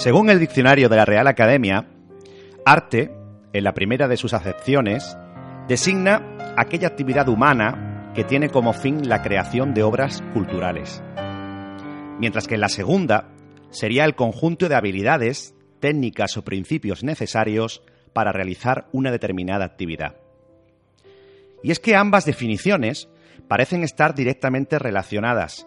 Según 0.00 0.30
el 0.30 0.40
diccionario 0.40 0.88
de 0.88 0.96
la 0.96 1.04
Real 1.04 1.26
Academia, 1.26 1.86
arte, 2.64 3.10
en 3.52 3.64
la 3.64 3.74
primera 3.74 4.08
de 4.08 4.16
sus 4.16 4.32
acepciones, 4.32 5.18
designa 5.68 6.38
aquella 6.56 6.88
actividad 6.88 7.28
humana 7.28 8.10
que 8.14 8.24
tiene 8.24 8.48
como 8.48 8.72
fin 8.72 9.10
la 9.10 9.20
creación 9.20 9.74
de 9.74 9.82
obras 9.82 10.22
culturales, 10.32 11.02
mientras 12.18 12.48
que 12.48 12.54
en 12.54 12.62
la 12.62 12.70
segunda 12.70 13.28
sería 13.68 14.06
el 14.06 14.14
conjunto 14.14 14.70
de 14.70 14.74
habilidades, 14.74 15.54
técnicas 15.80 16.34
o 16.38 16.44
principios 16.44 17.04
necesarios 17.04 17.82
para 18.14 18.32
realizar 18.32 18.88
una 18.92 19.10
determinada 19.10 19.66
actividad. 19.66 20.16
Y 21.62 21.72
es 21.72 21.78
que 21.78 21.94
ambas 21.94 22.24
definiciones 22.24 23.10
parecen 23.48 23.82
estar 23.82 24.14
directamente 24.14 24.78
relacionadas, 24.78 25.66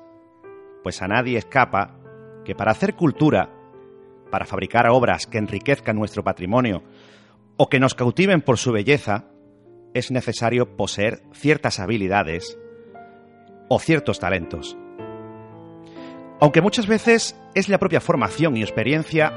pues 0.82 1.04
a 1.04 1.08
nadie 1.08 1.38
escapa 1.38 2.00
que 2.46 2.56
para 2.56 2.72
hacer 2.72 2.96
cultura 2.96 3.60
para 4.34 4.48
fabricar 4.48 4.88
obras 4.90 5.28
que 5.28 5.38
enriquezcan 5.38 5.96
nuestro 5.96 6.24
patrimonio 6.24 6.82
o 7.56 7.70
que 7.70 7.80
nos 7.80 7.94
cautiven 7.94 8.42
por 8.42 8.58
su 8.58 8.72
belleza, 8.72 9.26
es 9.94 10.10
necesario 10.10 10.76
poseer 10.76 11.22
ciertas 11.34 11.80
habilidades 11.80 12.58
o 13.70 13.78
ciertos 13.78 14.18
talentos. 14.18 14.76
Aunque 16.40 16.64
muchas 16.64 16.88
veces 16.88 17.40
es 17.54 17.70
la 17.70 17.78
propia 17.78 18.02
formación 18.02 18.58
y 18.58 18.64
experiencia 18.64 19.32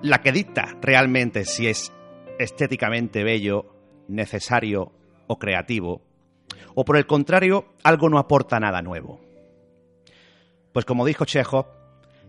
la 0.00 0.22
que 0.22 0.32
dicta 0.32 0.78
realmente 0.80 1.44
si 1.44 1.66
es 1.66 1.92
estéticamente 2.38 3.24
bello, 3.24 3.66
necesario 4.08 4.90
o 5.26 5.38
creativo, 5.38 6.00
o 6.74 6.86
por 6.86 6.96
el 6.96 7.06
contrario, 7.06 7.66
algo 7.82 8.08
no 8.08 8.18
aporta 8.18 8.58
nada 8.58 8.80
nuevo. 8.80 9.20
Pues 10.72 10.86
como 10.86 11.04
dijo 11.04 11.26
Chekhov, 11.26 11.83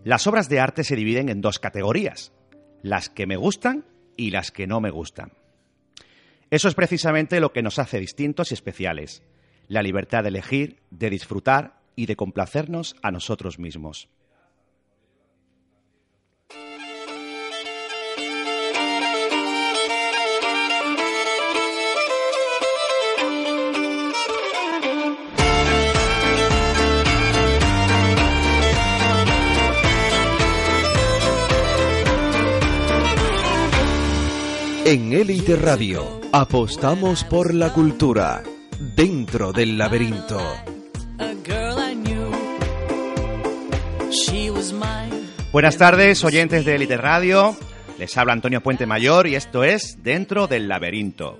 las 0.05 0.27
obras 0.27 0.49
de 0.49 0.59
arte 0.59 0.83
se 0.83 0.95
dividen 0.95 1.29
en 1.29 1.41
dos 1.41 1.57
categorías, 1.57 2.31
las 2.83 3.09
que 3.09 3.25
me 3.25 3.37
gustan 3.37 3.85
y 4.15 4.29
las 4.29 4.51
que 4.51 4.67
no 4.67 4.79
me 4.79 4.91
gustan. 4.91 5.33
Eso 6.51 6.67
es 6.67 6.75
precisamente 6.75 7.39
lo 7.39 7.51
que 7.51 7.63
nos 7.63 7.79
hace 7.79 7.99
distintos 7.99 8.51
y 8.51 8.53
especiales, 8.53 9.23
la 9.67 9.81
libertad 9.81 10.21
de 10.21 10.29
elegir, 10.29 10.77
de 10.91 11.09
disfrutar 11.09 11.81
y 11.95 12.05
de 12.05 12.15
complacernos 12.15 12.95
a 13.01 13.09
nosotros 13.09 13.57
mismos. 13.57 14.07
En 34.87 35.13
Elite 35.13 35.55
Radio 35.55 36.21
apostamos 36.31 37.23
por 37.23 37.55
la 37.55 37.73
cultura 37.73 38.43
dentro 38.95 39.51
del 39.51 39.79
laberinto. 39.79 40.39
Buenas 45.51 45.77
tardes, 45.77 46.23
oyentes 46.23 46.65
de 46.65 46.75
Elite 46.75 46.97
Radio. 46.97 47.57
Les 47.97 48.15
habla 48.15 48.33
Antonio 48.33 48.61
Puente 48.61 48.85
Mayor 48.85 49.25
y 49.25 49.33
esto 49.33 49.63
es 49.63 50.03
Dentro 50.03 50.45
del 50.45 50.67
Laberinto. 50.67 51.39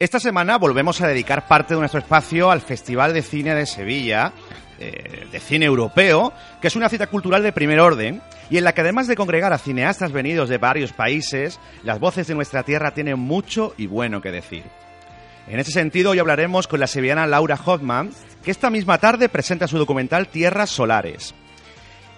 Esta 0.00 0.18
semana 0.18 0.58
volvemos 0.58 1.00
a 1.00 1.06
dedicar 1.06 1.46
parte 1.46 1.74
de 1.74 1.80
nuestro 1.80 2.00
espacio 2.00 2.50
al 2.50 2.62
Festival 2.62 3.14
de 3.14 3.22
Cine 3.22 3.54
de 3.54 3.64
Sevilla, 3.64 4.32
eh, 4.78 5.26
de 5.30 5.40
cine 5.40 5.66
europeo, 5.66 6.32
que 6.60 6.68
es 6.68 6.76
una 6.76 6.88
cita 6.88 7.06
cultural 7.06 7.42
de 7.42 7.52
primer 7.52 7.80
orden 7.80 8.20
y 8.50 8.58
en 8.58 8.64
la 8.64 8.74
que 8.74 8.80
además 8.80 9.06
de 9.06 9.16
congregar 9.16 9.52
a 9.52 9.58
cineastas 9.58 10.12
venidos 10.12 10.48
de 10.48 10.58
varios 10.58 10.92
países, 10.92 11.60
las 11.82 12.00
voces 12.00 12.26
de 12.26 12.34
nuestra 12.34 12.62
tierra 12.62 12.92
tienen 12.92 13.18
mucho 13.18 13.74
y 13.76 13.86
bueno 13.86 14.20
que 14.20 14.30
decir. 14.30 14.64
En 15.46 15.60
ese 15.60 15.72
sentido, 15.72 16.10
hoy 16.10 16.18
hablaremos 16.18 16.66
con 16.66 16.80
la 16.80 16.86
sevillana 16.86 17.26
Laura 17.26 17.58
Hoffman, 17.62 18.10
que 18.42 18.50
esta 18.50 18.70
misma 18.70 18.98
tarde 18.98 19.28
presenta 19.28 19.68
su 19.68 19.78
documental 19.78 20.28
Tierras 20.28 20.70
Solares. 20.70 21.34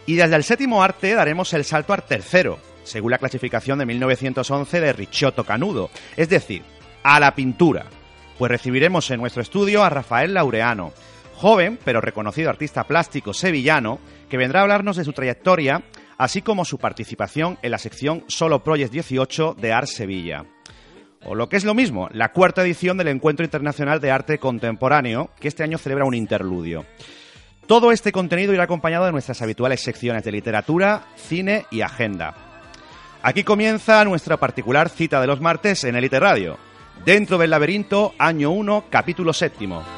Y 0.07 0.15
desde 0.15 0.37
el 0.37 0.45
séptimo 0.45 0.83
arte 0.83 1.15
daremos 1.15 1.53
el 1.53 1.65
salto 1.65 1.93
al 1.93 2.05
tercero, 2.05 2.61
según 2.85 3.11
la 3.11 3.19
clasificación 3.19 3.81
de 3.81 3.87
1911 3.87 4.81
de 4.81 4.93
Ricciotto 4.93 5.45
Canudo, 5.45 5.91
es 6.17 6.29
decir, 6.29 6.63
a 7.03 7.19
la 7.19 7.35
pintura, 7.35 7.87
pues 8.39 8.51
recibiremos 8.51 9.11
en 9.11 9.21
nuestro 9.21 9.43
estudio 9.43 9.83
a 9.83 9.91
Rafael 9.91 10.35
Laureano, 10.35 10.93
joven 11.37 11.79
pero 11.85 12.01
reconocido 12.01 12.51
artista 12.51 12.85
plástico 12.85 13.33
sevillano, 13.33 14.01
que 14.29 14.37
vendrá 14.37 14.61
a 14.61 14.63
hablarnos 14.65 14.97
de 14.97 15.05
su 15.05 15.13
trayectoria, 15.13 15.85
así 16.19 16.43
como 16.43 16.65
su 16.65 16.79
participación 16.79 17.59
en 17.63 17.71
la 17.71 17.79
sección 17.79 18.25
Solo 18.27 18.65
Project 18.65 18.93
18 18.93 19.57
de 19.59 19.73
Art 19.73 19.89
Sevilla. 19.89 20.45
O 21.25 21.35
lo 21.35 21.49
que 21.49 21.57
es 21.57 21.65
lo 21.65 21.75
mismo, 21.75 22.09
la 22.13 22.33
cuarta 22.33 22.63
edición 22.63 22.97
del 22.97 23.09
Encuentro 23.09 23.45
Internacional 23.45 24.01
de 24.01 24.11
Arte 24.11 24.39
Contemporáneo, 24.39 25.31
que 25.41 25.49
este 25.49 25.63
año 25.65 25.79
celebra 25.79 26.05
un 26.05 26.15
interludio. 26.15 26.87
Todo 27.67 27.91
este 27.91 28.13
contenido 28.13 28.55
irá 28.55 28.65
acompañado 28.65 29.07
de 29.07 29.13
nuestras 29.13 29.43
habituales 29.43 29.81
secciones 29.81 30.23
de 30.23 30.31
literatura, 30.31 31.07
cine 31.17 31.67
y 31.71 31.81
agenda. 31.81 32.35
Aquí 33.23 33.43
comienza 33.43 34.05
nuestra 34.05 34.37
particular 34.37 34.89
cita 34.89 35.21
de 35.21 35.27
los 35.27 35.41
martes 35.41 35.83
en 35.83 35.97
Elite 35.97 36.21
Radio. 36.21 36.59
Dentro 37.05 37.39
del 37.39 37.51
laberinto, 37.51 38.15
año 38.19 38.53
1, 38.53 38.85
capítulo 38.89 39.33
séptimo. 39.33 39.96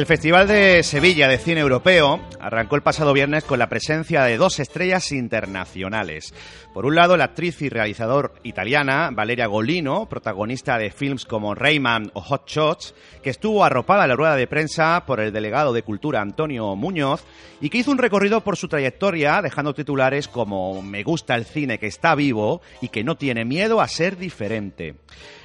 El 0.00 0.06
Festival 0.06 0.48
de 0.48 0.82
Sevilla 0.82 1.28
de 1.28 1.36
Cine 1.36 1.60
Europeo 1.60 2.22
arrancó 2.40 2.74
el 2.74 2.80
pasado 2.80 3.12
viernes 3.12 3.44
con 3.44 3.58
la 3.58 3.68
presencia 3.68 4.22
de 4.22 4.38
dos 4.38 4.58
estrellas 4.58 5.12
internacionales. 5.12 6.32
Por 6.72 6.86
un 6.86 6.94
lado, 6.94 7.18
la 7.18 7.24
actriz 7.24 7.60
y 7.60 7.68
realizador 7.68 8.32
italiana 8.42 9.10
Valeria 9.12 9.46
Golino, 9.46 10.08
protagonista 10.08 10.78
de 10.78 10.90
films 10.90 11.26
como 11.26 11.54
Rayman 11.54 12.12
o 12.14 12.22
Hot 12.22 12.48
Shots, 12.48 12.94
que 13.22 13.28
estuvo 13.28 13.62
arropada 13.62 14.04
a 14.04 14.06
la 14.06 14.16
rueda 14.16 14.36
de 14.36 14.46
prensa 14.46 15.04
por 15.04 15.20
el 15.20 15.34
delegado 15.34 15.74
de 15.74 15.82
Cultura 15.82 16.22
Antonio 16.22 16.74
Muñoz 16.76 17.22
y 17.60 17.68
que 17.68 17.76
hizo 17.76 17.90
un 17.90 17.98
recorrido 17.98 18.40
por 18.40 18.56
su 18.56 18.68
trayectoria 18.68 19.42
dejando 19.42 19.74
titulares 19.74 20.28
como 20.28 20.80
Me 20.80 21.02
gusta 21.02 21.34
el 21.34 21.44
cine 21.44 21.78
que 21.78 21.88
está 21.88 22.14
vivo 22.14 22.62
y 22.80 22.88
que 22.88 23.04
no 23.04 23.18
tiene 23.18 23.44
miedo 23.44 23.82
a 23.82 23.88
ser 23.88 24.16
diferente. 24.16 24.94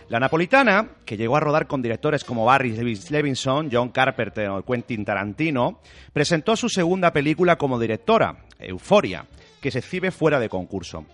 La 0.07 0.19
napolitana, 0.19 0.89
que 1.03 1.17
llegó 1.17 1.35
a 1.35 1.39
rodar 1.39 1.65
con 1.65 1.81
directores 1.81 2.23
como 2.23 2.45
Barry 2.45 2.75
Levinson, 3.09 3.69
John 3.71 3.89
Carpenter 3.89 4.49
o 4.49 4.63
Quentin 4.63 5.03
Tarantino, 5.03 5.79
presentó 6.13 6.55
su 6.55 6.69
segunda 6.69 7.11
película 7.11 7.57
como 7.57 7.79
directora, 7.79 8.45
Euforia, 8.59 9.25
que 9.59 9.71
se 9.71 9.79
exhibe 9.79 10.11
fuera 10.11 10.39
de 10.39 10.47
concurso. 10.47 11.05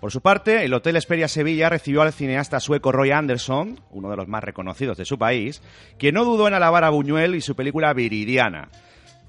Por 0.00 0.10
su 0.10 0.22
parte, 0.22 0.64
el 0.64 0.72
Hotel 0.72 0.96
Esperia 0.96 1.28
Sevilla 1.28 1.68
recibió 1.68 2.00
al 2.00 2.12
cineasta 2.12 2.58
sueco 2.58 2.90
Roy 2.90 3.10
Anderson, 3.10 3.78
uno 3.90 4.10
de 4.10 4.16
los 4.16 4.28
más 4.28 4.42
reconocidos 4.42 4.96
de 4.96 5.04
su 5.04 5.18
país, 5.18 5.62
quien 5.98 6.14
no 6.14 6.24
dudó 6.24 6.48
en 6.48 6.54
alabar 6.54 6.84
a 6.84 6.90
Buñuel 6.90 7.34
y 7.34 7.42
su 7.42 7.54
película 7.54 7.92
Viridiana. 7.92 8.70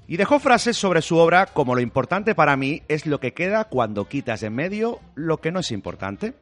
Y 0.08 0.16
dejó 0.16 0.40
frases 0.40 0.76
sobre 0.76 1.02
su 1.02 1.18
obra 1.18 1.46
como 1.46 1.74
lo 1.74 1.80
importante 1.80 2.34
para 2.34 2.56
mí 2.56 2.82
es 2.88 3.06
lo 3.06 3.20
que 3.20 3.34
queda 3.34 3.64
cuando 3.64 4.08
quitas 4.08 4.42
en 4.42 4.54
medio 4.54 4.98
lo 5.14 5.40
que 5.40 5.52
no 5.52 5.60
es 5.60 5.70
importante. 5.70 6.34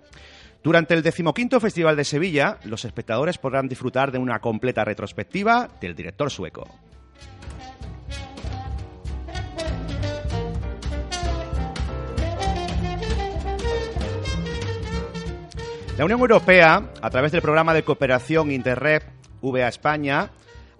Durante 0.62 0.94
el 0.94 1.02
decimoquinto 1.02 1.58
Festival 1.58 1.96
de 1.96 2.04
Sevilla, 2.04 2.58
los 2.64 2.84
espectadores 2.84 3.36
podrán 3.36 3.66
disfrutar 3.66 4.12
de 4.12 4.18
una 4.18 4.38
completa 4.38 4.84
retrospectiva 4.84 5.68
del 5.80 5.96
director 5.96 6.30
sueco. 6.30 6.68
La 15.98 16.04
Unión 16.04 16.20
Europea, 16.20 16.92
a 17.02 17.10
través 17.10 17.32
del 17.32 17.42
programa 17.42 17.74
de 17.74 17.82
cooperación 17.82 18.52
Interreg 18.52 19.02
VA 19.42 19.66
España, 19.68 20.30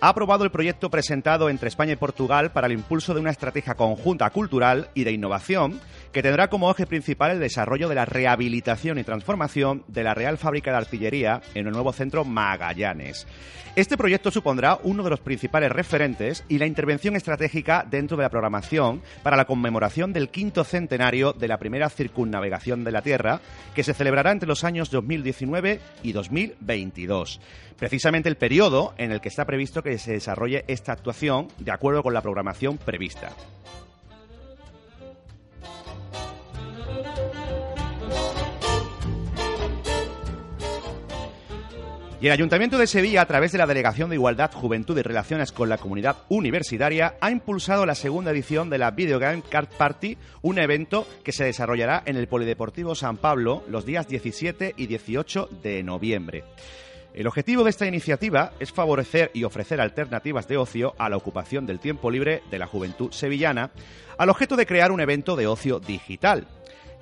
ha 0.02 0.08
aprobado 0.08 0.42
el 0.42 0.50
proyecto 0.50 0.90
presentado 0.90 1.48
entre 1.48 1.68
España 1.68 1.92
y 1.92 1.96
Portugal 1.96 2.50
para 2.50 2.66
el 2.66 2.72
impulso 2.72 3.14
de 3.14 3.20
una 3.20 3.30
estrategia 3.30 3.76
conjunta 3.76 4.28
cultural 4.30 4.88
y 4.94 5.04
de 5.04 5.12
innovación 5.12 5.80
que 6.10 6.24
tendrá 6.24 6.48
como 6.48 6.68
eje 6.72 6.88
principal 6.88 7.30
el 7.30 7.38
desarrollo 7.38 7.88
de 7.88 7.94
la 7.94 8.04
rehabilitación 8.04 8.98
y 8.98 9.04
transformación 9.04 9.84
de 9.86 10.02
la 10.02 10.12
Real 10.12 10.38
Fábrica 10.38 10.72
de 10.72 10.78
Artillería 10.78 11.40
en 11.54 11.68
el 11.68 11.72
nuevo 11.72 11.92
centro 11.92 12.24
Magallanes. 12.24 13.28
Este 13.74 13.96
proyecto 13.96 14.30
supondrá 14.30 14.78
uno 14.82 15.02
de 15.02 15.08
los 15.08 15.20
principales 15.20 15.72
referentes 15.72 16.44
y 16.48 16.58
la 16.58 16.66
intervención 16.66 17.16
estratégica 17.16 17.86
dentro 17.88 18.18
de 18.18 18.24
la 18.24 18.28
programación 18.28 19.00
para 19.22 19.36
la 19.36 19.46
conmemoración 19.46 20.12
del 20.12 20.28
quinto 20.28 20.62
centenario 20.64 21.32
de 21.32 21.48
la 21.48 21.56
primera 21.56 21.88
circunnavegación 21.88 22.84
de 22.84 22.92
la 22.92 23.00
Tierra, 23.00 23.40
que 23.74 23.82
se 23.82 23.94
celebrará 23.94 24.32
entre 24.32 24.48
los 24.48 24.64
años 24.64 24.90
2019 24.90 25.80
y 26.02 26.12
2022. 26.12 27.40
Precisamente 27.78 28.28
el 28.28 28.36
periodo 28.36 28.92
en 28.98 29.10
el 29.10 29.22
que 29.22 29.28
está 29.28 29.46
previsto 29.46 29.82
que 29.82 29.91
se 29.98 30.12
desarrolle 30.12 30.64
esta 30.68 30.92
actuación 30.92 31.48
de 31.58 31.72
acuerdo 31.72 32.02
con 32.02 32.14
la 32.14 32.22
programación 32.22 32.78
prevista. 32.78 33.30
Y 42.22 42.26
el 42.26 42.32
Ayuntamiento 42.32 42.78
de 42.78 42.86
Sevilla, 42.86 43.22
a 43.22 43.26
través 43.26 43.50
de 43.50 43.58
la 43.58 43.66
Delegación 43.66 44.08
de 44.08 44.14
Igualdad, 44.14 44.52
Juventud 44.52 44.96
y 44.96 45.02
Relaciones 45.02 45.50
con 45.50 45.68
la 45.68 45.78
Comunidad 45.78 46.18
Universitaria, 46.28 47.16
ha 47.20 47.32
impulsado 47.32 47.84
la 47.84 47.96
segunda 47.96 48.30
edición 48.30 48.70
de 48.70 48.78
la 48.78 48.92
Video 48.92 49.18
Game 49.18 49.42
Card 49.42 49.66
Party, 49.76 50.16
un 50.40 50.60
evento 50.60 51.04
que 51.24 51.32
se 51.32 51.42
desarrollará 51.42 52.04
en 52.06 52.16
el 52.16 52.28
Polideportivo 52.28 52.94
San 52.94 53.16
Pablo 53.16 53.64
los 53.68 53.84
días 53.84 54.06
17 54.06 54.74
y 54.76 54.86
18 54.86 55.48
de 55.64 55.82
noviembre. 55.82 56.44
El 57.14 57.26
objetivo 57.26 57.62
de 57.62 57.70
esta 57.70 57.86
iniciativa 57.86 58.52
es 58.58 58.72
favorecer 58.72 59.30
y 59.34 59.44
ofrecer 59.44 59.80
alternativas 59.80 60.48
de 60.48 60.56
ocio 60.56 60.94
a 60.98 61.10
la 61.10 61.18
ocupación 61.18 61.66
del 61.66 61.78
tiempo 61.78 62.10
libre 62.10 62.42
de 62.50 62.58
la 62.58 62.66
juventud 62.66 63.12
sevillana, 63.12 63.70
al 64.16 64.30
objeto 64.30 64.56
de 64.56 64.66
crear 64.66 64.92
un 64.92 65.00
evento 65.00 65.36
de 65.36 65.46
ocio 65.46 65.78
digital. 65.78 66.46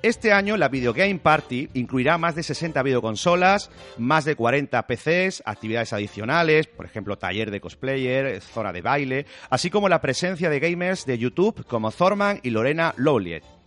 Este 0.03 0.33
año 0.33 0.57
la 0.57 0.67
Video 0.67 0.93
Game 0.93 1.19
Party 1.19 1.69
incluirá 1.75 2.17
más 2.17 2.35
de 2.35 2.41
60 2.41 2.81
videoconsolas, 2.81 3.69
más 3.97 4.25
de 4.25 4.35
40 4.35 4.85
PCs, 4.87 5.43
actividades 5.45 5.93
adicionales, 5.93 6.67
por 6.67 6.85
ejemplo, 6.85 7.17
taller 7.17 7.51
de 7.51 7.61
cosplayer, 7.61 8.41
zona 8.41 8.73
de 8.73 8.81
baile, 8.81 9.25
así 9.49 9.69
como 9.69 9.89
la 9.89 10.01
presencia 10.01 10.49
de 10.49 10.59
gamers 10.59 11.05
de 11.05 11.19
YouTube 11.19 11.63
como 11.67 11.91
Thorman 11.91 12.39
y 12.41 12.49
Lorena 12.49 12.95
Lowliet. 12.97 13.60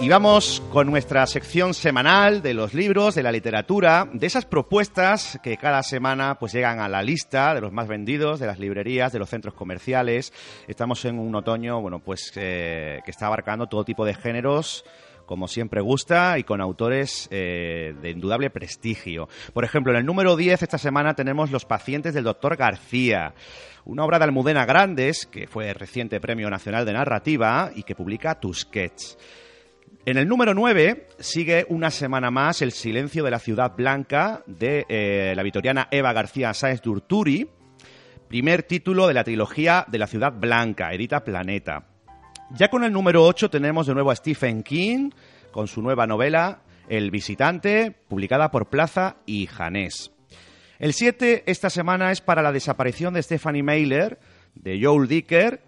Y 0.00 0.08
vamos 0.08 0.62
con 0.70 0.88
nuestra 0.88 1.26
sección 1.26 1.74
semanal 1.74 2.40
de 2.40 2.54
los 2.54 2.72
libros, 2.72 3.16
de 3.16 3.24
la 3.24 3.32
literatura, 3.32 4.08
de 4.12 4.28
esas 4.28 4.44
propuestas 4.44 5.40
que 5.42 5.56
cada 5.56 5.82
semana 5.82 6.38
pues 6.38 6.52
llegan 6.52 6.78
a 6.78 6.88
la 6.88 7.02
lista 7.02 7.52
de 7.52 7.60
los 7.60 7.72
más 7.72 7.88
vendidos, 7.88 8.38
de 8.38 8.46
las 8.46 8.60
librerías, 8.60 9.12
de 9.12 9.18
los 9.18 9.28
centros 9.28 9.54
comerciales. 9.54 10.32
Estamos 10.68 11.04
en 11.04 11.18
un 11.18 11.34
otoño, 11.34 11.80
bueno, 11.80 11.98
pues 11.98 12.30
eh, 12.36 13.00
que 13.04 13.10
está 13.10 13.26
abarcando 13.26 13.66
todo 13.66 13.84
tipo 13.84 14.04
de 14.04 14.14
géneros 14.14 14.84
como 15.26 15.46
siempre 15.46 15.82
gusta, 15.82 16.38
y 16.38 16.44
con 16.44 16.62
autores 16.62 17.28
eh, 17.30 17.94
de 18.00 18.10
indudable 18.10 18.48
prestigio. 18.48 19.28
Por 19.52 19.62
ejemplo, 19.62 19.92
en 19.92 19.98
el 19.98 20.06
número 20.06 20.36
10 20.36 20.62
esta 20.62 20.78
semana 20.78 21.12
tenemos 21.12 21.50
Los 21.50 21.66
pacientes 21.66 22.14
del 22.14 22.24
doctor 22.24 22.56
García, 22.56 23.34
una 23.84 24.06
obra 24.06 24.18
de 24.18 24.24
Almudena 24.24 24.64
Grandes, 24.64 25.26
que 25.26 25.46
fue 25.46 25.74
reciente 25.74 26.18
Premio 26.18 26.48
Nacional 26.48 26.86
de 26.86 26.94
Narrativa 26.94 27.70
y 27.74 27.82
que 27.82 27.94
publica 27.94 28.40
Tusquets. 28.40 29.18
En 30.08 30.16
el 30.16 30.26
número 30.26 30.54
9 30.54 31.06
sigue 31.18 31.66
una 31.68 31.90
semana 31.90 32.30
más 32.30 32.62
El 32.62 32.72
silencio 32.72 33.22
de 33.24 33.30
la 33.30 33.38
ciudad 33.38 33.76
blanca 33.76 34.42
de 34.46 34.86
eh, 34.88 35.34
la 35.36 35.42
vitoriana 35.42 35.88
Eva 35.90 36.14
García 36.14 36.54
Sáenz 36.54 36.80
Durturi, 36.80 37.46
primer 38.26 38.62
título 38.62 39.06
de 39.06 39.12
la 39.12 39.22
trilogía 39.22 39.84
de 39.86 39.98
la 39.98 40.06
ciudad 40.06 40.32
blanca, 40.32 40.94
edita 40.94 41.24
Planeta. 41.24 41.88
Ya 42.52 42.68
con 42.70 42.84
el 42.84 42.92
número 42.94 43.22
8 43.22 43.50
tenemos 43.50 43.86
de 43.86 43.92
nuevo 43.92 44.10
a 44.10 44.16
Stephen 44.16 44.62
King 44.62 45.10
con 45.50 45.68
su 45.68 45.82
nueva 45.82 46.06
novela 46.06 46.62
El 46.88 47.10
visitante, 47.10 47.94
publicada 48.08 48.50
por 48.50 48.70
Plaza 48.70 49.16
y 49.26 49.44
Janés. 49.44 50.10
El 50.78 50.94
7 50.94 51.42
esta 51.44 51.68
semana 51.68 52.12
es 52.12 52.22
para 52.22 52.40
la 52.40 52.52
desaparición 52.52 53.12
de 53.12 53.22
Stephanie 53.22 53.62
Mailer, 53.62 54.18
de 54.54 54.82
Joel 54.82 55.06
Dicker, 55.06 55.67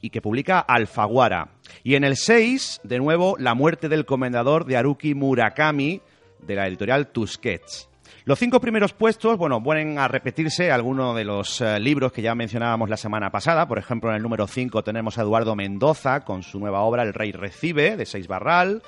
y 0.00 0.10
que 0.10 0.22
publica 0.22 0.60
Alfaguara. 0.60 1.50
Y 1.82 1.94
en 1.94 2.04
el 2.04 2.16
6, 2.16 2.80
de 2.84 2.98
nuevo, 2.98 3.36
La 3.38 3.54
muerte 3.54 3.88
del 3.88 4.04
comendador 4.04 4.64
de 4.64 4.76
Haruki 4.76 5.14
Murakami, 5.14 6.00
de 6.40 6.54
la 6.54 6.66
editorial 6.66 7.08
Tusquets. 7.08 7.88
Los 8.24 8.38
cinco 8.38 8.60
primeros 8.60 8.92
puestos, 8.92 9.38
bueno, 9.38 9.60
vuelven 9.60 9.98
a 9.98 10.06
repetirse 10.06 10.70
algunos 10.70 11.16
de 11.16 11.24
los 11.24 11.62
eh, 11.62 11.80
libros 11.80 12.12
que 12.12 12.20
ya 12.20 12.34
mencionábamos 12.34 12.90
la 12.90 12.98
semana 12.98 13.30
pasada. 13.30 13.66
Por 13.66 13.78
ejemplo, 13.78 14.10
en 14.10 14.16
el 14.16 14.22
número 14.22 14.46
5 14.46 14.84
tenemos 14.84 15.16
a 15.16 15.22
Eduardo 15.22 15.56
Mendoza 15.56 16.20
con 16.20 16.42
su 16.42 16.58
nueva 16.58 16.82
obra 16.82 17.04
El 17.04 17.14
Rey 17.14 17.32
Recibe, 17.32 17.96
de 17.96 18.04
Seis 18.04 18.28
Barral. 18.28 18.82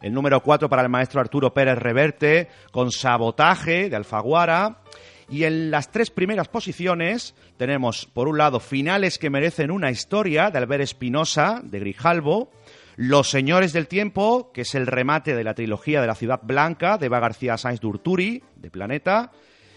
El 0.00 0.12
número 0.12 0.40
4 0.40 0.68
para 0.68 0.82
el 0.82 0.90
maestro 0.90 1.20
Arturo 1.20 1.52
Pérez 1.52 1.76
Reverte 1.76 2.48
con 2.70 2.92
Sabotaje, 2.92 3.90
de 3.90 3.96
Alfaguara. 3.96 4.83
Y 5.28 5.44
en 5.44 5.70
las 5.70 5.90
tres 5.90 6.10
primeras 6.10 6.48
posiciones 6.48 7.34
tenemos, 7.56 8.06
por 8.06 8.28
un 8.28 8.38
lado, 8.38 8.60
Finales 8.60 9.18
que 9.18 9.30
merecen 9.30 9.70
una 9.70 9.90
historia 9.90 10.50
de 10.50 10.58
Albert 10.58 10.82
Espinosa, 10.82 11.60
de 11.64 11.80
Grijalvo, 11.80 12.50
Los 12.96 13.30
Señores 13.30 13.72
del 13.72 13.88
Tiempo, 13.88 14.52
que 14.52 14.62
es 14.62 14.74
el 14.74 14.86
remate 14.86 15.34
de 15.34 15.44
la 15.44 15.54
trilogía 15.54 16.00
de 16.00 16.06
la 16.06 16.14
Ciudad 16.14 16.40
Blanca, 16.42 16.98
de 16.98 17.06
Eva 17.06 17.20
García 17.20 17.56
Sáenz 17.56 17.80
Durturi, 17.80 18.42
de 18.56 18.70
Planeta, 18.70 19.32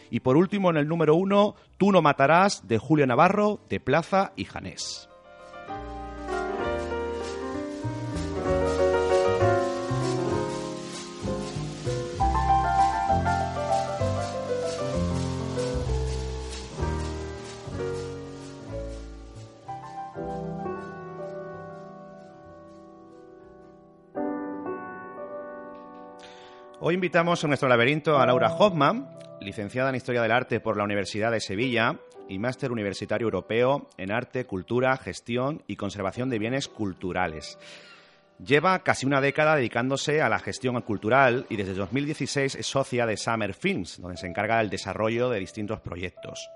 y 0.09 0.21
por 0.21 0.37
último, 0.37 0.69
en 0.69 0.77
el 0.77 0.87
número 0.87 1.15
uno, 1.15 1.55
Tú 1.77 1.91
no 1.91 2.01
matarás, 2.01 2.67
de 2.67 2.77
Julio 2.77 3.05
Navarro, 3.05 3.59
de 3.69 3.79
Plaza 3.79 4.33
y 4.35 4.45
Janés. 4.45 5.09
Hoy 26.79 26.93
invitamos 26.93 27.43
a 27.43 27.47
nuestro 27.47 27.67
laberinto 27.67 28.19
a 28.19 28.25
Laura 28.27 28.53
Hoffman, 28.53 29.09
licenciada 29.41 29.89
en 29.89 29.95
Historia 29.95 30.21
del 30.21 30.31
Arte 30.31 30.59
por 30.59 30.77
la 30.77 30.83
Universidad 30.83 31.31
de 31.31 31.39
Sevilla 31.39 31.97
y 32.29 32.37
máster 32.37 32.71
universitario 32.71 33.25
europeo 33.25 33.89
en 33.97 34.11
Arte, 34.11 34.45
Cultura, 34.45 34.95
Gestión 34.97 35.63
y 35.65 35.75
Conservación 35.75 36.29
de 36.29 36.37
Bienes 36.37 36.67
Culturales. 36.67 37.57
Lleva 38.37 38.83
casi 38.83 39.07
una 39.07 39.21
década 39.21 39.55
dedicándose 39.55 40.21
a 40.21 40.29
la 40.29 40.37
gestión 40.37 40.79
cultural 40.81 41.47
y 41.49 41.55
desde 41.55 41.73
2016 41.73 42.53
es 42.53 42.67
socia 42.67 43.07
de 43.07 43.17
Summer 43.17 43.55
Films, 43.55 43.99
donde 43.99 44.17
se 44.17 44.27
encarga 44.27 44.59
del 44.59 44.69
desarrollo 44.69 45.31
de 45.31 45.39
distintos 45.39 45.79
proyectos. 45.79 46.47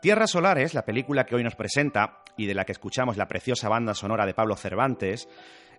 Tierras 0.00 0.30
Solares, 0.30 0.74
la 0.74 0.84
película 0.84 1.26
que 1.26 1.34
hoy 1.34 1.42
nos 1.42 1.56
presenta 1.56 2.22
y 2.36 2.46
de 2.46 2.54
la 2.54 2.64
que 2.64 2.72
escuchamos 2.72 3.16
la 3.16 3.26
preciosa 3.26 3.68
banda 3.68 3.94
sonora 3.94 4.26
de 4.26 4.34
Pablo 4.34 4.54
Cervantes, 4.54 5.28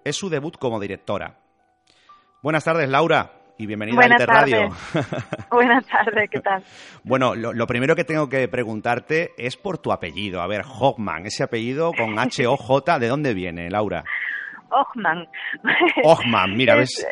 es 0.04 0.18
su 0.18 0.30
debut 0.30 0.58
como 0.58 0.82
directora. 0.82 1.38
Buenas 2.42 2.66
tardes, 2.66 2.90
Laura 2.90 3.41
y 3.62 3.68
bienvenida 3.68 3.96
Buenas 3.96 4.22
a 4.22 4.26
Radio. 4.26 4.70
Buenas 5.52 5.86
tardes, 5.86 6.30
¿qué 6.30 6.40
tal? 6.40 6.64
bueno, 7.04 7.36
lo, 7.36 7.68
primero 7.68 7.96
que 7.96 8.04
tengo 8.04 8.28
que 8.28 8.48
preguntarte 8.48 9.32
es 9.38 9.56
por 9.56 9.78
tu 9.78 9.92
apellido. 9.92 10.42
A 10.42 10.48
ver, 10.48 10.62
Hochman, 10.66 11.28
ese 11.28 11.44
apellido 11.44 11.92
con 11.94 12.18
H-O-J, 12.20 13.00
¿de 13.00 13.08
dónde 13.08 13.34
viene, 13.34 13.70
Laura? 13.70 14.04
Hochman. 14.70 15.28
Hochman, 16.04 16.56
mira, 16.56 16.76
ves. 16.76 17.08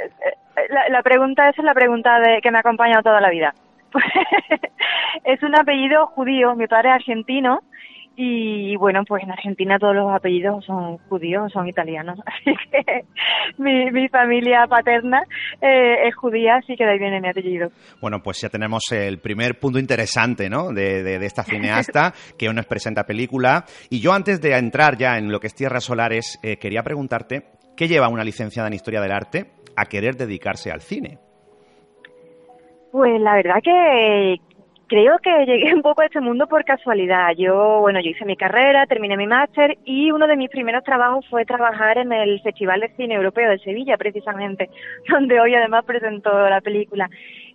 La, 0.89 1.03
pregunta 1.03 1.49
esa 1.49 1.61
es 1.61 1.65
la 1.65 1.73
pregunta 1.73 2.19
de, 2.19 2.41
que 2.41 2.51
me 2.51 2.57
ha 2.57 2.61
acompañado 2.61 3.03
toda 3.03 3.21
la 3.21 3.29
vida. 3.29 3.53
Es 5.23 5.41
un 5.43 5.55
apellido 5.55 6.07
judío, 6.07 6.55
mi 6.55 6.67
padre 6.67 6.89
es 6.89 6.95
argentino 6.95 7.61
y 8.15 8.75
bueno, 8.75 9.03
pues 9.07 9.23
en 9.23 9.31
Argentina 9.31 9.79
todos 9.79 9.95
los 9.95 10.11
apellidos 10.11 10.65
son 10.65 10.97
judíos, 11.09 11.51
son 11.53 11.67
italianos, 11.67 12.19
así 12.25 12.53
que 12.69 13.05
mi, 13.57 13.91
mi 13.91 14.09
familia 14.09 14.67
paterna 14.67 15.23
eh, 15.61 16.07
es 16.07 16.15
judía, 16.15 16.57
así 16.57 16.75
que 16.75 16.85
de 16.85 16.91
ahí 16.91 16.99
viene 16.99 17.21
mi 17.21 17.29
apellido. 17.29 17.69
Bueno, 18.01 18.21
pues 18.21 18.41
ya 18.41 18.49
tenemos 18.49 18.83
el 18.91 19.19
primer 19.19 19.59
punto 19.59 19.79
interesante, 19.79 20.49
¿no? 20.49 20.73
De, 20.73 21.03
de, 21.03 21.19
de 21.19 21.25
esta 21.25 21.43
cineasta 21.43 22.13
que 22.37 22.49
hoy 22.49 22.55
nos 22.55 22.65
presenta 22.65 23.05
película. 23.05 23.65
Y 23.89 24.01
yo 24.01 24.13
antes 24.13 24.41
de 24.41 24.57
entrar 24.57 24.97
ya 24.97 25.17
en 25.17 25.31
lo 25.31 25.39
que 25.39 25.47
es 25.47 25.55
Tierras 25.55 25.85
Solares, 25.85 26.39
eh, 26.43 26.57
quería 26.57 26.83
preguntarte, 26.83 27.43
¿qué 27.77 27.87
lleva 27.87 28.09
una 28.09 28.23
licenciada 28.23 28.67
en 28.67 28.73
Historia 28.73 29.01
del 29.01 29.11
Arte 29.11 29.51
a 29.75 29.85
querer 29.85 30.15
dedicarse 30.15 30.71
al 30.71 30.81
cine? 30.81 31.19
Pues 32.91 33.21
la 33.21 33.35
verdad 33.35 33.61
que 33.63 34.35
creo 34.89 35.19
que 35.19 35.45
llegué 35.45 35.73
un 35.75 35.81
poco 35.81 36.01
a 36.01 36.05
este 36.05 36.19
mundo 36.19 36.47
por 36.47 36.65
casualidad. 36.65 37.29
Yo, 37.37 37.79
bueno, 37.79 38.01
yo 38.01 38.09
hice 38.09 38.25
mi 38.25 38.35
carrera, 38.35 38.85
terminé 38.87 39.15
mi 39.15 39.27
máster 39.27 39.77
y 39.85 40.11
uno 40.11 40.27
de 40.27 40.35
mis 40.35 40.49
primeros 40.49 40.83
trabajos 40.83 41.25
fue 41.29 41.45
trabajar 41.45 41.97
en 41.99 42.11
el 42.11 42.41
Festival 42.41 42.81
de 42.81 42.89
Cine 42.97 43.15
Europeo 43.15 43.49
de 43.49 43.59
Sevilla, 43.59 43.95
precisamente, 43.97 44.69
donde 45.09 45.39
hoy 45.39 45.55
además 45.55 45.85
presentó 45.85 46.49
la 46.49 46.59
película. 46.59 47.09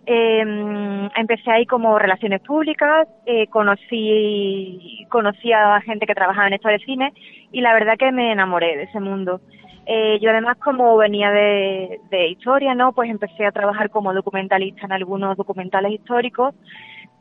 Eh, 0.06 1.08
empecé 1.16 1.50
ahí 1.50 1.66
como 1.66 1.98
relaciones 1.98 2.40
públicas, 2.42 3.08
eh, 3.26 3.46
conocí, 3.48 5.06
conocí 5.08 5.50
a 5.52 5.80
gente 5.80 6.06
que 6.06 6.14
trabajaba 6.14 6.46
en 6.46 6.54
esto 6.54 6.68
de 6.68 6.78
cine 6.80 7.12
y 7.52 7.62
la 7.62 7.72
verdad 7.72 7.96
que 7.98 8.12
me 8.12 8.32
enamoré 8.32 8.76
de 8.76 8.82
ese 8.84 9.00
mundo. 9.00 9.40
Eh, 9.86 10.18
yo 10.20 10.30
además 10.30 10.56
como 10.58 10.96
venía 10.96 11.30
de, 11.30 12.00
de 12.10 12.28
historia, 12.28 12.74
¿no? 12.74 12.92
Pues 12.92 13.10
empecé 13.10 13.46
a 13.46 13.52
trabajar 13.52 13.90
como 13.90 14.14
documentalista 14.14 14.86
en 14.86 14.92
algunos 14.92 15.36
documentales 15.36 15.92
históricos. 15.92 16.54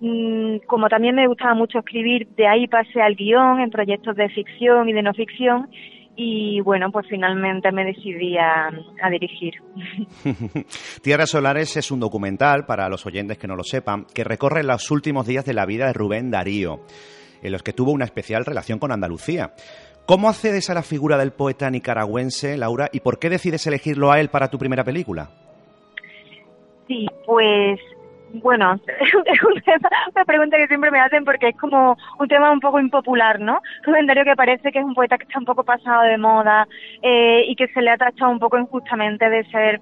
Mm, 0.05 0.57
como 0.67 0.89
también 0.89 1.15
me 1.15 1.27
gustaba 1.27 1.53
mucho 1.53 1.79
escribir, 1.79 2.27
de 2.35 2.45
ahí 2.45 2.67
pasé 2.67 3.01
al 3.01 3.15
guion 3.15 3.61
en 3.61 3.69
proyectos 3.69 4.17
de 4.17 4.27
ficción 4.27 4.89
y 4.89 4.91
de 4.91 5.01
no 5.01 5.13
ficción 5.13 5.69
y 6.17 6.59
bueno, 6.59 6.91
pues 6.91 7.07
finalmente 7.09 7.71
me 7.71 7.85
decidí 7.85 8.37
a, 8.37 8.67
a 9.01 9.09
dirigir. 9.09 9.53
Tierras 11.01 11.29
Solares 11.29 11.77
es 11.77 11.89
un 11.89 12.01
documental, 12.01 12.65
para 12.65 12.89
los 12.89 13.05
oyentes 13.05 13.37
que 13.37 13.47
no 13.47 13.55
lo 13.55 13.63
sepan, 13.63 14.05
que 14.13 14.25
recorre 14.25 14.65
los 14.65 14.91
últimos 14.91 15.25
días 15.25 15.45
de 15.45 15.53
la 15.53 15.65
vida 15.65 15.87
de 15.87 15.93
Rubén 15.93 16.31
Darío, 16.31 16.81
en 17.41 17.53
los 17.53 17.63
que 17.63 17.71
tuvo 17.71 17.91
una 17.91 18.03
especial 18.03 18.43
relación 18.43 18.79
con 18.79 18.91
Andalucía. 18.91 19.53
¿Cómo 20.05 20.27
accedes 20.27 20.69
a 20.69 20.73
la 20.73 20.83
figura 20.83 21.17
del 21.17 21.31
poeta 21.31 21.69
nicaragüense, 21.69 22.57
Laura, 22.57 22.89
y 22.91 22.99
por 22.99 23.19
qué 23.19 23.29
decides 23.29 23.65
elegirlo 23.67 24.11
a 24.11 24.19
él 24.19 24.27
para 24.27 24.49
tu 24.49 24.57
primera 24.57 24.83
película? 24.83 25.29
Sí, 26.89 27.07
pues 27.25 27.79
bueno, 28.33 28.73
es 29.25 29.43
un 29.43 29.61
tema, 29.61 29.89
una 30.15 30.25
pregunta 30.25 30.57
que 30.57 30.67
siempre 30.67 30.91
me 30.91 30.99
hacen 30.99 31.23
porque 31.23 31.49
es 31.49 31.57
como 31.57 31.97
un 32.19 32.27
tema 32.27 32.51
un 32.51 32.59
poco 32.59 32.79
impopular, 32.79 33.39
¿no? 33.39 33.61
Rubén 33.83 34.07
Darío 34.07 34.23
que 34.23 34.35
parece 34.35 34.71
que 34.71 34.79
es 34.79 34.85
un 34.85 34.95
poeta 34.95 35.17
que 35.17 35.25
está 35.25 35.39
un 35.39 35.45
poco 35.45 35.63
pasado 35.63 36.03
de 36.03 36.17
moda 36.17 36.67
eh, 37.01 37.45
y 37.47 37.55
que 37.55 37.67
se 37.67 37.81
le 37.81 37.91
ha 37.91 37.97
tachado 37.97 38.31
un 38.31 38.39
poco 38.39 38.57
injustamente 38.57 39.29
de 39.29 39.43
ser 39.45 39.81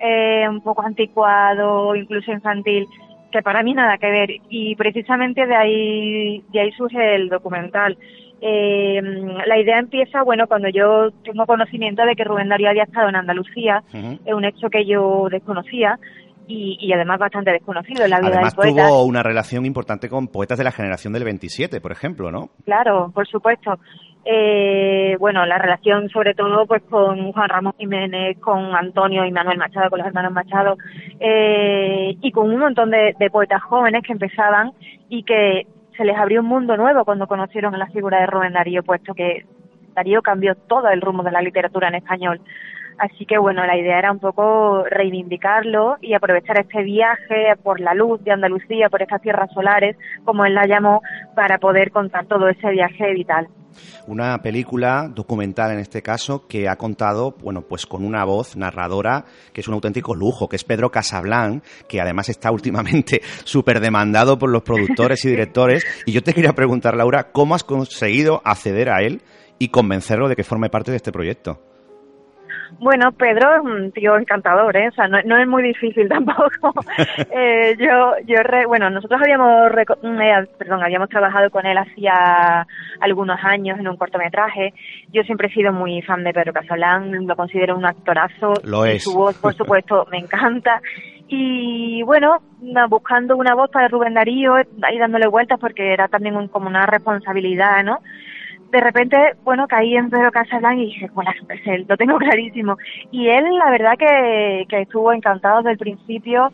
eh, 0.00 0.46
un 0.48 0.60
poco 0.60 0.82
anticuado, 0.82 1.94
incluso 1.94 2.32
infantil, 2.32 2.86
que 3.30 3.42
para 3.42 3.62
mí 3.62 3.72
nada 3.72 3.98
que 3.98 4.10
ver. 4.10 4.30
Y 4.48 4.74
precisamente 4.74 5.46
de 5.46 5.54
ahí, 5.54 6.44
de 6.52 6.60
ahí 6.60 6.72
surge 6.72 7.14
el 7.14 7.28
documental. 7.28 7.96
Eh, 8.44 9.00
la 9.46 9.56
idea 9.56 9.78
empieza, 9.78 10.24
bueno, 10.24 10.48
cuando 10.48 10.68
yo 10.68 11.12
tengo 11.22 11.46
conocimiento 11.46 12.04
de 12.04 12.16
que 12.16 12.24
Rubén 12.24 12.48
Darío 12.48 12.70
había 12.70 12.82
estado 12.82 13.08
en 13.08 13.14
Andalucía, 13.14 13.84
uh 13.94 13.96
-huh. 13.96 14.18
es 14.24 14.34
un 14.34 14.44
hecho 14.44 14.68
que 14.68 14.84
yo 14.84 15.28
desconocía, 15.30 15.96
y, 16.52 16.76
y, 16.80 16.92
además 16.92 17.18
bastante 17.18 17.50
desconocido 17.50 18.04
en 18.04 18.10
la 18.10 18.20
vida 18.20 18.28
además, 18.28 18.54
del 18.54 18.72
poeta. 18.72 18.88
tuvo 18.88 19.04
una 19.04 19.22
relación 19.22 19.64
importante 19.64 20.08
con 20.08 20.28
poetas 20.28 20.58
de 20.58 20.64
la 20.64 20.70
generación 20.70 21.12
del 21.12 21.24
27, 21.24 21.80
por 21.80 21.92
ejemplo, 21.92 22.30
¿no? 22.30 22.50
Claro, 22.64 23.10
por 23.14 23.26
supuesto. 23.26 23.78
Eh, 24.24 25.16
bueno, 25.18 25.44
la 25.46 25.58
relación 25.58 26.08
sobre 26.10 26.34
todo 26.34 26.64
pues 26.66 26.82
con 26.84 27.32
Juan 27.32 27.48
Ramón 27.48 27.72
Jiménez, 27.76 28.38
con 28.38 28.74
Antonio 28.76 29.24
y 29.24 29.32
Manuel 29.32 29.58
Machado, 29.58 29.90
con 29.90 29.98
los 29.98 30.06
hermanos 30.06 30.32
Machado, 30.32 30.76
eh, 31.18 32.16
y 32.20 32.30
con 32.30 32.50
un 32.50 32.60
montón 32.60 32.90
de, 32.90 33.16
de 33.18 33.30
poetas 33.30 33.62
jóvenes 33.62 34.02
que 34.06 34.12
empezaban 34.12 34.72
y 35.08 35.24
que 35.24 35.66
se 35.96 36.04
les 36.04 36.16
abrió 36.16 36.40
un 36.40 36.46
mundo 36.46 36.76
nuevo 36.76 37.04
cuando 37.04 37.26
conocieron 37.26 37.78
la 37.78 37.86
figura 37.86 38.20
de 38.20 38.26
Rubén 38.26 38.52
Darío, 38.52 38.82
puesto 38.82 39.14
que 39.14 39.44
Darío 39.94 40.22
cambió 40.22 40.54
todo 40.54 40.88
el 40.88 41.00
rumbo 41.00 41.22
de 41.22 41.32
la 41.32 41.42
literatura 41.42 41.88
en 41.88 41.96
español. 41.96 42.40
Así 43.02 43.26
que 43.26 43.36
bueno, 43.36 43.66
la 43.66 43.76
idea 43.76 43.98
era 43.98 44.12
un 44.12 44.20
poco 44.20 44.84
reivindicarlo 44.84 45.96
y 46.00 46.14
aprovechar 46.14 46.60
este 46.60 46.84
viaje 46.84 47.56
por 47.60 47.80
la 47.80 47.94
luz 47.94 48.22
de 48.22 48.30
Andalucía, 48.30 48.88
por 48.90 49.02
estas 49.02 49.20
tierras 49.20 49.50
solares, 49.52 49.96
como 50.24 50.44
él 50.44 50.54
la 50.54 50.68
llamó, 50.68 51.02
para 51.34 51.58
poder 51.58 51.90
contar 51.90 52.26
todo 52.26 52.48
ese 52.48 52.70
viaje 52.70 53.12
vital. 53.12 53.48
Una 54.06 54.40
película 54.40 55.08
documental 55.12 55.72
en 55.72 55.80
este 55.80 56.00
caso 56.00 56.46
que 56.46 56.68
ha 56.68 56.76
contado, 56.76 57.34
bueno, 57.42 57.62
pues 57.62 57.86
con 57.86 58.04
una 58.04 58.24
voz 58.24 58.56
narradora 58.56 59.24
que 59.52 59.62
es 59.62 59.66
un 59.66 59.74
auténtico 59.74 60.14
lujo, 60.14 60.48
que 60.48 60.54
es 60.54 60.62
Pedro 60.62 60.92
Casablanc, 60.92 61.64
que 61.88 62.00
además 62.00 62.28
está 62.28 62.52
últimamente 62.52 63.20
súper 63.42 63.80
demandado 63.80 64.38
por 64.38 64.48
los 64.48 64.62
productores 64.62 65.24
y 65.24 65.30
directores. 65.30 65.84
Y 66.06 66.12
yo 66.12 66.22
te 66.22 66.34
quería 66.34 66.52
preguntar, 66.52 66.96
Laura, 66.96 67.32
¿cómo 67.32 67.56
has 67.56 67.64
conseguido 67.64 68.42
acceder 68.44 68.90
a 68.90 69.02
él 69.02 69.22
y 69.58 69.70
convencerlo 69.70 70.28
de 70.28 70.36
que 70.36 70.44
forme 70.44 70.70
parte 70.70 70.92
de 70.92 70.98
este 70.98 71.10
proyecto? 71.10 71.71
Bueno, 72.78 73.12
Pedro 73.12 73.56
es 73.56 73.62
un 73.62 73.92
tío 73.92 74.16
encantador, 74.16 74.76
¿eh? 74.76 74.88
O 74.88 74.92
sea, 74.92 75.08
no, 75.08 75.18
no 75.24 75.38
es 75.38 75.46
muy 75.46 75.62
difícil 75.62 76.08
tampoco. 76.08 76.72
eh, 77.30 77.76
yo, 77.78 78.14
yo, 78.26 78.42
re, 78.42 78.66
bueno, 78.66 78.90
nosotros 78.90 79.20
habíamos, 79.22 79.70
eh, 79.72 80.48
perdón, 80.58 80.82
habíamos 80.82 81.08
trabajado 81.08 81.50
con 81.50 81.66
él 81.66 81.78
hacía 81.78 82.66
algunos 83.00 83.38
años 83.44 83.78
en 83.78 83.88
un 83.88 83.96
cortometraje. 83.96 84.74
Yo 85.12 85.22
siempre 85.22 85.48
he 85.48 85.52
sido 85.52 85.72
muy 85.72 86.02
fan 86.02 86.24
de 86.24 86.32
Pedro 86.32 86.52
Casablanc, 86.52 87.14
lo 87.14 87.36
considero 87.36 87.76
un 87.76 87.86
actorazo. 87.86 88.54
Lo 88.64 88.84
es. 88.84 89.04
Su 89.04 89.14
voz, 89.14 89.36
por 89.38 89.54
supuesto, 89.54 90.06
me 90.10 90.18
encanta. 90.18 90.80
Y 91.28 92.02
bueno, 92.02 92.42
buscando 92.88 93.36
una 93.36 93.54
voz 93.54 93.70
para 93.70 93.88
Rubén 93.88 94.14
Darío, 94.14 94.54
ahí 94.82 94.98
dándole 94.98 95.26
vueltas 95.28 95.58
porque 95.58 95.92
era 95.92 96.08
también 96.08 96.36
un, 96.36 96.48
como 96.48 96.68
una 96.68 96.84
responsabilidad, 96.84 97.82
¿no? 97.84 98.00
De 98.72 98.80
repente, 98.80 99.16
bueno, 99.44 99.66
caí 99.68 99.94
en 99.94 100.08
Pedro 100.08 100.32
Casablanc 100.32 100.78
y 100.78 100.86
dije, 100.86 101.10
bueno, 101.12 101.30
pues 101.46 101.60
lo 101.86 101.96
tengo 101.96 102.16
clarísimo. 102.16 102.78
Y 103.10 103.28
él, 103.28 103.44
la 103.58 103.70
verdad 103.70 103.92
que, 103.98 104.64
que 104.68 104.82
estuvo 104.82 105.12
encantado 105.12 105.58
desde 105.58 105.72
el 105.72 105.78
principio 105.78 106.50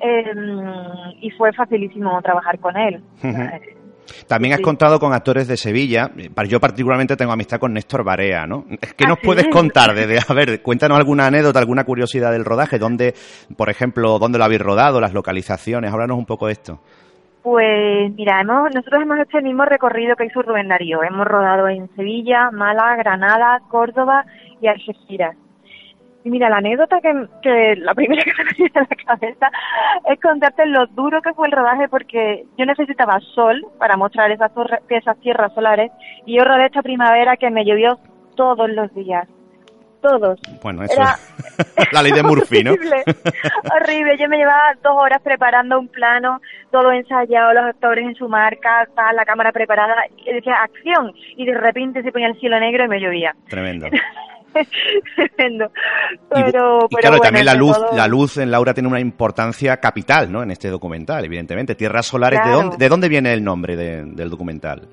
eh, 0.00 0.24
y 1.20 1.30
fue 1.30 1.52
facilísimo 1.52 2.20
trabajar 2.22 2.58
con 2.58 2.76
él. 2.76 3.00
Uh 3.22 3.26
-huh. 3.26 3.60
También 4.26 4.54
has 4.54 4.58
sí. 4.58 4.64
contado 4.64 4.98
con 4.98 5.12
actores 5.12 5.46
de 5.46 5.56
Sevilla. 5.56 6.10
Yo 6.48 6.58
particularmente 6.58 7.16
tengo 7.16 7.30
amistad 7.30 7.60
con 7.60 7.72
Néstor 7.72 8.02
Barea, 8.02 8.44
¿no? 8.44 8.64
¿Qué 8.96 9.06
nos 9.06 9.18
¿Ah, 9.18 9.22
puedes 9.22 9.44
sí? 9.44 9.50
contar? 9.50 9.94
De, 9.94 10.08
de, 10.08 10.18
a 10.18 10.34
ver, 10.34 10.62
cuéntanos 10.62 10.98
alguna 10.98 11.26
anécdota, 11.26 11.60
alguna 11.60 11.84
curiosidad 11.84 12.32
del 12.32 12.44
rodaje. 12.44 12.80
¿Dónde, 12.80 13.14
por 13.56 13.70
ejemplo, 13.70 14.18
dónde 14.18 14.38
lo 14.38 14.44
habéis 14.44 14.62
rodado, 14.62 15.00
las 15.00 15.12
localizaciones? 15.12 15.92
Háblanos 15.92 16.18
un 16.18 16.26
poco 16.26 16.46
de 16.48 16.54
esto. 16.54 16.80
Pues 17.42 18.12
mira, 18.16 18.40
hemos, 18.40 18.74
nosotros 18.74 19.02
hemos 19.02 19.18
hecho 19.18 19.38
el 19.38 19.44
mismo 19.44 19.64
recorrido 19.64 20.14
que 20.14 20.26
hizo 20.26 20.42
Rubén 20.42 20.68
Darío. 20.68 21.02
Hemos 21.02 21.26
rodado 21.26 21.68
en 21.68 21.88
Sevilla, 21.96 22.50
Málaga, 22.50 22.96
Granada, 22.96 23.60
Córdoba 23.68 24.26
y 24.60 24.66
Algeciras. 24.66 25.36
Y 26.22 26.28
mira, 26.28 26.50
la 26.50 26.58
anécdota 26.58 27.00
que, 27.00 27.28
que 27.42 27.76
la 27.76 27.94
primera 27.94 28.22
que 28.24 28.44
me 28.44 28.52
viene 28.58 28.72
a 28.74 28.80
la 28.80 29.16
cabeza 29.16 29.50
es 30.04 30.20
contarte 30.20 30.66
lo 30.66 30.86
duro 30.88 31.22
que 31.22 31.32
fue 31.32 31.46
el 31.46 31.52
rodaje 31.52 31.88
porque 31.88 32.44
yo 32.58 32.66
necesitaba 32.66 33.18
sol 33.34 33.66
para 33.78 33.96
mostrar 33.96 34.30
esas, 34.30 34.52
esas 34.90 35.18
tierras 35.20 35.54
solares 35.54 35.90
y 36.26 36.36
yo 36.36 36.44
rodé 36.44 36.66
esta 36.66 36.82
primavera 36.82 37.38
que 37.38 37.50
me 37.50 37.64
llovió 37.64 37.98
todos 38.36 38.68
los 38.68 38.92
días 38.94 39.26
todos. 40.00 40.38
Bueno, 40.62 40.82
eso 40.82 40.94
Era... 40.94 41.16
es 41.76 41.92
la 41.92 42.02
ley 42.02 42.12
de 42.12 42.22
Murphy, 42.22 42.64
¿no? 42.64 42.72
horrible, 42.72 43.02
horrible. 43.74 44.18
Yo 44.18 44.28
me 44.28 44.38
llevaba 44.38 44.74
dos 44.82 44.94
horas 44.96 45.20
preparando 45.22 45.78
un 45.78 45.88
plano, 45.88 46.40
todo 46.70 46.92
ensayado, 46.92 47.52
los 47.52 47.64
actores 47.64 48.04
en 48.04 48.14
su 48.14 48.28
marca, 48.28 48.88
tal, 48.94 49.16
la 49.16 49.24
cámara 49.24 49.52
preparada, 49.52 49.94
y 50.16 50.32
decía 50.32 50.54
acción, 50.62 51.12
y 51.36 51.46
de 51.46 51.54
repente 51.54 52.02
se 52.02 52.12
ponía 52.12 52.28
el 52.28 52.38
cielo 52.38 52.58
negro 52.58 52.84
y 52.84 52.88
me 52.88 53.00
llovía. 53.00 53.34
Tremendo. 53.48 53.86
Tremendo. 55.16 55.70
Pero, 56.28 56.40
y, 56.40 56.50
pero 56.50 56.86
y 56.90 56.96
claro, 56.96 57.16
bueno, 57.16 57.22
también 57.22 57.46
la 57.46 57.54
luz, 57.54 57.76
todo... 57.76 57.96
la 57.96 58.08
luz 58.08 58.36
en 58.38 58.50
Laura 58.50 58.74
tiene 58.74 58.88
una 58.88 59.00
importancia 59.00 59.76
capital, 59.76 60.30
¿no? 60.30 60.42
En 60.42 60.50
este 60.50 60.68
documental, 60.68 61.24
evidentemente. 61.24 61.74
Tierras 61.74 62.06
solares, 62.06 62.40
claro. 62.40 62.56
¿de, 62.56 62.62
dónde, 62.62 62.76
¿de 62.76 62.88
dónde 62.88 63.08
viene 63.08 63.32
el 63.32 63.44
nombre 63.44 63.76
de, 63.76 64.04
del 64.04 64.28
documental? 64.28 64.88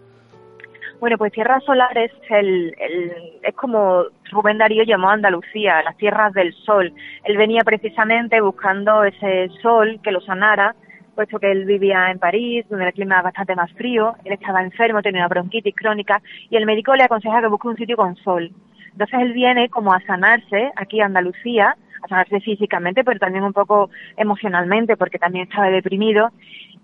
Bueno, 0.99 1.17
pues 1.19 1.31
Tierras 1.31 1.63
Solares 1.63 2.11
el, 2.29 2.75
el, 2.79 3.13
es 3.43 3.53
como 3.53 4.05
Rubén 4.31 4.57
Darío 4.57 4.83
llamó 4.83 5.09
a 5.09 5.13
Andalucía, 5.13 5.83
las 5.83 5.95
tierras 5.97 6.33
del 6.33 6.53
sol. 6.53 6.91
Él 7.23 7.37
venía 7.37 7.63
precisamente 7.63 8.41
buscando 8.41 9.03
ese 9.03 9.49
sol 9.61 9.99
que 10.01 10.11
lo 10.11 10.21
sanara, 10.21 10.75
puesto 11.13 11.39
que 11.39 11.51
él 11.51 11.65
vivía 11.65 12.09
en 12.09 12.17
París, 12.17 12.65
donde 12.69 12.87
el 12.87 12.93
clima 12.93 13.15
era 13.15 13.23
bastante 13.23 13.55
más 13.55 13.71
frío, 13.73 14.15
él 14.23 14.33
estaba 14.33 14.63
enfermo, 14.63 15.03
tenía 15.03 15.21
una 15.21 15.27
bronquitis 15.27 15.75
crónica, 15.75 16.21
y 16.49 16.55
el 16.55 16.65
médico 16.65 16.95
le 16.95 17.03
aconseja 17.03 17.41
que 17.41 17.47
busque 17.47 17.67
un 17.67 17.77
sitio 17.77 17.95
con 17.95 18.15
sol. 18.17 18.51
Entonces 18.91 19.19
él 19.19 19.33
viene 19.33 19.69
como 19.69 19.93
a 19.93 20.01
sanarse 20.01 20.71
aquí 20.75 20.99
a 20.99 21.05
Andalucía, 21.05 21.75
a 22.03 22.07
sanarse 22.07 22.39
físicamente, 22.39 23.03
pero 23.03 23.19
también 23.19 23.43
un 23.43 23.53
poco 23.53 23.91
emocionalmente, 24.15 24.97
porque 24.97 25.19
también 25.19 25.47
estaba 25.47 25.69
deprimido, 25.69 26.31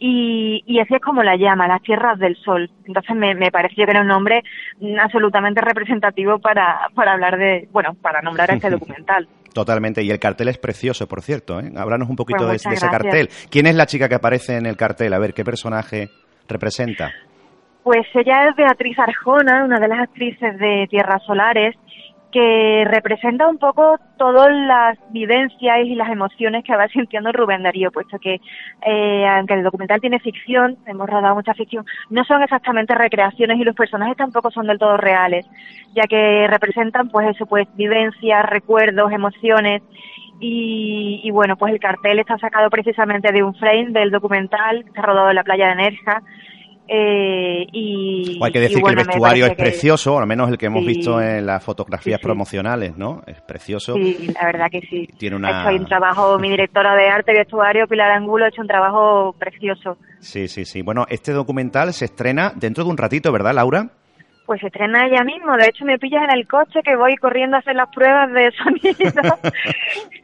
y, 0.06 0.62
y 0.68 0.82
así 0.82 0.96
es 0.96 1.02
como 1.02 1.24
la 1.24 1.38
llama, 1.38 1.66
las 1.66 1.82
tierras 1.82 2.20
del 2.20 2.36
sol. 2.36 2.70
Entonces 2.84 3.16
me, 3.16 3.36
me 3.36 3.52
pareció 3.52 3.86
que 3.86 3.92
era 3.92 4.02
un 4.02 4.08
nombre 4.08 4.44
absolutamente 5.02 5.62
representativo 5.62 6.40
para, 6.40 6.90
para 6.94 7.14
hablar 7.14 7.38
de, 7.38 7.70
bueno, 7.72 7.96
para 8.02 8.22
nombrar 8.22 8.52
a 8.52 8.56
este 8.56 8.70
documental. 8.70 9.30
Totalmente, 9.54 10.04
y 10.04 10.12
el 10.12 10.20
cartel 10.20 10.50
es 10.50 10.58
precioso, 10.58 11.08
por 11.08 11.22
cierto. 11.22 11.62
¿eh? 11.62 11.72
Háblanos 11.78 12.10
un 12.10 12.18
poquito 12.18 12.46
pues 12.46 12.64
de, 12.64 12.70
de 12.72 12.76
ese 12.76 12.90
cartel. 12.90 13.30
¿Quién 13.50 13.66
es 13.66 13.76
la 13.76 13.86
chica 13.86 14.10
que 14.10 14.16
aparece 14.16 14.58
en 14.58 14.66
el 14.66 14.76
cartel? 14.76 15.14
A 15.14 15.20
ver, 15.20 15.34
¿qué 15.34 15.46
personaje 15.46 16.10
representa? 16.50 17.14
Pues 17.84 18.06
ella 18.14 18.50
es 18.50 18.58
Beatriz 18.58 19.00
Arjona, 19.00 19.64
una 19.64 19.80
de 19.80 19.88
las 19.88 20.00
actrices 20.00 20.58
de 20.58 20.86
Tierras 20.90 21.24
Solares, 21.26 21.78
que 22.34 22.84
representa 22.86 23.48
un 23.48 23.60
poco 23.60 23.98
todas 24.18 24.52
las 24.52 24.98
vivencias 25.12 25.86
y 25.86 25.94
las 25.94 26.10
emociones 26.10 26.64
que 26.64 26.76
va 26.76 26.88
sintiendo 26.90 27.32
Rubén 27.32 27.64
Darío, 27.64 27.92
puesto 27.92 28.18
que 28.18 28.42
eh, 28.86 29.26
aunque 29.28 29.54
el 29.54 29.64
documental 29.64 30.02
tiene 30.02 30.20
ficción, 30.20 30.78
hemos 30.88 31.08
rodado 31.08 31.36
mucha 31.36 31.54
ficción, 31.54 31.86
no 32.10 32.24
son 32.26 32.42
exactamente 32.42 32.96
recreaciones 32.96 33.60
y 33.60 33.64
los 33.64 33.76
personajes 33.76 34.18
tampoco 34.18 34.50
son 34.50 34.66
del 34.66 34.80
todo 34.80 34.98
reales, 34.98 35.46
ya 35.96 36.04
que 36.04 36.48
representan 36.48 37.10
pues 37.10 37.28
eso, 37.30 37.46
pues 37.46 37.68
vivencias, 37.76 38.46
recuerdos, 38.48 39.12
emociones 39.12 39.84
y, 40.40 41.22
y, 41.24 41.32
bueno, 41.32 41.56
pues 41.56 41.72
el 41.72 41.80
cartel 41.80 42.20
está 42.20 42.38
sacado 42.40 42.70
precisamente 42.70 43.32
de 43.32 43.44
un 43.44 43.54
frame 43.56 43.92
del 43.92 44.12
documental 44.12 44.84
que 44.84 44.90
está 44.90 45.04
rodado 45.04 45.30
en 45.30 45.36
la 45.36 45.44
playa 45.44 45.70
de 45.70 45.76
Nerja 45.76 46.24
eh, 46.88 47.66
y, 47.72 48.40
hay 48.42 48.52
que 48.52 48.60
decir 48.60 48.84
que 48.84 48.90
el 48.90 48.96
vestuario 48.96 49.46
es 49.46 49.56
precioso, 49.56 50.20
al 50.20 50.28
menos 50.28 50.50
el 50.50 50.58
que 50.58 50.66
hemos 50.66 50.86
visto 50.86 51.22
en 51.22 51.46
las 51.46 51.64
fotografías 51.64 52.20
promocionales, 52.20 52.98
¿no? 52.98 53.22
Es 53.26 53.42
precioso. 53.42 53.94
Sí, 53.96 54.28
la 54.34 54.46
verdad 54.46 54.68
que 54.70 54.82
sí. 54.82 55.08
Tiene 55.18 55.38
una... 55.38 55.70
un 55.72 55.86
trabajo, 55.86 56.38
mi 56.40 56.50
directora 56.50 56.96
de 56.96 57.08
arte 57.08 57.32
y 57.32 57.38
vestuario, 57.38 57.88
Pilar 57.88 58.12
Angulo, 58.12 58.46
ha 58.46 58.50
hecho 58.50 58.62
un 58.62 58.68
trabajo 58.68 59.34
precioso. 59.40 59.98
Sí, 60.20 60.48
sí, 60.48 60.66
sí. 60.66 60.82
Bueno, 60.82 61.06
este 61.10 61.32
documental 61.32 61.94
se 61.94 62.06
estrena 62.06 62.52
dentro 62.56 62.84
de 62.84 62.90
un 62.90 62.98
ratito, 62.98 63.32
¿verdad, 63.32 63.54
Laura? 63.54 63.90
Pues 64.46 64.60
se 64.60 64.68
estrena 64.68 65.08
ella 65.08 65.24
mismo. 65.24 65.56
De 65.56 65.70
hecho, 65.70 65.86
me 65.86 65.98
pillas 65.98 66.24
en 66.24 66.38
el 66.38 66.48
coche 66.48 66.82
que 66.84 66.98
voy 66.98 67.16
corriendo 67.16 67.56
a 67.56 67.60
hacer 67.60 67.76
las 67.76 67.90
pruebas 67.90 68.32
de 68.34 68.52
sonido. 68.52 69.38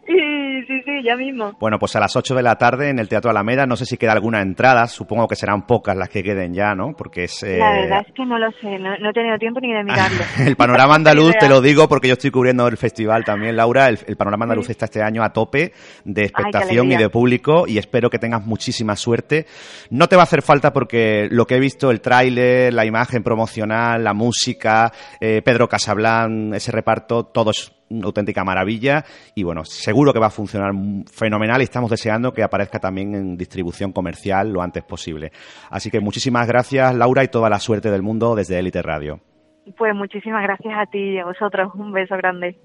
y 0.10 0.66
sí, 0.66 0.82
sí, 0.84 1.04
ya 1.04 1.16
mismo. 1.16 1.54
Bueno, 1.60 1.78
pues 1.78 1.96
a 1.96 2.00
las 2.00 2.16
8 2.16 2.34
de 2.34 2.42
la 2.42 2.56
tarde 2.56 2.90
en 2.90 2.98
el 2.98 3.08
Teatro 3.08 3.30
Alameda. 3.30 3.68
No 3.68 3.76
sé 3.76 3.86
si 3.86 3.96
queda 3.98 4.14
alguna 4.14 4.42
entrada. 4.42 4.88
Supongo 4.88 5.28
que 5.28 5.36
serán 5.36 5.68
pocas 5.68 5.96
las 5.96 6.10
que 6.10 6.24
queden 6.24 6.54
ya, 6.54 6.74
¿no? 6.74 6.94
Porque 6.98 7.26
es... 7.26 7.44
La 7.44 7.78
eh, 7.78 7.82
verdad 7.82 8.06
es 8.08 8.14
que 8.14 8.26
no 8.26 8.40
lo 8.40 8.50
sé. 8.60 8.80
No, 8.80 9.10
he 9.10 9.14
tenido 9.14 9.38
tiempo 9.38 9.60
ni 9.60 9.72
de 9.72 9.84
mirarlo. 9.84 10.24
el 10.46 10.56
panorama 10.56 10.96
andaluz, 11.00 11.36
te 11.40 11.48
lo 11.48 11.62
digo 11.62 11.88
porque 11.88 12.08
yo 12.08 12.14
estoy 12.14 12.32
cubriendo 12.32 12.68
el 12.68 12.78
festival 12.78 13.24
también, 13.24 13.56
Laura. 13.56 13.90
El, 13.90 14.18
panorama 14.18 14.46
andaluz 14.46 14.70
está 14.72 14.86
este 14.86 15.04
año 15.04 15.24
a 15.24 15.32
tope 15.32 15.74
de 16.06 16.24
expectación 16.24 16.92
y 16.92 16.98
de 16.98 17.10
público 17.10 17.66
y 17.68 17.78
espero 17.78 18.10
que 18.10 18.18
tengas 18.18 18.44
muchísima 18.44 18.96
suerte. 18.96 19.46
No 19.92 20.08
te 20.08 20.16
va 20.16 20.24
a 20.24 20.26
hacer 20.26 20.42
falta 20.42 20.74
porque 20.74 21.28
lo 21.30 21.46
que 21.46 21.56
he 21.56 21.60
visto, 21.60 21.92
el 21.92 22.02
tráiler, 22.02 22.74
la 22.74 22.86
imagen 22.86 23.22
promocional, 23.22 24.04
la 24.04 24.14
música, 24.16 24.92
eh, 25.20 25.44
Pedro 25.44 25.70
Casablan, 25.70 26.54
ese 26.56 26.72
reparto, 26.72 27.26
todo 27.26 27.52
es 27.52 27.79
una 27.90 28.06
auténtica 28.06 28.44
maravilla 28.44 29.04
y 29.36 29.44
bueno, 29.44 29.66
seguro 29.66 30.14
que 30.14 30.20
va 30.20 30.28
a 30.28 30.32
funcionar 30.32 30.72
fenomenal 31.12 31.62
y 31.62 31.64
estamos 31.64 31.90
deseando 31.90 32.34
que 32.34 32.44
aparezca 32.44 32.80
también 32.80 33.16
en 33.16 33.38
distribución 33.38 33.92
comercial 33.92 34.52
lo 34.52 34.62
antes 34.62 34.84
posible. 34.84 35.32
Así 35.70 35.90
que 35.90 36.00
muchísimas 36.00 36.48
gracias 36.48 36.96
Laura 36.96 37.24
y 37.24 37.28
toda 37.28 37.50
la 37.50 37.60
suerte 37.60 37.92
del 37.92 38.02
mundo 38.02 38.36
desde 38.36 38.60
Elite 38.60 38.82
Radio. 38.82 39.20
Pues 39.78 39.94
muchísimas 39.94 40.44
gracias 40.44 40.74
a 40.76 40.86
ti 40.86 41.00
y 41.00 41.20
a 41.20 41.26
vosotros. 41.26 41.72
Un 41.76 41.92
beso 41.92 42.16
grande. 42.18 42.58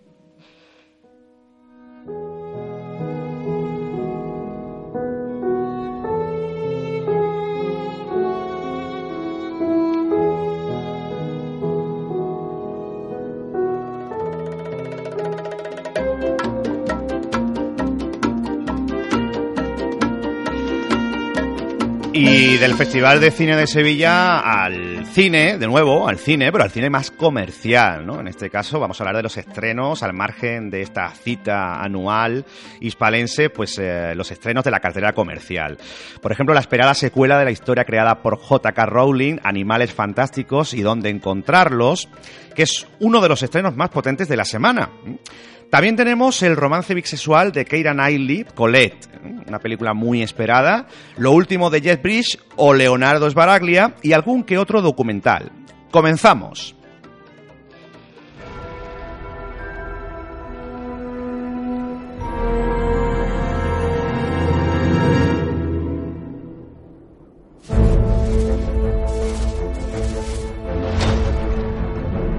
Y 22.16 22.58
del 22.58 22.74
Festival 22.74 23.20
de 23.20 23.32
Cine 23.32 23.56
de 23.56 23.66
Sevilla 23.66 24.38
al 24.38 25.04
cine, 25.06 25.58
de 25.58 25.66
nuevo, 25.66 26.06
al 26.06 26.16
cine, 26.16 26.52
pero 26.52 26.62
al 26.62 26.70
cine 26.70 26.88
más 26.88 27.10
comercial, 27.10 28.06
¿no? 28.06 28.20
En 28.20 28.28
este 28.28 28.50
caso 28.50 28.78
vamos 28.78 29.00
a 29.00 29.02
hablar 29.02 29.16
de 29.16 29.24
los 29.24 29.36
estrenos 29.36 30.04
al 30.04 30.12
margen 30.12 30.70
de 30.70 30.82
esta 30.82 31.10
cita 31.10 31.82
anual 31.82 32.44
hispalense, 32.78 33.50
pues 33.50 33.80
eh, 33.80 34.14
los 34.14 34.30
estrenos 34.30 34.62
de 34.62 34.70
la 34.70 34.78
cartera 34.78 35.12
comercial. 35.12 35.76
Por 36.22 36.30
ejemplo, 36.30 36.54
la 36.54 36.60
esperada 36.60 36.94
secuela 36.94 37.36
de 37.36 37.46
la 37.46 37.50
historia 37.50 37.84
creada 37.84 38.22
por 38.22 38.38
J.K. 38.38 38.86
Rowling, 38.86 39.38
Animales 39.42 39.92
Fantásticos 39.92 40.72
y 40.72 40.82
Dónde 40.82 41.10
Encontrarlos, 41.10 42.08
que 42.54 42.62
es 42.62 42.86
uno 43.00 43.20
de 43.20 43.28
los 43.28 43.42
estrenos 43.42 43.74
más 43.74 43.88
potentes 43.88 44.28
de 44.28 44.36
la 44.36 44.44
semana. 44.44 44.88
También 45.74 45.96
tenemos 45.96 46.40
el 46.44 46.54
romance 46.54 46.94
bisexual 46.94 47.50
de 47.50 47.64
Keira 47.64 47.94
Knightley, 47.94 48.46
Colette, 48.54 49.08
una 49.48 49.58
película 49.58 49.92
muy 49.92 50.22
esperada, 50.22 50.86
lo 51.16 51.32
último 51.32 51.68
de 51.68 51.80
Jet 51.80 52.00
Bridge 52.00 52.38
o 52.54 52.72
Leonardo 52.72 53.28
Sbaraglia 53.28 53.96
y 54.00 54.12
algún 54.12 54.44
que 54.44 54.56
otro 54.56 54.82
documental. 54.82 55.50
Comenzamos. 55.90 56.76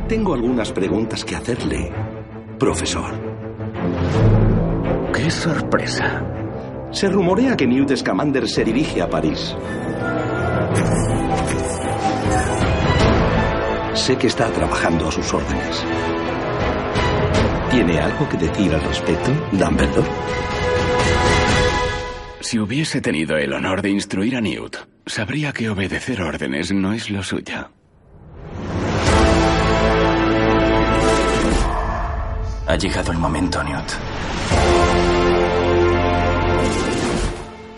Tengo 0.08 0.34
algunas 0.34 0.72
preguntas 0.72 1.26
que 1.26 1.36
hacerle 1.36 1.92
profesor. 2.58 3.12
¡Qué 5.14 5.30
sorpresa! 5.30 6.24
Se 6.92 7.10
rumorea 7.10 7.58
que 7.58 7.68
Newt 7.68 7.96
Scamander 7.96 8.48
se 8.48 8.64
dirige 8.64 9.02
a 9.02 9.10
París. 9.10 9.56
Sé 13.94 14.18
que 14.18 14.28
está 14.28 14.50
trabajando 14.52 15.08
a 15.08 15.12
sus 15.12 15.34
órdenes. 15.34 15.86
¿Tiene 17.72 18.00
algo 18.00 18.30
que 18.30 18.38
decir 18.38 18.74
al 18.74 18.82
respecto, 18.82 19.32
Dumbledore? 19.52 20.08
Si 22.40 22.60
hubiese 22.60 23.02
tenido 23.02 23.38
el 23.38 23.52
honor 23.54 23.82
de 23.82 23.90
instruir 23.90 24.36
a 24.36 24.42
Newt, 24.42 24.78
sabría 25.06 25.52
que 25.52 25.70
obedecer 25.70 26.22
órdenes 26.22 26.72
no 26.72 26.94
es 26.94 27.10
lo 27.10 27.24
suyo. 27.24 27.72
Ha 32.68 32.76
llegado 32.78 33.12
el 33.12 33.18
momento, 33.20 33.64
Newt. 33.64 33.92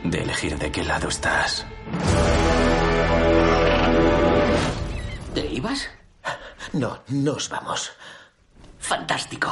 De 0.04 0.22
elegir 0.22 0.58
de 0.58 0.72
qué 0.72 0.84
lado 0.84 1.10
estás. 1.10 1.66
¿Te 5.34 5.46
ibas? 5.46 5.90
No, 6.74 7.00
nos 7.10 7.50
vamos. 7.50 7.92
Fantástico. 8.80 9.50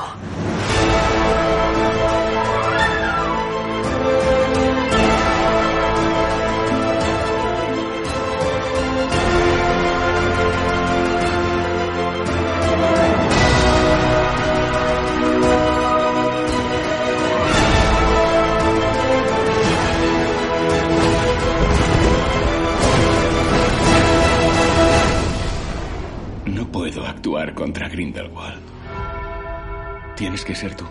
Actuar 27.25 27.55
contra 27.55 27.89
Grindelwald. 27.89 28.61
Tienes 30.15 30.45
que 30.45 30.53
ser 30.53 30.75
tú. 30.75 30.85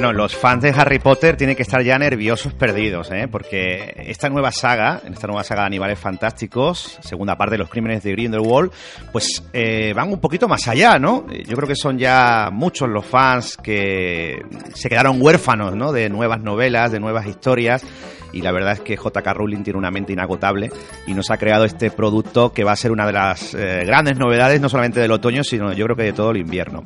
Bueno, 0.00 0.14
los 0.14 0.34
fans 0.34 0.62
de 0.62 0.70
Harry 0.70 0.98
Potter 0.98 1.36
tienen 1.36 1.54
que 1.54 1.60
estar 1.60 1.82
ya 1.82 1.98
nerviosos 1.98 2.54
perdidos, 2.54 3.10
¿eh? 3.10 3.28
porque 3.30 4.02
esta 4.06 4.30
nueva 4.30 4.50
saga, 4.50 5.02
en 5.04 5.12
esta 5.12 5.26
nueva 5.26 5.44
saga 5.44 5.60
de 5.60 5.66
Animales 5.66 5.98
Fantásticos, 5.98 6.98
segunda 7.02 7.36
parte 7.36 7.56
de 7.56 7.58
los 7.58 7.68
crímenes 7.68 8.02
de 8.02 8.12
Grindelwald, 8.12 8.72
pues 9.12 9.44
eh, 9.52 9.92
van 9.94 10.10
un 10.10 10.18
poquito 10.18 10.48
más 10.48 10.66
allá, 10.68 10.98
¿no? 10.98 11.26
Yo 11.28 11.54
creo 11.54 11.68
que 11.68 11.76
son 11.76 11.98
ya 11.98 12.48
muchos 12.50 12.88
los 12.88 13.04
fans 13.04 13.58
que 13.58 14.42
se 14.72 14.88
quedaron 14.88 15.20
huérfanos, 15.20 15.76
¿no? 15.76 15.92
De 15.92 16.08
nuevas 16.08 16.40
novelas, 16.40 16.92
de 16.92 16.98
nuevas 16.98 17.26
historias 17.26 17.84
y 18.32 18.42
la 18.42 18.52
verdad 18.52 18.72
es 18.72 18.80
que 18.80 18.96
JK 18.96 19.26
Rowling 19.34 19.62
tiene 19.62 19.78
una 19.78 19.90
mente 19.90 20.12
inagotable 20.12 20.70
y 21.06 21.14
nos 21.14 21.30
ha 21.30 21.36
creado 21.36 21.64
este 21.64 21.90
producto 21.90 22.52
que 22.52 22.64
va 22.64 22.72
a 22.72 22.76
ser 22.76 22.92
una 22.92 23.06
de 23.06 23.12
las 23.12 23.54
eh, 23.54 23.84
grandes 23.86 24.18
novedades, 24.18 24.60
no 24.60 24.68
solamente 24.68 25.00
del 25.00 25.12
otoño, 25.12 25.44
sino 25.44 25.72
yo 25.72 25.84
creo 25.86 25.96
que 25.96 26.04
de 26.04 26.12
todo 26.12 26.30
el 26.30 26.38
invierno. 26.38 26.82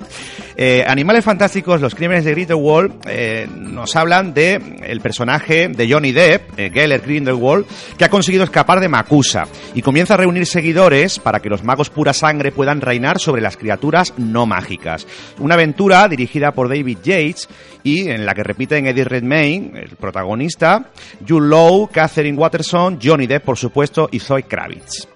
Eh, 0.57 0.85
Animales 0.87 1.25
Fantásticos, 1.25 1.81
los 1.81 1.95
crímenes 1.95 2.25
de 2.25 2.33
Grindelwald, 2.33 2.95
eh, 3.07 3.49
nos 3.51 3.97
hablan 3.97 4.35
de 4.35 4.61
el 4.85 5.01
personaje 5.01 5.69
de 5.69 5.91
Johnny 5.91 6.13
Depp, 6.13 6.57
Geller 6.57 7.01
Grindelwald, 7.01 7.67
que 7.99 8.05
ha 8.05 8.11
conseguido 8.11 8.45
escapar 8.45 8.81
de 8.81 8.89
Makusa 8.89 9.45
y 9.75 9.83
comienza 9.83 10.15
a 10.15 10.19
reunir 10.19 10.47
seguidores 10.47 11.19
para 11.19 11.41
que 11.41 11.49
los 11.49 11.65
magos 11.65 11.91
pura 11.91 12.13
sangre 12.13 12.53
puedan 12.53 12.81
reinar 12.81 13.19
sobre 13.19 13.43
las 13.43 13.57
criaturas 13.57 14.15
no 14.17 14.47
mágicas. 14.47 15.07
Una 15.39 15.55
aventura 15.55 16.07
dirigida 16.09 16.53
por 16.53 16.69
David 16.69 16.99
Yates 17.03 17.49
y 17.83 18.09
en 18.09 18.25
la 18.25 18.35
que 18.35 18.43
repiten 18.43 18.87
Eddie 18.87 19.05
Redmayne, 19.05 19.79
el 19.81 19.97
protagonista, 19.97 20.91
Jude 21.35 21.89
Catherine 21.91 22.39
Watterson, 22.39 22.99
Johnny 23.03 23.27
Depp, 23.27 23.45
por 23.45 23.59
supuesto, 23.59 24.09
y 24.13 24.21
Zoe 24.21 24.45
Kravitz. 24.45 25.09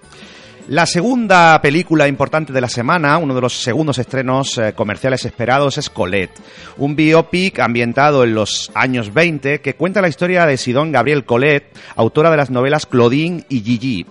La 0.67 0.85
segunda 0.85 1.59
película 1.61 2.07
importante 2.07 2.51
de 2.51 2.61
la 2.61 2.67
semana, 2.67 3.17
uno 3.17 3.33
de 3.33 3.41
los 3.41 3.53
segundos 3.53 3.97
estrenos 3.97 4.57
eh, 4.57 4.73
comerciales 4.73 5.25
esperados, 5.25 5.77
es 5.77 5.89
Colette, 5.89 6.39
un 6.77 6.95
biopic 6.95 7.59
ambientado 7.59 8.23
en 8.23 8.35
los 8.35 8.69
años 8.75 9.13
20 9.13 9.61
que 9.61 9.75
cuenta 9.75 10.01
la 10.01 10.09
historia 10.09 10.45
de 10.45 10.57
Sidón 10.57 10.91
Gabriel 10.91 11.23
Colette, 11.23 11.75
autora 11.95 12.29
de 12.29 12.37
las 12.37 12.49
novelas 12.49 12.85
Claudine 12.85 13.45
y 13.49 13.61
Gigi 13.61 14.05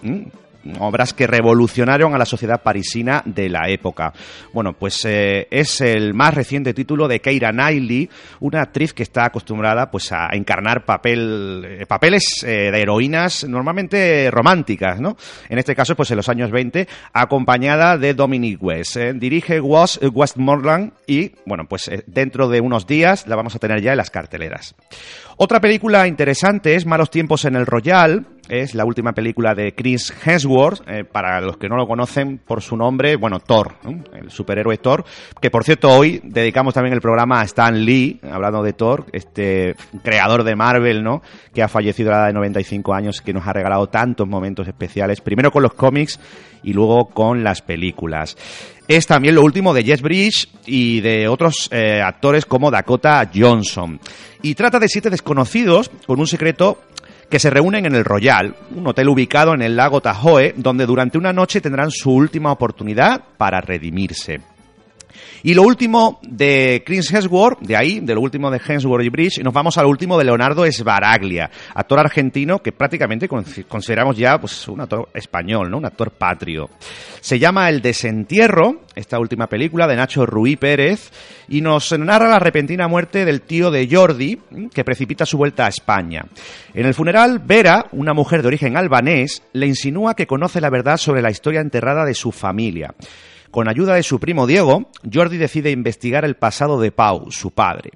obras 0.79 1.15
que 1.15 1.27
revolucionaron 1.27 2.15
a 2.15 2.19
la 2.19 2.25
sociedad 2.25 2.63
parisina 2.63 3.23
de 3.25 3.49
la 3.49 3.69
época. 3.69 4.13
Bueno, 4.53 4.73
pues 4.73 5.05
eh, 5.05 5.47
es 5.51 5.81
el 5.81 6.15
más 6.15 6.35
reciente 6.35 6.75
título 6.75 7.09
de 7.09 7.21
Keira 7.21 7.51
Knightley, 7.51 8.09
una 8.41 8.63
actriz 8.63 8.93
que 8.93 9.03
está 9.03 9.27
acostumbrada 9.27 9.91
pues 9.91 10.13
a 10.13 10.29
encarnar 10.33 10.85
papel, 10.85 11.65
eh, 11.67 11.87
papeles 11.87 12.43
eh, 12.45 12.71
de 12.71 12.81
heroínas 12.81 13.45
normalmente 13.45 14.31
románticas, 14.31 15.01
¿no? 15.01 15.17
En 15.49 15.59
este 15.59 15.75
caso, 15.75 15.97
pues 15.97 16.11
en 16.11 16.17
los 16.17 16.29
años 16.29 16.51
20, 16.51 16.89
acompañada 17.13 17.97
de 17.99 18.15
Dominic 18.15 18.63
West. 18.63 18.97
dirige 18.97 19.61
Westmoreland 19.61 20.93
y, 21.07 21.33
bueno, 21.47 21.67
pues 21.69 21.91
dentro 22.07 22.49
de 22.49 22.61
unos 22.61 22.87
días 22.87 23.27
la 23.27 23.37
vamos 23.37 23.55
a 23.55 23.59
tener 23.59 23.81
ya 23.81 23.93
en 23.93 23.99
las 23.99 24.11
carteleras. 24.11 24.75
Otra 25.37 25.61
película 25.61 26.09
interesante 26.09 26.75
es 26.75 26.85
Malos 26.85 27.11
tiempos 27.11 27.45
en 27.45 27.55
el 27.55 27.65
Royal, 27.65 28.27
es 28.49 28.75
la 28.75 28.85
última 28.85 29.13
película 29.13 29.55
de 29.55 29.75
Chris 29.75 30.13
Hemsworth, 30.25 30.83
eh, 30.89 31.05
para 31.05 31.41
los 31.41 31.57
que 31.57 31.69
no 31.69 31.77
lo 31.77 31.87
conocen 31.87 32.39
por 32.39 32.63
su 32.63 32.77
nombre, 32.77 33.17
bueno, 33.17 33.41
Thor, 33.41 33.75
el 34.15 34.31
superhéroe 34.31 34.79
Thor, 34.79 35.05
que 35.41 35.51
por 35.51 35.65
cierto 35.65 35.91
hoy 35.91 36.21
dedicamos 36.25 36.75
también 36.75 36.95
el 36.95 37.01
programa 37.01 37.41
a 37.41 37.45
Stan 37.45 37.85
Lee, 37.85 38.21
hablando 38.31 38.63
de 38.63 38.73
Thor, 38.73 39.07
este 39.13 39.77
creador 40.03 40.45
de 40.45 40.57
Marvel, 40.57 41.03
¿no? 41.03 41.23
Que 41.53 41.63
ha 41.63 41.69
fallecido 41.69 42.11
a 42.11 42.13
la 42.13 42.19
edad 42.21 42.27
de 42.29 42.35
95 42.35 42.95
años, 42.95 43.21
que 43.21 43.33
nos 43.33 43.47
ha 43.47 43.53
regalado 43.53 43.89
tantos 43.89 44.27
momentos 44.27 44.67
especiales, 44.67 45.21
primero 45.21 45.51
con 45.51 45.63
los 45.63 45.75
cómics 45.75 46.19
y 46.63 46.73
luego 46.73 47.07
con 47.07 47.45
las 47.45 47.63
películas. 47.63 48.37
Es 48.89 49.07
también 49.07 49.35
lo 49.35 49.43
último 49.43 49.75
de 49.75 49.85
Jess 49.85 50.01
Bridge 50.01 50.49
y 50.65 51.01
de 51.01 51.29
otros 51.29 51.69
eh, 51.71 52.01
actores 52.01 52.47
como 52.47 52.71
Dakota 52.71 53.31
Johnson. 53.35 54.01
Y 54.41 54.55
trata 54.55 54.79
de 54.79 54.89
siete 54.89 55.11
desconocidos 55.11 55.91
con 56.07 56.21
un 56.21 56.27
secreto 56.27 56.79
que 57.29 57.39
se 57.39 57.51
reúnen 57.51 57.87
en 57.87 57.95
el 57.95 58.05
Royal, 58.05 58.55
un 58.75 58.87
hotel 58.87 59.09
ubicado 59.09 59.55
en 59.55 59.63
el 59.63 59.77
lago 59.77 60.01
Tahoe, 60.01 60.55
donde 60.57 60.87
durante 60.87 61.19
una 61.19 61.33
noche 61.33 61.61
tendrán 61.61 61.91
su 61.91 62.13
última 62.13 62.53
oportunidad 62.53 63.23
para 63.37 63.61
redimirse. 63.61 64.41
Y 65.43 65.55
lo 65.55 65.63
último 65.63 66.21
de 66.23 66.83
Chris 66.85 67.13
Hemsworth, 67.13 67.61
de 67.61 67.77
ahí, 67.77 68.01
de 68.01 68.15
lo 68.15 68.21
último 68.21 68.51
de 68.51 68.61
Hemsworth 68.65 69.05
y 69.05 69.09
Bridge, 69.09 69.43
nos 69.43 69.55
vamos 69.55 69.79
al 69.79 69.87
último 69.87 70.19
de 70.19 70.25
Leonardo 70.25 70.65
Sbaraglia, 70.71 71.51
actor 71.75 72.01
argentino 72.01 72.59
que 72.59 72.73
prácticamente 72.73 73.29
consideramos 73.29 74.17
ya 74.17 74.39
pues, 74.39 74.67
un 74.69 74.81
actor 74.81 75.09
español, 75.15 75.71
¿no? 75.71 75.79
un 75.79 75.87
actor 75.87 76.11
patrio. 76.11 76.71
Se 77.21 77.39
llama 77.39 77.69
El 77.69 77.81
Desentierro, 77.83 78.83
esta 78.95 79.19
última 79.19 79.47
película 79.47 79.87
de 79.87 79.97
Nacho 79.97 80.27
Ruí 80.27 80.57
Pérez, 80.57 81.11
y 81.49 81.61
nos 81.61 81.97
narra 81.99 82.29
la 82.29 82.39
repentina 82.39 82.89
muerte 82.89 83.25
del 83.25 83.43
tío 83.43 83.71
de 83.71 83.89
Jordi, 83.91 84.39
que 84.73 84.85
precipita 84.85 85.25
su 85.25 85.39
vuelta 85.39 85.67
a 85.67 85.69
España. 85.69 86.25
En 86.75 86.87
el 86.87 86.95
funeral, 86.95 87.41
Vera, 87.45 87.87
una 87.93 88.13
mujer 88.13 88.43
de 88.43 88.49
origen 88.49 88.77
albanés, 88.77 89.43
le 89.53 89.67
insinúa 89.67 90.15
que 90.15 90.27
conoce 90.27 90.61
la 90.61 90.71
verdad 90.71 90.97
sobre 90.97 91.23
la 91.23 91.31
historia 91.31 91.61
enterrada 91.61 92.05
de 92.05 92.15
su 92.15 92.33
familia. 92.33 92.95
Con 93.51 93.69
ayuda 93.69 93.95
de 93.95 94.03
su 94.03 94.21
primo 94.21 94.47
Diego, 94.47 94.91
Jordi 95.11 95.39
decide 95.39 95.71
investigar 95.71 96.25
el 96.25 96.37
pasado 96.37 96.81
de 96.81 96.93
Pau, 96.93 97.31
su 97.31 97.51
padre. 97.51 97.93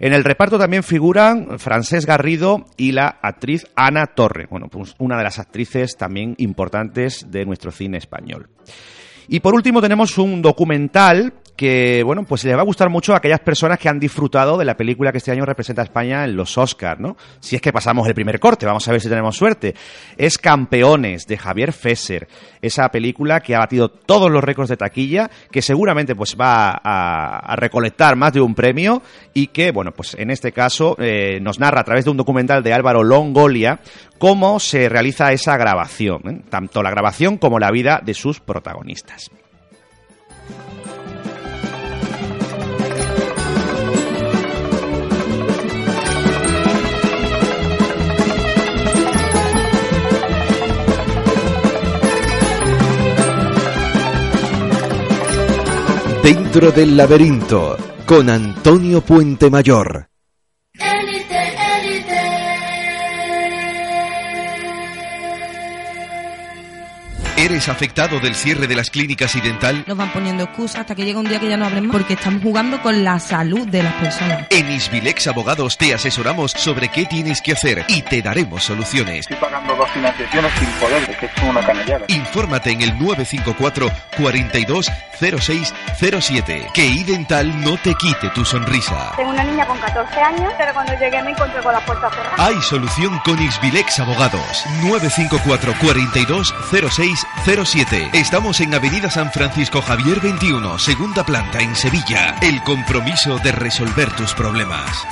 En 0.00 0.12
el 0.12 0.24
reparto 0.24 0.58
también 0.58 0.82
figuran 0.82 1.58
Francés 1.58 2.06
Garrido 2.06 2.66
y 2.76 2.92
la 2.92 3.18
actriz 3.22 3.66
Ana 3.74 4.06
Torre, 4.06 4.46
bueno, 4.48 4.68
pues 4.68 4.94
una 4.98 5.16
de 5.16 5.24
las 5.24 5.38
actrices 5.38 5.96
también 5.96 6.34
importantes 6.38 7.30
de 7.30 7.44
nuestro 7.44 7.70
cine 7.70 7.98
español. 7.98 8.48
Y 9.28 9.40
por 9.40 9.54
último 9.54 9.80
tenemos 9.80 10.16
un 10.18 10.40
documental 10.40 11.34
que, 11.58 12.04
bueno, 12.04 12.22
pues 12.22 12.44
le 12.44 12.54
va 12.54 12.62
a 12.62 12.64
gustar 12.64 12.88
mucho 12.88 13.12
a 13.12 13.16
aquellas 13.16 13.40
personas 13.40 13.80
que 13.80 13.88
han 13.88 13.98
disfrutado 13.98 14.56
de 14.58 14.64
la 14.64 14.76
película 14.76 15.10
que 15.10 15.18
este 15.18 15.32
año 15.32 15.44
representa 15.44 15.82
a 15.82 15.86
España 15.86 16.22
en 16.22 16.36
los 16.36 16.56
Oscars, 16.56 17.00
¿no? 17.00 17.16
Si 17.40 17.56
es 17.56 17.60
que 17.60 17.72
pasamos 17.72 18.06
el 18.06 18.14
primer 18.14 18.38
corte, 18.38 18.64
vamos 18.64 18.86
a 18.86 18.92
ver 18.92 19.00
si 19.00 19.08
tenemos 19.08 19.36
suerte. 19.36 19.74
Es 20.16 20.38
Campeones, 20.38 21.26
de 21.26 21.36
Javier 21.36 21.72
Fesser. 21.72 22.28
Esa 22.62 22.88
película 22.90 23.40
que 23.40 23.56
ha 23.56 23.58
batido 23.58 23.88
todos 23.88 24.30
los 24.30 24.44
récords 24.44 24.68
de 24.68 24.76
taquilla, 24.76 25.28
que 25.50 25.60
seguramente 25.60 26.14
pues 26.14 26.36
va 26.40 26.80
a, 26.80 27.56
recolectar 27.56 28.14
más 28.14 28.32
de 28.32 28.40
un 28.40 28.54
premio 28.54 29.02
y 29.34 29.48
que, 29.48 29.72
bueno, 29.72 29.90
pues 29.90 30.14
en 30.16 30.30
este 30.30 30.52
caso 30.52 30.94
eh, 31.00 31.40
nos 31.42 31.58
narra 31.58 31.80
a 31.80 31.84
través 31.84 32.04
de 32.04 32.12
un 32.12 32.18
documental 32.18 32.62
de 32.62 32.72
Álvaro 32.72 33.02
Longolia 33.02 33.80
cómo 34.18 34.60
se 34.60 34.88
realiza 34.88 35.32
esa 35.32 35.56
grabación, 35.56 36.22
¿eh? 36.30 36.40
tanto 36.48 36.84
la 36.84 36.90
grabación 36.90 37.36
como 37.36 37.58
la 37.58 37.72
vida 37.72 38.00
de 38.00 38.14
sus 38.14 38.38
protagonistas. 38.38 39.32
Dentro 56.28 56.70
del 56.70 56.94
laberinto, 56.94 57.78
con 58.04 58.28
Antonio 58.28 59.00
Puente 59.00 59.48
Mayor. 59.48 60.07
¿Eres 67.38 67.68
afectado 67.68 68.18
del 68.18 68.34
cierre 68.34 68.66
de 68.66 68.74
las 68.74 68.90
clínicas 68.90 69.36
y 69.36 69.40
dental? 69.40 69.84
Nos 69.86 69.96
van 69.96 70.12
poniendo 70.12 70.42
excusas 70.42 70.80
hasta 70.80 70.96
que 70.96 71.04
llega 71.04 71.20
un 71.20 71.28
día 71.28 71.38
que 71.38 71.48
ya 71.48 71.56
no 71.56 71.66
abren 71.66 71.86
más 71.86 71.96
porque 71.96 72.14
estamos 72.14 72.42
jugando 72.42 72.82
con 72.82 73.04
la 73.04 73.20
salud 73.20 73.64
de 73.68 73.84
las 73.84 73.94
personas. 73.94 74.46
En 74.50 74.68
Isbilex 74.68 75.28
Abogados 75.28 75.78
te 75.78 75.94
asesoramos 75.94 76.50
sobre 76.50 76.88
qué 76.88 77.06
tienes 77.06 77.40
que 77.40 77.52
hacer 77.52 77.84
y 77.86 78.02
te 78.02 78.22
daremos 78.22 78.64
soluciones. 78.64 79.20
Estoy 79.20 79.36
pagando 79.36 79.76
dos 79.76 79.88
financiaciones 79.92 80.52
sin 80.58 80.68
poder, 80.80 81.08
es 81.08 81.16
que 81.16 81.26
es 81.26 81.32
una 81.48 81.64
canallada. 81.64 82.04
Infórmate 82.08 82.72
en 82.72 82.82
el 82.82 82.98
954 82.98 83.88
42 84.20 84.90
0607. 85.20 86.70
Que 86.74 86.86
iDental 86.86 87.60
no 87.60 87.76
te 87.76 87.94
quite 87.94 88.30
tu 88.30 88.44
sonrisa. 88.44 89.12
Tengo 89.16 89.30
una 89.30 89.44
niña 89.44 89.64
con 89.64 89.78
14 89.78 90.20
años, 90.20 90.52
pero 90.58 90.74
cuando 90.74 90.92
llegué 90.98 91.22
me 91.22 91.30
encontré 91.30 91.62
con 91.62 91.72
la 91.72 91.86
puerta 91.86 92.10
cerrada. 92.10 92.34
Hay 92.36 92.60
solución 92.62 93.16
con 93.24 93.40
Isbilex 93.40 94.00
Abogados. 94.00 94.64
954 94.82 95.74
42 95.80 96.52
06 96.90 97.27
07. 97.44 98.10
Estamos 98.12 98.60
en 98.60 98.74
Avenida 98.74 99.10
San 99.10 99.30
Francisco 99.32 99.80
Javier 99.80 100.20
21, 100.20 100.78
segunda 100.78 101.24
planta 101.24 101.60
en 101.60 101.74
Sevilla. 101.74 102.36
El 102.42 102.62
compromiso 102.62 103.38
de 103.38 103.52
resolver 103.52 104.10
tus 104.12 104.34
problemas. 104.34 105.06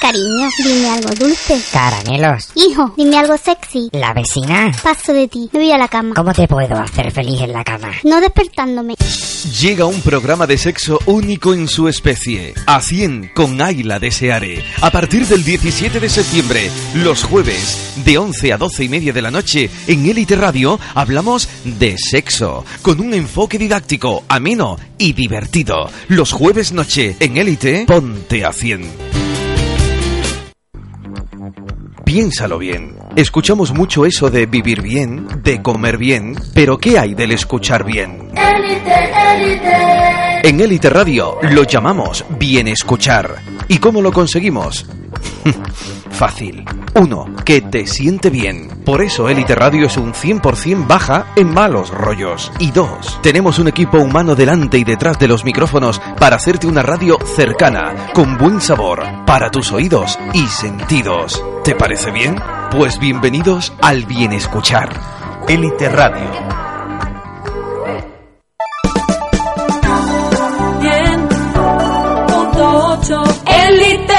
Cariño, 0.00 0.48
dime 0.58 0.90
algo 0.90 1.10
dulce. 1.10 1.60
Caramelos. 1.72 2.50
Hijo, 2.54 2.92
dime 2.96 3.18
algo 3.18 3.36
sexy. 3.36 3.88
La 3.92 4.12
vecina. 4.12 4.72
Paso 4.82 5.12
de 5.12 5.28
ti, 5.28 5.48
me 5.52 5.60
voy 5.60 5.72
a 5.72 5.78
la 5.78 5.88
cama. 5.88 6.14
¿Cómo 6.14 6.32
te 6.32 6.46
puedo 6.46 6.76
hacer 6.76 7.10
feliz 7.10 7.40
en 7.40 7.52
la 7.52 7.64
cama? 7.64 7.90
No 8.04 8.20
despertándome. 8.20 8.94
Llega 9.60 9.84
un 9.84 10.00
programa 10.00 10.46
de 10.46 10.56
sexo 10.56 10.98
único 11.06 11.52
en 11.52 11.68
su 11.68 11.88
especie. 11.88 12.54
A 12.66 12.80
100 12.80 13.32
con 13.34 13.60
Ayla 13.60 13.98
de 13.98 14.10
Seare. 14.10 14.64
A 14.80 14.90
partir 14.90 15.26
del 15.26 15.44
17 15.44 16.00
de 16.00 16.08
septiembre, 16.08 16.70
los 16.94 17.24
jueves, 17.24 17.92
de 18.04 18.18
11 18.18 18.52
a 18.52 18.58
12 18.58 18.84
y 18.84 18.88
media 18.88 19.12
de 19.12 19.22
la 19.22 19.30
noche, 19.30 19.70
en 19.86 20.06
Elite 20.06 20.36
Radio, 20.36 20.80
hablamos 20.94 21.48
de 21.64 21.96
sexo. 21.98 22.64
Con 22.82 23.00
un 23.00 23.14
enfoque 23.14 23.58
didáctico, 23.58 24.24
ameno 24.28 24.78
y 24.98 25.12
divertido. 25.12 25.90
Los 26.08 26.32
jueves 26.32 26.72
noche, 26.72 27.16
en 27.20 27.36
Elite, 27.36 27.84
ponte 27.86 28.44
a 28.44 28.52
100. 28.52 29.23
Piénsalo 32.14 32.58
bien. 32.58 32.94
Escuchamos 33.16 33.72
mucho 33.72 34.06
eso 34.06 34.30
de 34.30 34.46
vivir 34.46 34.82
bien, 34.82 35.26
de 35.42 35.60
comer 35.60 35.98
bien, 35.98 36.36
pero 36.54 36.78
¿qué 36.78 36.96
hay 36.96 37.12
del 37.12 37.32
escuchar 37.32 37.82
bien? 37.84 38.30
En 40.44 40.60
Elite 40.60 40.90
Radio 40.90 41.38
lo 41.42 41.64
llamamos 41.64 42.24
bien 42.38 42.68
escuchar. 42.68 43.34
¿Y 43.66 43.78
cómo 43.78 44.00
lo 44.00 44.12
conseguimos? 44.12 44.86
Fácil. 46.10 46.64
Uno, 46.94 47.26
que 47.44 47.60
te 47.60 47.86
siente 47.86 48.30
bien. 48.30 48.68
Por 48.84 49.02
eso 49.02 49.28
Elite 49.28 49.54
Radio 49.54 49.86
es 49.86 49.96
un 49.96 50.12
100% 50.12 50.86
baja 50.86 51.26
en 51.36 51.52
malos 51.52 51.90
rollos. 51.90 52.52
Y 52.58 52.70
dos, 52.70 53.18
tenemos 53.22 53.58
un 53.58 53.68
equipo 53.68 53.98
humano 53.98 54.34
delante 54.34 54.78
y 54.78 54.84
detrás 54.84 55.18
de 55.18 55.28
los 55.28 55.44
micrófonos 55.44 56.00
para 56.18 56.36
hacerte 56.36 56.66
una 56.66 56.82
radio 56.82 57.18
cercana, 57.36 58.12
con 58.12 58.38
buen 58.38 58.60
sabor, 58.60 59.02
para 59.26 59.50
tus 59.50 59.72
oídos 59.72 60.18
y 60.32 60.46
sentidos. 60.46 61.42
¿Te 61.64 61.74
parece 61.74 62.10
bien? 62.10 62.36
Pues 62.70 62.98
bienvenidos 62.98 63.72
al 63.82 64.04
Bien 64.04 64.32
Escuchar. 64.32 64.88
Elite 65.48 65.88
Radio. 65.88 66.64
Elite 73.46 74.13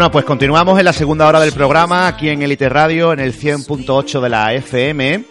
Bueno, 0.00 0.12
pues 0.12 0.24
continuamos 0.24 0.78
en 0.78 0.86
la 0.86 0.94
segunda 0.94 1.28
hora 1.28 1.40
del 1.40 1.52
programa 1.52 2.06
aquí 2.06 2.30
en 2.30 2.40
Elite 2.40 2.70
Radio 2.70 3.12
en 3.12 3.20
el 3.20 3.34
100.8 3.34 4.22
de 4.22 4.28
la 4.30 4.54
FM. 4.54 5.24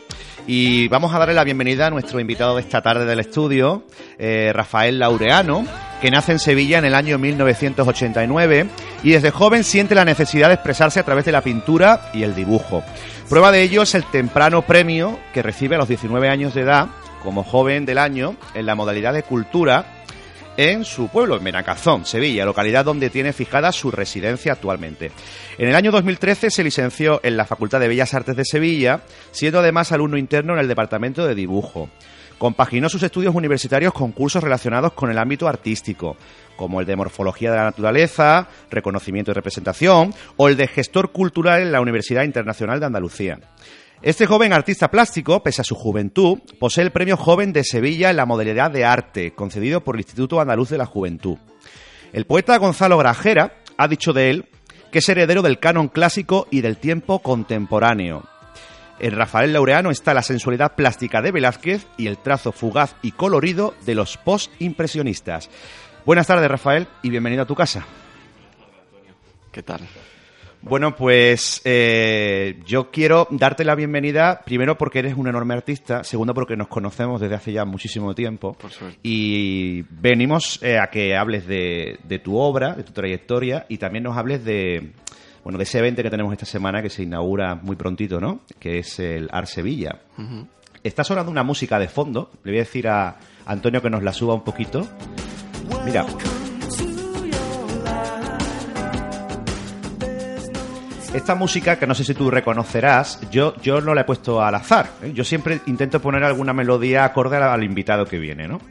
Y 0.45 0.87
vamos 0.89 1.11
a 1.11 1.17
darle 1.17 1.33
la 1.33 1.43
bienvenida 1.43 1.87
a 1.87 1.89
nuestro 1.89 2.19
invitado 2.19 2.55
de 2.55 2.61
esta 2.61 2.83
tarde 2.83 3.05
del 3.05 3.19
estudio, 3.19 3.85
eh, 4.19 4.51
Rafael 4.53 4.99
Laureano, 4.99 5.65
que 5.99 6.11
nace 6.11 6.33
en 6.33 6.37
Sevilla 6.37 6.77
en 6.77 6.85
el 6.85 6.93
año 6.93 7.17
1989 7.17 8.67
y 9.01 9.09
desde 9.09 9.31
joven 9.31 9.63
siente 9.63 9.95
la 9.95 10.05
necesidad 10.05 10.49
de 10.49 10.53
expresarse 10.53 10.99
a 10.99 11.03
través 11.03 11.25
de 11.25 11.31
la 11.31 11.41
pintura 11.41 12.11
y 12.13 12.21
el 12.21 12.35
dibujo. 12.35 12.83
Prueba 13.27 13.51
de 13.51 13.63
ello 13.63 13.81
es 13.81 13.95
el 13.95 14.03
temprano 14.03 14.61
premio 14.61 15.17
que 15.33 15.41
recibe 15.41 15.77
a 15.77 15.79
los 15.79 15.87
19 15.87 16.29
años 16.29 16.53
de 16.53 16.61
edad 16.61 16.89
como 17.23 17.43
joven 17.43 17.87
del 17.87 17.97
año 17.97 18.35
en 18.53 18.67
la 18.67 18.75
modalidad 18.75 19.13
de 19.13 19.23
cultura 19.23 19.98
en 20.59 20.83
su 20.83 21.07
pueblo, 21.07 21.37
en 21.37 21.43
Benacazón, 21.45 22.05
Sevilla, 22.05 22.43
localidad 22.43 22.83
donde 22.83 23.09
tiene 23.09 23.31
fijada 23.31 23.71
su 23.71 23.91
residencia 23.91 24.51
actualmente. 24.51 25.09
En 25.57 25.69
el 25.69 25.75
año 25.75 25.89
2013 25.89 26.49
se 26.49 26.65
licenció 26.65 27.21
en 27.23 27.37
la 27.37 27.45
Facultad 27.45 27.79
de 27.79 27.87
Bellas 27.87 28.13
Artes 28.13 28.35
de 28.35 28.43
Sevilla, 28.43 28.99
siendo 29.31 29.59
además 29.59 29.93
alumno 29.93 30.17
interno 30.17 30.51
en 30.51 30.59
el 30.59 30.67
Departamento 30.67 31.25
de 31.25 31.33
Dibujo. 31.33 31.89
Compaginó 32.37 32.89
sus 32.89 33.03
estudios 33.03 33.35
universitarios 33.35 33.93
con 33.93 34.11
cursos 34.11 34.43
relacionados 34.43 34.91
con 34.91 35.09
el 35.09 35.17
ámbito 35.17 35.47
artístico, 35.47 36.17
como 36.57 36.81
el 36.81 36.85
de 36.85 36.97
Morfología 36.97 37.51
de 37.51 37.57
la 37.57 37.63
Naturaleza, 37.63 38.49
Reconocimiento 38.69 39.31
y 39.31 39.35
Representación, 39.35 40.13
o 40.35 40.49
el 40.49 40.57
de 40.57 40.67
Gestor 40.67 41.13
Cultural 41.13 41.61
en 41.61 41.71
la 41.71 41.79
Universidad 41.79 42.23
Internacional 42.23 42.81
de 42.81 42.85
Andalucía. 42.85 43.39
Este 44.01 44.25
joven 44.25 44.53
artista 44.53 44.89
plástico, 44.89 45.43
pese 45.43 45.59
a 45.59 45.65
su 45.65 45.75
juventud, 45.75 46.39
posee 46.57 46.85
el 46.85 46.91
Premio 46.91 47.17
Joven 47.17 47.51
de 47.51 47.65
Sevilla 47.65 48.09
en 48.09 48.15
la 48.15 48.25
modalidad 48.25 48.71
de 48.71 48.85
arte, 48.85 49.31
concedido 49.31 49.83
por 49.83 49.95
el 49.95 50.01
Instituto 50.01 50.39
Andaluz 50.39 50.69
de 50.69 50.77
la 50.77 50.85
Juventud. 50.85 51.37
El 52.13 52.25
poeta 52.25 52.57
Gonzalo 52.57 52.97
Grajera 52.97 53.55
ha 53.77 53.89
dicho 53.89 54.13
de 54.13 54.29
él 54.29 54.45
que 54.89 54.99
es 54.99 55.09
heredero 55.09 55.41
del 55.41 55.59
canon 55.59 55.89
clásico 55.89 56.47
y 56.49 56.61
del 56.61 56.77
tiempo 56.77 57.19
contemporáneo. 57.19 58.23
En 58.99 59.15
Rafael 59.17 59.51
Laureano 59.51 59.91
está 59.91 60.13
la 60.13 60.23
sensualidad 60.23 60.75
plástica 60.75 61.21
de 61.21 61.33
Velázquez 61.33 61.85
y 61.97 62.07
el 62.07 62.17
trazo 62.17 62.53
fugaz 62.53 62.95
y 63.01 63.11
colorido 63.11 63.75
de 63.85 63.95
los 63.95 64.15
post-impresionistas. 64.15 65.49
Buenas 66.05 66.25
tardes, 66.25 66.49
Rafael, 66.49 66.87
y 67.03 67.09
bienvenido 67.09 67.43
a 67.43 67.47
tu 67.47 67.53
casa. 67.53 67.85
¿Qué 69.51 69.61
tal? 69.61 69.81
Bueno, 70.61 70.95
pues 70.95 71.61
eh, 71.63 72.59
yo 72.65 72.91
quiero 72.91 73.27
darte 73.31 73.63
la 73.63 73.75
bienvenida, 73.75 74.41
primero 74.43 74.77
porque 74.77 74.99
eres 74.99 75.15
un 75.15 75.27
enorme 75.27 75.53
artista, 75.53 76.03
segundo 76.03 76.33
porque 76.33 76.57
nos 76.57 76.67
conocemos 76.67 77.21
desde 77.21 77.35
hace 77.35 77.53
ya 77.53 77.63
muchísimo 77.65 78.13
tiempo. 78.13 78.53
Por 78.53 78.69
suerte. 78.69 78.99
Y 79.01 79.83
venimos 79.89 80.61
eh, 80.61 80.77
a 80.77 80.87
que 80.87 81.15
hables 81.15 81.47
de, 81.47 81.99
de 82.03 82.19
tu 82.19 82.37
obra, 82.37 82.73
de 82.73 82.83
tu 82.83 82.91
trayectoria, 82.91 83.65
y 83.69 83.77
también 83.77 84.03
nos 84.03 84.17
hables 84.17 84.43
de, 84.43 84.91
bueno, 85.43 85.57
de 85.57 85.63
ese 85.63 85.79
evento 85.79 86.03
que 86.03 86.09
tenemos 86.09 86.33
esta 86.33 86.45
semana 86.45 86.81
que 86.81 86.89
se 86.89 87.03
inaugura 87.03 87.55
muy 87.55 87.75
prontito, 87.75 88.19
¿no? 88.19 88.41
Que 88.59 88.79
es 88.79 88.99
el 88.99 89.29
Art 89.31 89.47
Sevilla. 89.47 89.99
Está 90.83 91.03
sonando 91.03 91.31
una 91.31 91.43
música 91.43 91.79
de 91.79 91.87
fondo. 91.87 92.31
Le 92.43 92.51
voy 92.51 92.59
a 92.59 92.63
decir 92.63 92.87
a 92.87 93.17
Antonio 93.45 93.81
que 93.81 93.89
nos 93.89 94.03
la 94.03 94.13
suba 94.13 94.33
un 94.33 94.43
poquito. 94.43 94.87
Mira. 95.85 96.05
Esta 101.13 101.33
música, 101.33 101.77
que 101.79 101.87
no 101.87 101.95
sé 101.95 102.03
si 102.03 102.13
tú 102.13 102.29
reconocerás, 102.29 103.19
yo, 103.31 103.55
yo 103.63 103.81
no 103.81 103.95
la 103.95 104.01
he 104.01 104.03
puesto 104.03 104.41
al 104.43 104.53
azar. 104.53 104.89
¿eh? 105.01 105.11
Yo 105.13 105.23
siempre 105.23 105.59
intento 105.65 105.99
poner 105.99 106.23
alguna 106.23 106.53
melodía 106.53 107.03
acorde 107.03 107.37
al, 107.37 107.43
al 107.43 107.63
invitado 107.63 108.05
que 108.05 108.19
viene, 108.19 108.47
¿no? 108.47 108.61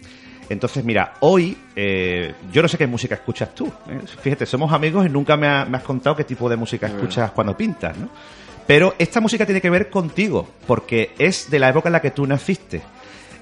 Entonces, 0.48 0.84
mira, 0.84 1.14
hoy 1.20 1.58
eh, 1.74 2.34
yo 2.52 2.62
no 2.62 2.68
sé 2.68 2.78
qué 2.78 2.86
música 2.86 3.16
escuchas 3.16 3.54
tú. 3.54 3.66
¿eh? 3.90 4.00
Fíjate, 4.22 4.46
somos 4.46 4.72
amigos 4.72 5.04
y 5.04 5.10
nunca 5.10 5.36
me, 5.36 5.48
ha- 5.48 5.64
me 5.64 5.76
has 5.78 5.82
contado 5.82 6.14
qué 6.14 6.24
tipo 6.24 6.48
de 6.48 6.56
música 6.56 6.86
escuchas 6.86 7.32
cuando 7.32 7.56
pintas, 7.56 7.96
¿no? 7.98 8.08
Pero 8.66 8.94
esta 8.98 9.20
música 9.20 9.44
tiene 9.44 9.60
que 9.60 9.70
ver 9.70 9.90
contigo, 9.90 10.48
porque 10.66 11.14
es 11.18 11.50
de 11.50 11.58
la 11.58 11.70
época 11.70 11.88
en 11.88 11.94
la 11.94 12.00
que 12.00 12.12
tú 12.12 12.24
naciste. 12.26 12.82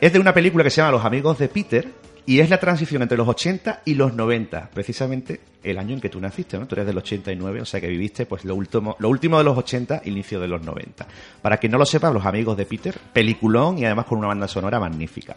Es 0.01 0.13
de 0.13 0.19
una 0.19 0.33
película 0.33 0.65
que 0.65 0.71
se 0.71 0.77
llama 0.81 0.93
Los 0.93 1.05
amigos 1.05 1.39
de 1.39 1.49
Peter 1.49 1.87
y 2.27 2.41
es 2.41 2.51
la 2.51 2.59
transición 2.59 3.03
entre 3.03 3.17
los 3.17 3.29
80 3.29 3.83
y 3.85 3.95
los 3.95 4.12
90, 4.12 4.71
precisamente 4.75 5.41
el 5.62 5.79
año 5.79 5.95
en 5.95 6.01
que 6.01 6.09
tú 6.09 6.21
naciste, 6.21 6.59
¿no? 6.59 6.67
Tú 6.67 6.75
eres 6.75 6.87
del 6.87 6.99
89, 6.99 7.61
o 7.61 7.65
sea 7.65 7.81
que 7.81 7.87
viviste 7.87 8.27
pues 8.27 8.45
lo 8.45 8.57
último, 8.57 8.97
lo 8.99 9.09
último 9.09 9.39
de 9.39 9.45
los 9.45 9.57
80, 9.57 10.03
inicio 10.07 10.41
de 10.41 10.49
los 10.49 10.62
90. 10.62 11.07
Para 11.41 11.57
quien 11.59 11.71
no 11.71 11.79
lo 11.79 11.87
sepa, 11.87 12.11
Los 12.11 12.27
amigos 12.27 12.57
de 12.57 12.67
Peter, 12.67 12.99
peliculón 13.12 13.79
y 13.79 13.85
además 13.85 14.07
con 14.07 14.19
una 14.19 14.27
banda 14.27 14.49
sonora 14.49 14.81
magnífica. 14.81 15.37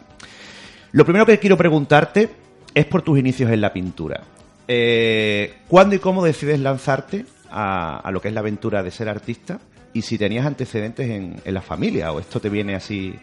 Lo 0.92 1.04
primero 1.04 1.24
que 1.24 1.38
quiero 1.38 1.56
preguntarte 1.56 2.28
es 2.74 2.84
por 2.86 3.02
tus 3.02 3.18
inicios 3.18 3.52
en 3.52 3.60
la 3.60 3.72
pintura. 3.72 4.22
Eh, 4.66 5.58
¿Cuándo 5.68 5.94
y 5.94 6.00
cómo 6.00 6.24
decides 6.24 6.58
lanzarte 6.58 7.24
a, 7.50 8.08
lo 8.12 8.20
que 8.20 8.28
es 8.28 8.34
la 8.34 8.40
aventura 8.40 8.82
de 8.82 8.90
ser 8.90 9.08
artista? 9.08 9.60
Y 9.92 10.02
si 10.02 10.18
tenías 10.18 10.46
antecedentes 10.46 11.08
en, 11.08 11.36
en 11.44 11.54
la 11.54 11.62
familia 11.62 12.12
o 12.12 12.18
esto 12.18 12.40
te 12.40 12.48
viene 12.48 12.74
así 12.74 13.14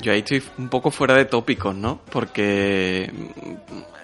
Yo 0.00 0.12
ahí 0.12 0.18
estoy 0.18 0.42
un 0.58 0.68
poco 0.68 0.90
fuera 0.90 1.14
de 1.14 1.24
tópicos, 1.24 1.74
¿no? 1.74 2.00
Porque 2.10 3.10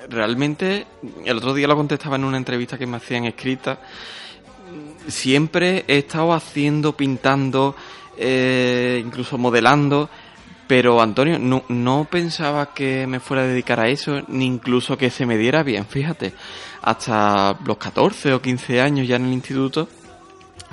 realmente, 0.09 0.87
el 1.25 1.37
otro 1.37 1.55
día 1.55 1.67
lo 1.69 1.77
contestaba 1.77 2.17
en 2.17 2.25
una 2.25 2.37
entrevista 2.37 2.79
que 2.79 2.87
me 2.87 2.97
hacían 2.97 3.25
escrita, 3.25 3.81
siempre 5.07 5.85
he 5.89 5.99
estado 5.99 6.33
haciendo, 6.33 6.97
pintando, 6.97 7.75
eh, 8.17 9.03
incluso 9.05 9.39
modelando, 9.39 10.09
pero 10.67 11.03
Antonio, 11.03 11.39
no, 11.39 11.65
no 11.69 12.07
pensaba 12.11 12.73
que 12.73 13.07
me 13.07 13.21
fuera 13.21 13.43
a 13.43 13.47
dedicar 13.47 13.81
a 13.81 13.89
eso, 13.89 14.23
ni 14.29 14.47
incluso 14.47 14.97
que 14.97 15.11
se 15.11 15.27
me 15.27 15.37
diera 15.37 15.63
bien, 15.63 15.85
fíjate. 15.85 16.33
Hasta 16.83 17.59
los 17.65 17.77
14 17.77 18.33
o 18.33 18.41
15 18.41 18.81
años 18.81 19.07
ya 19.07 19.17
en 19.17 19.27
el 19.27 19.33
instituto, 19.33 19.89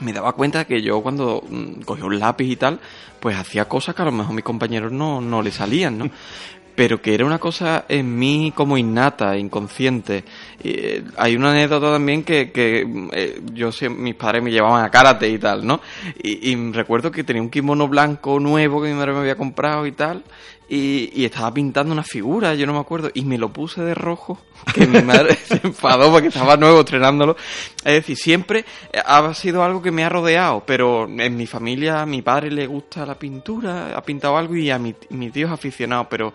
me 0.02 0.14
daba 0.14 0.34
cuenta 0.34 0.66
que 0.66 0.82
yo 0.82 1.02
cuando 1.02 1.44
mm, 1.48 1.82
cogía 1.82 2.06
un 2.06 2.20
lápiz 2.20 2.52
y 2.52 2.56
tal, 2.56 2.80
pues 3.20 3.38
hacía 3.38 3.66
cosas 3.66 3.96
que 3.96 4.02
a 4.02 4.06
lo 4.06 4.12
mejor 4.12 4.34
mis 4.34 4.44
compañeros 4.44 4.92
no, 4.92 5.22
no 5.22 5.42
le 5.42 5.52
salían, 5.52 5.98
¿no? 5.98 6.10
pero 6.76 7.02
que 7.02 7.14
era 7.14 7.26
una 7.26 7.40
cosa 7.40 7.84
en 7.90 8.18
mí 8.18 8.54
como 8.56 8.78
innata, 8.78 9.38
inconsciente. 9.38 10.24
Eh, 10.64 11.04
hay 11.18 11.36
una 11.36 11.52
anécdota 11.52 11.92
también 11.92 12.24
que, 12.24 12.54
que 12.54 12.88
eh, 13.12 13.42
yo 13.54 13.70
sé, 13.74 13.90
mis 13.90 14.16
padres 14.16 14.42
me 14.42 14.50
llevaban 14.50 14.86
a 14.86 14.90
karate 14.90 15.28
y 15.28 15.38
tal, 15.38 15.68
¿no? 15.68 15.82
Y, 16.24 16.52
y 16.52 16.72
recuerdo 16.72 17.12
que 17.12 17.26
tenía 17.26 17.42
un 17.42 17.50
kimono 17.50 17.90
blanco 17.90 18.40
nuevo 18.40 18.82
que 18.82 18.88
mi 18.88 18.94
madre 18.94 19.12
me 19.12 19.20
había 19.20 19.36
comprado 19.36 19.86
y 19.88 19.92
tal, 19.92 20.24
y, 20.70 21.10
y 21.14 21.26
estaba 21.26 21.54
pintando 21.54 21.92
una 21.92 22.04
figura, 22.04 22.54
yo 22.54 22.68
no 22.68 22.74
me 22.74 22.80
acuerdo, 22.80 23.10
y 23.14 23.24
me 23.24 23.38
lo 23.38 23.50
puse 23.50 23.82
de 23.82 23.96
rojo, 23.96 24.40
que 24.74 24.86
mi 24.86 25.02
madre 25.02 25.36
se 25.36 25.60
enfadó 25.64 26.12
porque 26.12 26.28
estaba 26.28 26.56
nuevo 26.58 26.82
estrenándolo. 26.82 27.36
Es 27.78 27.94
decir, 27.94 28.18
siempre 28.18 28.66
ha 29.06 29.34
sido 29.34 29.64
algo 29.64 29.82
que 29.82 29.92
me 29.92 30.04
ha 30.04 30.10
rodeado, 30.10 30.64
pero 30.66 31.08
en 31.08 31.36
mi 31.36 31.48
familia 31.48 32.02
a 32.02 32.06
mi 32.06 32.22
padre 32.22 32.52
le 32.52 32.68
gusta 32.68 33.06
la 33.06 33.18
pintura, 33.18 33.98
ha 33.98 34.04
pintado 34.04 34.38
algo 34.38 34.56
y 34.56 34.70
a 34.70 34.78
mi, 34.78 34.94
mi 35.10 35.30
tío 35.32 35.48
es 35.48 35.54
aficionado, 35.54 36.08
pero 36.10 36.34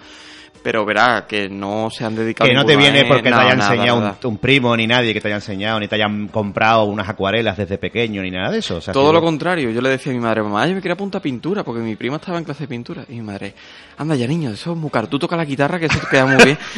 pero 0.64 0.84
verá 0.86 1.26
que 1.28 1.48
no 1.48 1.90
se 1.90 2.04
han 2.04 2.16
dedicado 2.16 2.48
Que 2.48 2.54
no 2.56 2.64
te 2.64 2.74
viene 2.74 3.04
porque 3.04 3.28
te 3.28 3.34
haya 3.34 3.52
enseñado 3.52 3.98
un- 3.98 4.04
nada. 4.04 4.16
Un, 4.24 4.38
primo 4.38 4.74
ni 4.76 4.86
nadie 4.86 5.12
que 5.12 5.20
te 5.20 5.28
haya 5.28 5.36
enseñado, 5.36 5.78
ni 5.78 5.86
te 5.86 5.94
hayan 5.96 6.26
comprado 6.28 6.84
unas 6.84 7.06
acuarelas 7.08 7.56
desde 7.58 7.76
pequeño, 7.78 8.22
ni 8.22 8.30
nada 8.30 8.50
de 8.50 8.58
eso. 8.58 8.76
O 8.78 8.80
sea, 8.80 8.92
Todo 8.94 9.08
que- 9.10 9.12
lo 9.14 9.20
contrario, 9.20 9.70
yo 9.70 9.80
le 9.82 9.90
decía 9.90 10.10
a 10.10 10.14
mi 10.14 10.20
madre, 10.20 10.42
mamá, 10.42 10.66
yo 10.66 10.74
me 10.74 10.80
quería 10.80 10.94
apuntar 10.94 11.18
a 11.20 11.22
pintura, 11.22 11.62
porque 11.62 11.80
mi 11.82 11.94
prima 11.96 12.16
estaba 12.16 12.38
en 12.38 12.44
clase 12.44 12.64
de 12.64 12.68
pintura. 12.68 13.04
Y 13.08 13.12
mi 13.16 13.22
madre, 13.22 13.54
anda 13.98 14.16
ya 14.16 14.26
niño, 14.26 14.50
eso 14.50 14.72
es 14.72 14.76
muy 14.78 14.90
caro, 14.90 15.06
tú 15.06 15.18
toca 15.18 15.36
la 15.36 15.44
guitarra 15.44 15.78
que 15.78 15.86
eso 15.86 15.98
te 16.00 16.06
queda 16.08 16.26
muy 16.26 16.42
bien. 16.44 16.58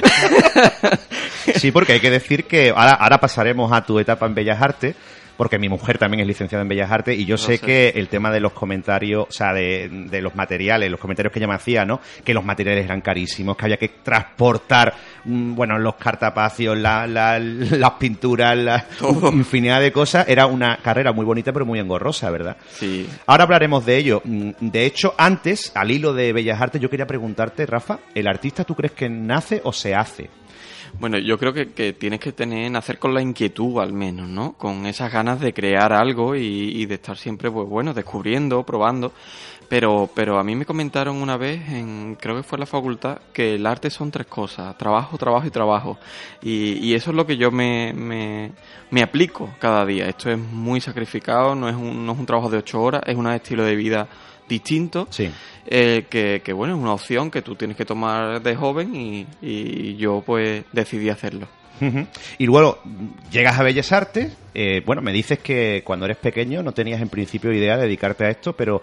Sí, 1.56 1.70
porque 1.70 1.92
hay 1.92 2.00
que 2.00 2.10
decir 2.10 2.44
que 2.44 2.70
ahora, 2.70 2.94
ahora 2.94 3.18
pasaremos 3.20 3.70
a 3.72 3.84
tu 3.84 3.98
etapa 4.00 4.26
en 4.26 4.34
Bellas 4.34 4.60
Artes, 4.60 4.96
porque 5.36 5.58
mi 5.58 5.68
mujer 5.68 5.98
también 5.98 6.20
es 6.20 6.26
licenciada 6.26 6.62
en 6.62 6.68
Bellas 6.68 6.90
Artes 6.90 7.18
y 7.18 7.24
yo 7.24 7.36
sé, 7.36 7.58
sé. 7.58 7.64
que 7.66 7.88
el 7.96 8.08
tema 8.08 8.30
de 8.30 8.40
los 8.40 8.52
comentarios, 8.52 9.26
o 9.28 9.32
sea, 9.32 9.52
de, 9.52 9.88
de 9.90 10.20
los 10.22 10.34
materiales, 10.34 10.90
los 10.90 11.00
comentarios 11.00 11.32
que 11.32 11.38
ella 11.38 11.48
me 11.48 11.54
hacía, 11.54 11.84
¿no? 11.84 12.00
Que 12.24 12.34
los 12.34 12.44
materiales 12.44 12.84
eran 12.84 13.00
carísimos, 13.00 13.56
que 13.56 13.64
había 13.66 13.76
que 13.76 13.88
transportar, 14.02 14.94
mm, 15.24 15.54
bueno, 15.54 15.78
los 15.78 15.96
cartapacios, 15.96 16.76
la- 16.78 17.06
la- 17.06 17.38
las 17.40 17.92
pinturas, 17.92 18.56
la 18.56 18.86
infinidad 19.32 19.80
de 19.80 19.92
cosas. 19.92 20.28
Era 20.28 20.46
una 20.46 20.78
carrera 20.78 21.12
muy 21.12 21.24
bonita, 21.24 21.52
pero 21.52 21.66
muy 21.66 21.78
engorrosa, 21.78 22.30
¿verdad? 22.30 22.56
Sí. 22.70 23.08
Ahora 23.26 23.44
hablaremos 23.44 23.84
de 23.86 23.96
ello. 23.96 24.22
Mm, 24.24 24.50
De 24.60 24.86
hecho, 24.86 25.14
antes, 25.18 25.72
al 25.74 25.90
hilo 25.90 26.12
de 26.12 26.32
Bellas 26.32 26.60
Artes, 26.60 26.80
yo 26.80 26.90
quería 26.90 27.06
preguntarte, 27.06 27.66
Rafa, 27.66 27.98
¿el 28.14 28.26
artista 28.26 28.64
tú 28.64 28.74
crees 28.74 28.92
que 28.92 29.08
nace 29.08 29.60
o 29.64 29.72
se 29.72 29.94
hace? 29.94 30.28
Bueno, 30.98 31.18
yo 31.18 31.38
creo 31.38 31.52
que, 31.52 31.72
que 31.72 31.92
tienes 31.92 32.20
que 32.20 32.32
tener, 32.32 32.70
nacer 32.70 32.98
con 32.98 33.14
la 33.14 33.22
inquietud 33.22 33.80
al 33.80 33.92
menos, 33.92 34.28
¿no? 34.28 34.54
Con 34.54 34.86
esas 34.86 35.12
ganas 35.12 35.40
de 35.40 35.52
crear 35.52 35.92
algo 35.92 36.34
y, 36.36 36.40
y 36.42 36.86
de 36.86 36.94
estar 36.94 37.16
siempre, 37.16 37.50
pues 37.50 37.68
bueno, 37.68 37.94
descubriendo, 37.94 38.64
probando. 38.64 39.12
Pero, 39.68 40.08
pero 40.14 40.38
a 40.38 40.44
mí 40.44 40.54
me 40.54 40.64
comentaron 40.64 41.16
una 41.16 41.36
vez, 41.36 41.60
en, 41.68 42.16
creo 42.20 42.36
que 42.36 42.44
fue 42.44 42.56
en 42.56 42.60
la 42.60 42.66
facultad, 42.66 43.18
que 43.32 43.56
el 43.56 43.66
arte 43.66 43.90
son 43.90 44.12
tres 44.12 44.28
cosas, 44.28 44.78
trabajo, 44.78 45.18
trabajo 45.18 45.46
y 45.46 45.50
trabajo. 45.50 45.98
Y, 46.40 46.74
y 46.74 46.94
eso 46.94 47.10
es 47.10 47.16
lo 47.16 47.26
que 47.26 47.36
yo 47.36 47.50
me, 47.50 47.92
me, 47.92 48.52
me 48.90 49.02
aplico 49.02 49.50
cada 49.58 49.84
día. 49.84 50.06
Esto 50.08 50.30
es 50.30 50.38
muy 50.38 50.80
sacrificado, 50.80 51.56
no 51.56 51.68
es 51.68 51.74
un, 51.74 52.06
no 52.06 52.12
es 52.12 52.18
un 52.18 52.26
trabajo 52.26 52.48
de 52.48 52.58
ocho 52.58 52.80
horas, 52.80 53.02
es 53.06 53.16
un 53.16 53.26
estilo 53.26 53.64
de 53.64 53.74
vida 53.74 54.06
distinto. 54.48 55.08
Sí. 55.10 55.30
Eh, 55.66 56.06
que, 56.08 56.42
que 56.44 56.52
bueno, 56.52 56.76
es 56.76 56.80
una 56.80 56.92
opción 56.92 57.28
que 57.32 57.42
tú 57.42 57.56
tienes 57.56 57.76
que 57.76 57.84
tomar 57.84 58.40
de 58.40 58.54
joven 58.54 58.94
y, 58.94 59.26
y 59.42 59.96
yo 59.96 60.22
pues 60.24 60.64
decidí 60.72 61.10
hacerlo. 61.10 61.48
Y 62.38 62.46
luego 62.46 62.78
llegas 63.30 63.58
a 63.58 63.62
Bellas 63.62 63.92
Artes. 63.92 64.34
eh, 64.54 64.82
bueno, 64.86 65.02
me 65.02 65.12
dices 65.12 65.40
que 65.40 65.82
cuando 65.84 66.06
eres 66.06 66.16
pequeño 66.16 66.62
no 66.62 66.72
tenías 66.72 67.02
en 67.02 67.10
principio 67.10 67.52
idea 67.52 67.76
de 67.76 67.82
dedicarte 67.82 68.24
a 68.24 68.30
esto, 68.30 68.54
pero 68.54 68.80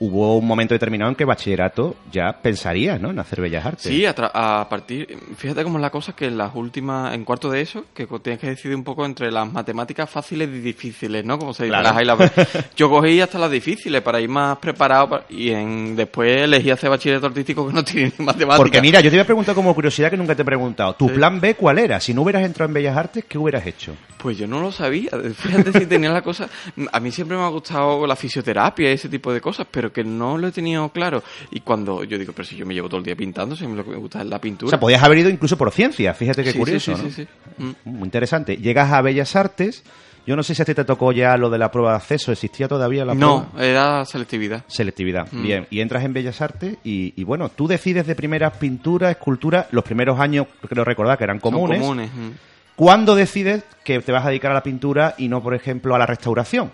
hubo 0.00 0.36
un 0.38 0.46
momento 0.46 0.74
determinado 0.74 1.10
en 1.10 1.16
que 1.16 1.24
bachillerato 1.24 1.96
ya 2.12 2.32
pensarías, 2.40 3.00
¿no? 3.00 3.10
En 3.10 3.18
hacer 3.18 3.40
Bellas 3.40 3.66
Artes. 3.66 3.82
Sí, 3.92 4.06
a, 4.06 4.14
tra- 4.14 4.30
a 4.32 4.68
partir, 4.68 5.18
fíjate 5.36 5.64
cómo 5.64 5.78
es 5.78 5.82
la 5.82 5.90
cosa 5.90 6.14
que 6.14 6.26
en 6.26 6.38
las 6.38 6.54
últimas, 6.54 7.14
en 7.14 7.24
cuarto 7.24 7.50
de 7.50 7.60
eso, 7.60 7.84
que 7.94 8.06
tienes 8.22 8.40
que 8.40 8.48
decidir 8.48 8.76
un 8.76 8.84
poco 8.84 9.04
entre 9.04 9.30
las 9.32 9.50
matemáticas 9.52 10.08
fáciles 10.08 10.48
y 10.48 10.60
difíciles, 10.60 11.24
¿no? 11.24 11.38
Como 11.38 11.52
se 11.52 11.64
dice, 11.64 11.76
Claro. 11.78 12.00
las 12.04 12.18
las- 12.18 12.48
Yo 12.76 12.88
cogí 12.88 13.20
hasta 13.20 13.38
las 13.38 13.50
difíciles 13.50 14.00
para 14.02 14.20
ir 14.20 14.28
más 14.28 14.58
preparado 14.58 15.08
pa- 15.08 15.24
y 15.28 15.50
en, 15.50 15.96
después 15.96 16.42
elegí 16.42 16.70
hacer 16.70 16.90
bachillerato 16.90 17.26
artístico 17.26 17.66
que 17.66 17.74
no 17.74 17.84
tiene 17.84 18.12
ni 18.18 18.24
matemáticas. 18.24 18.56
Porque 18.58 18.80
mira, 18.80 19.00
yo 19.00 19.10
te 19.10 19.16
voy 19.16 19.22
a 19.22 19.26
preguntar 19.26 19.54
como 19.54 19.74
curiosidad 19.74 20.10
que 20.10 20.16
nunca 20.16 20.34
te 20.34 20.42
he 20.42 20.44
preguntado. 20.44 20.94
¿Tu 20.94 21.08
plan 21.12 21.40
B 21.40 21.54
cuál 21.54 21.78
era? 21.78 21.98
Si 22.00 22.14
no 22.14 22.22
hubieras 22.22 22.44
entrado 22.44 22.68
en 22.68 22.74
Bellas 22.74 22.96
Artes, 22.96 23.24
¿qué 23.28 23.36
hubieras 23.38 23.66
hecho? 23.66 23.94
Pues 24.18 24.36
yo 24.38 24.46
no 24.46 24.60
lo 24.60 24.70
sabía. 24.72 25.10
Fíjate 25.34 25.72
si 25.78 25.86
tenía 25.86 26.10
la 26.10 26.22
cosa. 26.22 26.48
A 26.92 27.00
mí 27.00 27.10
siempre 27.10 27.36
me 27.36 27.42
ha 27.44 27.48
gustado 27.48 28.06
la 28.06 28.16
fisioterapia 28.16 28.90
y 28.90 28.94
ese 28.94 29.08
tipo 29.08 29.32
de 29.32 29.40
cosas, 29.40 29.66
pero 29.70 29.87
que 29.92 30.04
no 30.04 30.38
lo 30.38 30.48
he 30.48 30.52
tenido 30.52 30.88
claro. 30.90 31.22
Y 31.50 31.60
cuando 31.60 32.04
yo 32.04 32.18
digo, 32.18 32.32
pero 32.34 32.46
si 32.46 32.56
yo 32.56 32.64
me 32.66 32.74
llevo 32.74 32.88
todo 32.88 32.98
el 32.98 33.04
día 33.04 33.16
pintando, 33.16 33.54
si 33.56 33.66
lo 33.66 33.84
que 33.84 33.90
me 33.90 33.96
gusta 33.96 34.20
es 34.20 34.26
la 34.26 34.40
pintura. 34.40 34.68
O 34.68 34.70
sea, 34.70 34.80
podías 34.80 35.02
haber 35.02 35.18
ido 35.18 35.30
incluso 35.30 35.56
por 35.56 35.70
ciencia. 35.70 36.14
Fíjate 36.14 36.42
qué 36.44 36.52
Sí, 36.52 36.58
curioso, 36.58 36.96
sí, 36.96 37.02
¿no? 37.02 37.10
sí, 37.10 37.26
sí. 37.56 37.62
Mm. 37.62 37.90
Muy 37.90 38.04
interesante. 38.04 38.56
Llegas 38.56 38.92
a 38.92 39.00
Bellas 39.02 39.34
Artes. 39.36 39.82
Yo 40.26 40.36
no 40.36 40.42
sé 40.42 40.54
si 40.54 40.60
a 40.60 40.64
ti 40.66 40.74
te 40.74 40.84
tocó 40.84 41.10
ya 41.12 41.38
lo 41.38 41.48
de 41.48 41.56
la 41.56 41.70
prueba 41.70 41.92
de 41.92 41.96
acceso. 41.96 42.32
¿Existía 42.32 42.68
todavía 42.68 43.02
la 43.06 43.14
No, 43.14 43.46
prueba? 43.50 43.66
era 43.66 44.04
selectividad. 44.04 44.62
Selectividad. 44.66 45.26
Mm. 45.32 45.42
Bien. 45.42 45.66
Y 45.70 45.80
entras 45.80 46.04
en 46.04 46.12
Bellas 46.12 46.42
Artes 46.42 46.76
y, 46.84 47.14
y 47.16 47.24
bueno, 47.24 47.48
tú 47.48 47.66
decides 47.66 48.06
de 48.06 48.14
primeras 48.14 48.54
pintura, 48.58 49.10
escultura. 49.10 49.68
Los 49.70 49.84
primeros 49.84 50.20
años, 50.20 50.46
creo 50.68 50.84
recordar 50.84 51.16
que 51.16 51.24
eran 51.24 51.40
Son 51.40 51.52
comunes. 51.52 51.80
comunes. 51.80 52.10
mm. 52.14 52.28
¿Cuándo 52.76 53.16
decides 53.16 53.64
que 53.84 54.00
te 54.00 54.12
vas 54.12 54.24
a 54.24 54.28
dedicar 54.28 54.50
a 54.52 54.54
la 54.54 54.62
pintura 54.62 55.14
y 55.18 55.28
no, 55.28 55.42
por 55.42 55.54
ejemplo, 55.54 55.94
a 55.94 55.98
la 55.98 56.06
restauración? 56.06 56.70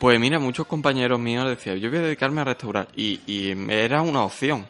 Pues 0.00 0.18
mira, 0.18 0.38
muchos 0.38 0.66
compañeros 0.66 1.20
míos 1.20 1.46
decían, 1.46 1.76
yo 1.78 1.90
voy 1.90 1.98
a 1.98 2.02
dedicarme 2.02 2.40
a 2.40 2.44
restaurar. 2.44 2.88
Y, 2.96 3.20
y 3.26 3.54
era 3.70 4.00
una 4.02 4.24
opción. 4.24 4.66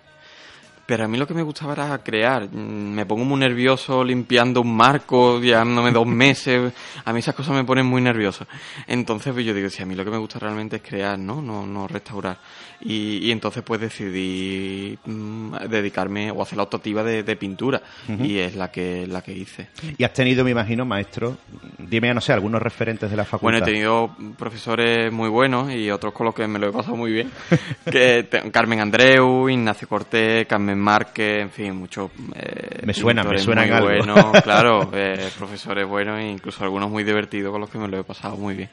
Pero 0.87 1.05
a 1.05 1.07
mí 1.09 1.16
lo 1.19 1.25
que 1.29 1.35
me 1.35 1.43
gustaba 1.45 1.73
era 1.75 1.97
crear. 2.03 2.49
Mm, 2.51 2.95
Me 2.95 3.07
pongo 3.07 3.25
muy 3.25 3.38
nervioso 3.38 4.03
limpiando 4.03 4.61
un 4.61 4.75
marco, 4.77 5.38
llevándome 5.40 5.93
dos 5.93 6.05
meses. 6.05 6.73
A 7.05 7.12
mí 7.12 7.21
esas 7.21 7.37
cosas 7.37 7.55
me 7.55 7.62
ponen 7.62 7.87
muy 7.87 8.03
nervioso. 8.03 8.45
Entonces 8.88 9.33
pues 9.33 9.47
yo 9.47 9.55
digo, 9.55 9.71
si 9.71 9.85
a 9.85 9.87
mí 9.87 9.95
lo 9.95 10.05
que 10.05 10.11
me 10.11 10.19
gusta 10.19 10.40
realmente 10.40 10.77
es 10.77 10.83
crear, 10.83 11.16
¿no? 11.16 11.40
No, 11.40 11.64
no 11.64 11.87
restaurar. 11.87 12.38
Y, 12.81 13.19
y 13.19 13.31
entonces 13.31 13.62
pues 13.62 13.81
decidí 13.81 14.99
mm, 15.05 15.59
dedicarme 15.69 16.33
o 16.33 16.43
hacer 16.43 16.57
la 16.57 16.64
optativa 16.64 17.05
de, 17.05 17.23
de 17.23 17.37
pintura. 17.37 17.81
Y 18.09 18.38
es 18.38 18.57
la 18.57 18.73
que, 18.73 19.07
la 19.07 19.23
que 19.23 19.31
hice. 19.33 19.69
Y 19.97 20.03
has 20.03 20.12
tenido, 20.12 20.43
me 20.43 20.51
imagino, 20.51 20.85
maestros. 20.85 21.37
Dime, 21.90 22.14
no 22.14 22.20
sé, 22.20 22.33
algunos 22.33 22.62
referentes 22.62 23.11
de 23.11 23.16
la 23.16 23.24
facultad. 23.24 23.42
Bueno, 23.42 23.59
he 23.59 23.62
tenido 23.68 24.14
profesores 24.38 25.12
muy 25.12 25.29
buenos 25.29 25.72
y 25.72 25.90
otros 25.90 26.12
con 26.14 26.26
los 26.26 26.35
que 26.35 26.46
me 26.46 26.59
lo 26.61 26.68
he 26.68 26.72
pasado 26.72 26.94
muy 26.96 27.11
bien. 27.11 27.31
que 27.90 28.29
Carmen 28.53 28.81
Andreu, 28.81 29.48
Ignacio 29.48 29.88
Cortés, 29.88 30.46
Carmen 30.46 30.79
Márquez, 30.79 31.42
en 31.42 31.50
fin, 31.50 31.74
muchos. 31.74 32.11
eh, 32.37 32.83
Me 32.87 32.94
suenan, 32.94 33.29
me 33.29 33.38
suenan 33.40 33.66
muy 33.68 33.76
algo. 33.76 33.88
buenos, 33.88 34.40
claro, 34.44 34.88
eh, 34.94 35.29
profesores 35.37 35.87
buenos 35.87 36.20
e 36.20 36.29
incluso 36.29 36.62
algunos 36.62 36.88
muy 36.88 37.03
divertidos 37.03 37.50
con 37.50 37.61
los 37.61 37.68
que 37.70 37.79
me 37.79 37.88
lo 37.88 37.98
he 37.98 38.05
pasado 38.05 38.37
muy 38.37 38.55
bien. 38.55 38.70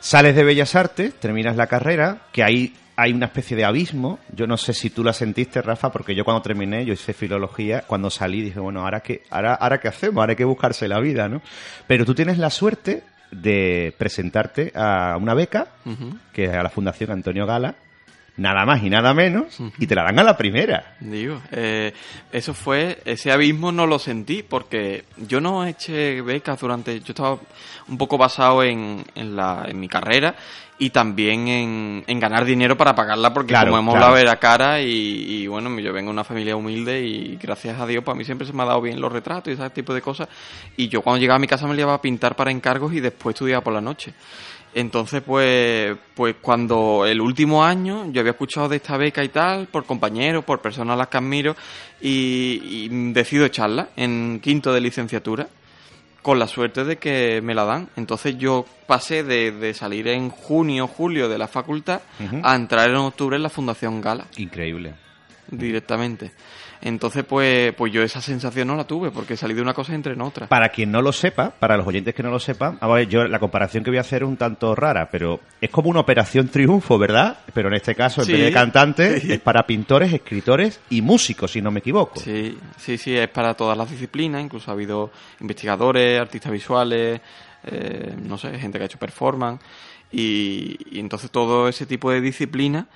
Sales 0.00 0.34
de 0.34 0.42
Bellas 0.44 0.74
Artes, 0.74 1.14
terminas 1.14 1.56
la 1.56 1.66
carrera, 1.68 2.18
que 2.32 2.42
ahí 2.42 2.74
hay 2.98 3.12
una 3.12 3.26
especie 3.26 3.56
de 3.56 3.64
abismo. 3.64 4.18
Yo 4.34 4.48
no 4.48 4.56
sé 4.56 4.74
si 4.74 4.90
tú 4.90 5.04
la 5.04 5.12
sentiste, 5.12 5.62
Rafa, 5.62 5.92
porque 5.92 6.16
yo 6.16 6.24
cuando 6.24 6.42
terminé, 6.42 6.84
yo 6.84 6.94
hice 6.94 7.12
filología, 7.12 7.84
cuando 7.86 8.10
salí 8.10 8.42
dije, 8.42 8.58
bueno, 8.58 8.80
¿ahora 8.80 9.00
qué, 9.00 9.22
ahora, 9.30 9.54
ahora 9.54 9.78
qué 9.78 9.86
hacemos? 9.86 10.16
Ahora 10.16 10.32
hay 10.32 10.36
que 10.36 10.44
buscarse 10.44 10.88
la 10.88 10.98
vida, 10.98 11.28
¿no? 11.28 11.40
Pero 11.86 12.04
tú 12.04 12.12
tienes 12.12 12.38
la 12.38 12.50
suerte 12.50 13.04
de 13.30 13.94
presentarte 13.96 14.72
a 14.74 15.16
una 15.16 15.34
beca, 15.34 15.68
que 16.32 16.46
es 16.46 16.52
a 16.52 16.62
la 16.64 16.70
Fundación 16.70 17.12
Antonio 17.12 17.46
Gala, 17.46 17.76
nada 18.36 18.66
más 18.66 18.82
y 18.82 18.90
nada 18.90 19.14
menos, 19.14 19.60
y 19.78 19.86
te 19.86 19.94
la 19.94 20.02
dan 20.02 20.18
a 20.18 20.24
la 20.24 20.36
primera. 20.36 20.96
Digo, 20.98 21.40
eh, 21.52 21.92
eso 22.32 22.52
fue, 22.52 23.00
ese 23.04 23.30
abismo 23.30 23.70
no 23.70 23.86
lo 23.86 24.00
sentí 24.00 24.42
porque 24.42 25.04
yo 25.18 25.40
no 25.40 25.64
eché 25.64 26.20
becas 26.20 26.58
durante, 26.58 26.98
yo 26.98 27.12
estaba 27.12 27.38
un 27.86 27.96
poco 27.96 28.18
basado 28.18 28.64
en, 28.64 29.04
en, 29.14 29.36
la, 29.36 29.66
en 29.68 29.78
mi 29.78 29.86
carrera 29.86 30.34
y 30.80 30.90
también 30.90 31.48
en, 31.48 32.04
en 32.06 32.20
ganar 32.20 32.44
dinero 32.44 32.76
para 32.76 32.94
pagarla 32.94 33.34
porque 33.34 33.48
Claro, 33.48 33.70
como 33.70 33.78
hemos 33.80 33.94
claro. 33.94 34.06
hablado 34.06 34.22
era 34.22 34.38
cara 34.38 34.80
y, 34.80 34.86
y 35.42 35.46
bueno, 35.48 35.76
yo 35.80 35.92
vengo 35.92 36.08
de 36.10 36.12
una 36.12 36.24
familia 36.24 36.54
humilde 36.54 37.04
y 37.04 37.36
gracias 37.36 37.80
a 37.80 37.86
Dios 37.86 38.04
para 38.04 38.16
mí 38.16 38.24
siempre 38.24 38.46
se 38.46 38.52
me 38.52 38.62
ha 38.62 38.66
dado 38.66 38.80
bien 38.80 39.00
los 39.00 39.10
retratos 39.12 39.48
y 39.48 39.54
ese 39.54 39.70
tipo 39.70 39.92
de 39.92 40.00
cosas 40.00 40.28
y 40.76 40.88
yo 40.88 41.02
cuando 41.02 41.20
llegaba 41.20 41.36
a 41.36 41.40
mi 41.40 41.48
casa 41.48 41.66
me 41.66 41.74
llevaba 41.74 41.96
a 41.96 42.00
pintar 42.02 42.36
para 42.36 42.50
encargos 42.50 42.92
y 42.92 43.00
después 43.00 43.34
estudiaba 43.34 43.62
por 43.62 43.72
la 43.74 43.80
noche. 43.80 44.14
Entonces, 44.74 45.22
pues, 45.22 45.96
pues 46.14 46.36
cuando 46.40 47.04
el 47.06 47.20
último 47.22 47.64
año 47.64 48.12
yo 48.12 48.20
había 48.20 48.32
escuchado 48.32 48.68
de 48.68 48.76
esta 48.76 48.98
beca 48.98 49.24
y 49.24 49.30
tal, 49.30 49.66
por 49.66 49.84
compañeros, 49.86 50.44
por 50.44 50.60
personas 50.60 50.94
a 50.94 50.98
las 50.98 51.08
que 51.08 51.16
admiro, 51.16 51.56
y, 52.02 52.60
y 52.62 53.12
decido 53.12 53.46
echarla 53.46 53.88
en 53.96 54.40
quinto 54.42 54.72
de 54.72 54.80
licenciatura, 54.82 55.48
con 56.22 56.38
la 56.38 56.46
suerte 56.46 56.84
de 56.84 56.96
que 56.96 57.40
me 57.42 57.54
la 57.54 57.64
dan. 57.64 57.88
Entonces 57.96 58.36
yo 58.38 58.64
pasé 58.86 59.22
de, 59.22 59.52
de 59.52 59.74
salir 59.74 60.08
en 60.08 60.30
junio, 60.30 60.86
julio 60.86 61.28
de 61.28 61.38
la 61.38 61.48
facultad 61.48 62.00
a 62.42 62.54
entrar 62.54 62.90
en 62.90 62.96
octubre 62.96 63.36
en 63.36 63.42
la 63.42 63.50
Fundación 63.50 64.00
Gala 64.00 64.26
Increíble. 64.36 64.94
directamente. 65.50 66.32
Entonces, 66.80 67.24
pues, 67.24 67.74
pues 67.74 67.92
yo 67.92 68.02
esa 68.02 68.20
sensación 68.20 68.68
no 68.68 68.76
la 68.76 68.84
tuve, 68.84 69.10
porque 69.10 69.36
salí 69.36 69.52
de 69.54 69.62
una 69.62 69.74
cosa 69.74 69.92
y 69.92 69.96
entré 69.96 70.12
en 70.12 70.20
otra. 70.20 70.46
Para 70.46 70.68
quien 70.68 70.92
no 70.92 71.02
lo 71.02 71.12
sepa, 71.12 71.50
para 71.50 71.76
los 71.76 71.86
oyentes 71.86 72.14
que 72.14 72.22
no 72.22 72.30
lo 72.30 72.38
sepan, 72.38 72.78
a 72.80 72.86
ver, 72.86 73.08
yo 73.08 73.26
la 73.26 73.40
comparación 73.40 73.82
que 73.82 73.90
voy 73.90 73.98
a 73.98 74.02
hacer 74.02 74.22
es 74.22 74.28
un 74.28 74.36
tanto 74.36 74.74
rara, 74.76 75.08
pero 75.10 75.40
es 75.60 75.70
como 75.70 75.90
una 75.90 76.00
operación 76.00 76.48
triunfo, 76.48 76.96
¿verdad? 76.96 77.38
Pero 77.52 77.68
en 77.68 77.74
este 77.74 77.94
caso, 77.96 78.20
en 78.20 78.26
Sí. 78.26 78.32
vez 78.32 78.44
de 78.44 78.52
cantantes, 78.52 79.24
es 79.24 79.40
para 79.40 79.66
pintores, 79.66 80.12
escritores 80.12 80.80
y 80.90 81.02
músicos, 81.02 81.50
si 81.50 81.60
no 81.60 81.70
me 81.72 81.80
equivoco. 81.80 82.20
Sí, 82.20 82.56
sí, 82.76 82.96
sí, 82.96 83.16
es 83.16 83.28
para 83.28 83.54
todas 83.54 83.76
las 83.76 83.90
disciplinas, 83.90 84.40
incluso 84.42 84.70
ha 84.70 84.74
habido 84.74 85.10
investigadores, 85.40 86.20
artistas 86.20 86.52
visuales, 86.52 87.20
eh, 87.64 88.14
no 88.22 88.38
sé, 88.38 88.56
gente 88.58 88.78
que 88.78 88.84
ha 88.84 88.86
hecho 88.86 88.98
performance, 88.98 89.60
y, 90.12 90.76
y 90.92 91.00
entonces 91.00 91.30
todo 91.30 91.68
ese 91.68 91.86
tipo 91.86 92.10
de 92.10 92.20
disciplinas 92.20 92.86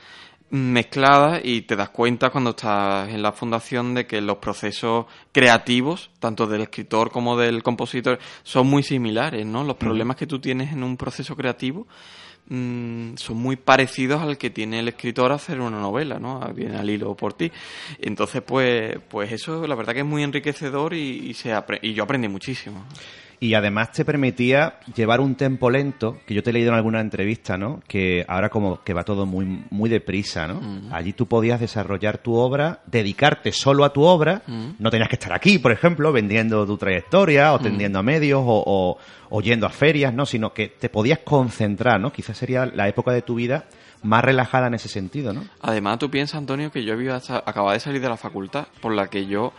mezcladas 0.53 1.41
y 1.43 1.63
te 1.63 1.77
das 1.77 1.89
cuenta 1.89 2.29
cuando 2.29 2.51
estás 2.51 3.09
en 3.09 3.23
la 3.23 3.33
fundación 3.33 3.95
de 3.95 4.07
que 4.07 4.21
los 4.21 4.37
procesos 4.37 5.07
creativos, 5.33 6.11
tanto 6.19 6.47
del 6.47 6.61
escritor 6.61 7.11
como 7.11 7.39
del 7.39 7.63
compositor, 7.63 8.19
son 8.43 8.67
muy 8.67 8.83
similares, 8.83 9.47
¿no? 9.47 9.65
Los 9.65 9.77
problemas 9.77 10.17
que 10.17 10.27
tú 10.27 10.41
tienes 10.41 10.71
en 10.71 10.83
un 10.83 10.99
proceso 10.99 11.35
creativo 11.37 11.87
mm, 12.51 13.15
son 13.17 13.39
muy 13.39 13.57
parecidos 13.57 14.21
al 14.21 14.37
que 14.37 14.51
tiene 14.51 14.81
el 14.81 14.89
escritor 14.89 15.33
hacer 15.33 15.59
una 15.59 15.81
novela, 15.81 16.19
¿no? 16.19 16.41
Viene 16.55 16.77
al 16.77 16.91
hilo 16.91 17.17
por 17.17 17.33
ti. 17.33 17.51
Entonces, 17.99 18.43
pues, 18.43 18.99
pues 19.09 19.33
eso, 19.33 19.67
la 19.67 19.75
verdad 19.75 19.95
que 19.95 20.01
es 20.01 20.07
muy 20.07 20.23
enriquecedor 20.23 20.93
y, 20.93 21.31
y 21.31 21.33
se 21.33 21.55
y 21.81 21.95
yo 21.95 22.03
aprendí 22.03 22.29
muchísimo. 22.29 22.85
Y 23.43 23.55
además 23.55 23.91
te 23.91 24.05
permitía 24.05 24.79
llevar 24.95 25.21
un 25.21 25.35
tempo 25.35 25.69
lento, 25.69 26.19
que 26.27 26.33
yo 26.33 26.45
te 26.45 26.51
he 26.51 26.53
leído 26.53 26.69
en 26.71 26.77
alguna 26.77 27.01
entrevista, 27.01 27.59
¿no? 27.59 27.81
Que 27.89 28.25
ahora 28.29 28.51
como 28.51 28.85
que 28.85 28.95
va 28.95 29.03
todo 29.03 29.27
muy, 29.27 29.65
muy 29.69 29.91
deprisa, 29.91 30.47
¿no? 30.47 30.61
Mm. 30.61 30.93
Allí 30.93 31.13
tú 31.13 31.27
podías 31.27 31.59
desarrollar 31.59 32.19
tu 32.19 32.35
obra, 32.35 32.83
dedicarte 32.87 33.51
solo 33.51 33.85
a 33.85 33.93
tu 33.93 34.03
obra, 34.05 34.43
Mm. 34.47 34.75
no 34.79 34.91
tenías 34.91 35.09
que 35.09 35.17
estar 35.17 35.33
aquí, 35.33 35.59
por 35.59 35.73
ejemplo, 35.73 36.13
vendiendo 36.13 36.65
tu 36.65 36.77
trayectoria 36.77 37.53
o 37.53 37.59
Mm. 37.59 37.63
tendiendo 37.63 37.99
a 37.99 38.03
medios 38.05 38.43
o, 38.47 38.63
o- 38.65 38.99
o 39.31 39.41
yendo 39.43 39.67
a 39.67 39.71
ferias, 39.71 40.15
¿no? 40.15 40.25
Sino 40.25 40.53
que 40.55 40.69
te 40.69 40.89
podías 40.89 41.19
concentrar, 41.25 41.99
¿no? 42.01 42.13
Quizás 42.13 42.37
sería 42.39 42.65
la 42.67 42.87
época 42.87 43.11
de 43.11 43.23
tu 43.23 43.35
vida 43.35 43.65
más 44.05 44.23
relajada 44.25 44.69
en 44.69 44.75
ese 44.75 44.89
sentido, 44.89 45.33
¿no? 45.33 45.43
Además, 45.61 45.99
tú 45.99 46.09
piensas, 46.11 46.39
Antonio, 46.39 46.71
que 46.71 46.85
yo 46.85 46.93
había 46.93 47.15
de 47.19 47.81
salir 47.81 48.01
de 48.01 48.09
la 48.09 48.17
facultad, 48.17 48.67
por 48.81 48.95
la 48.95 49.09
que 49.09 49.27
yo 49.27 49.53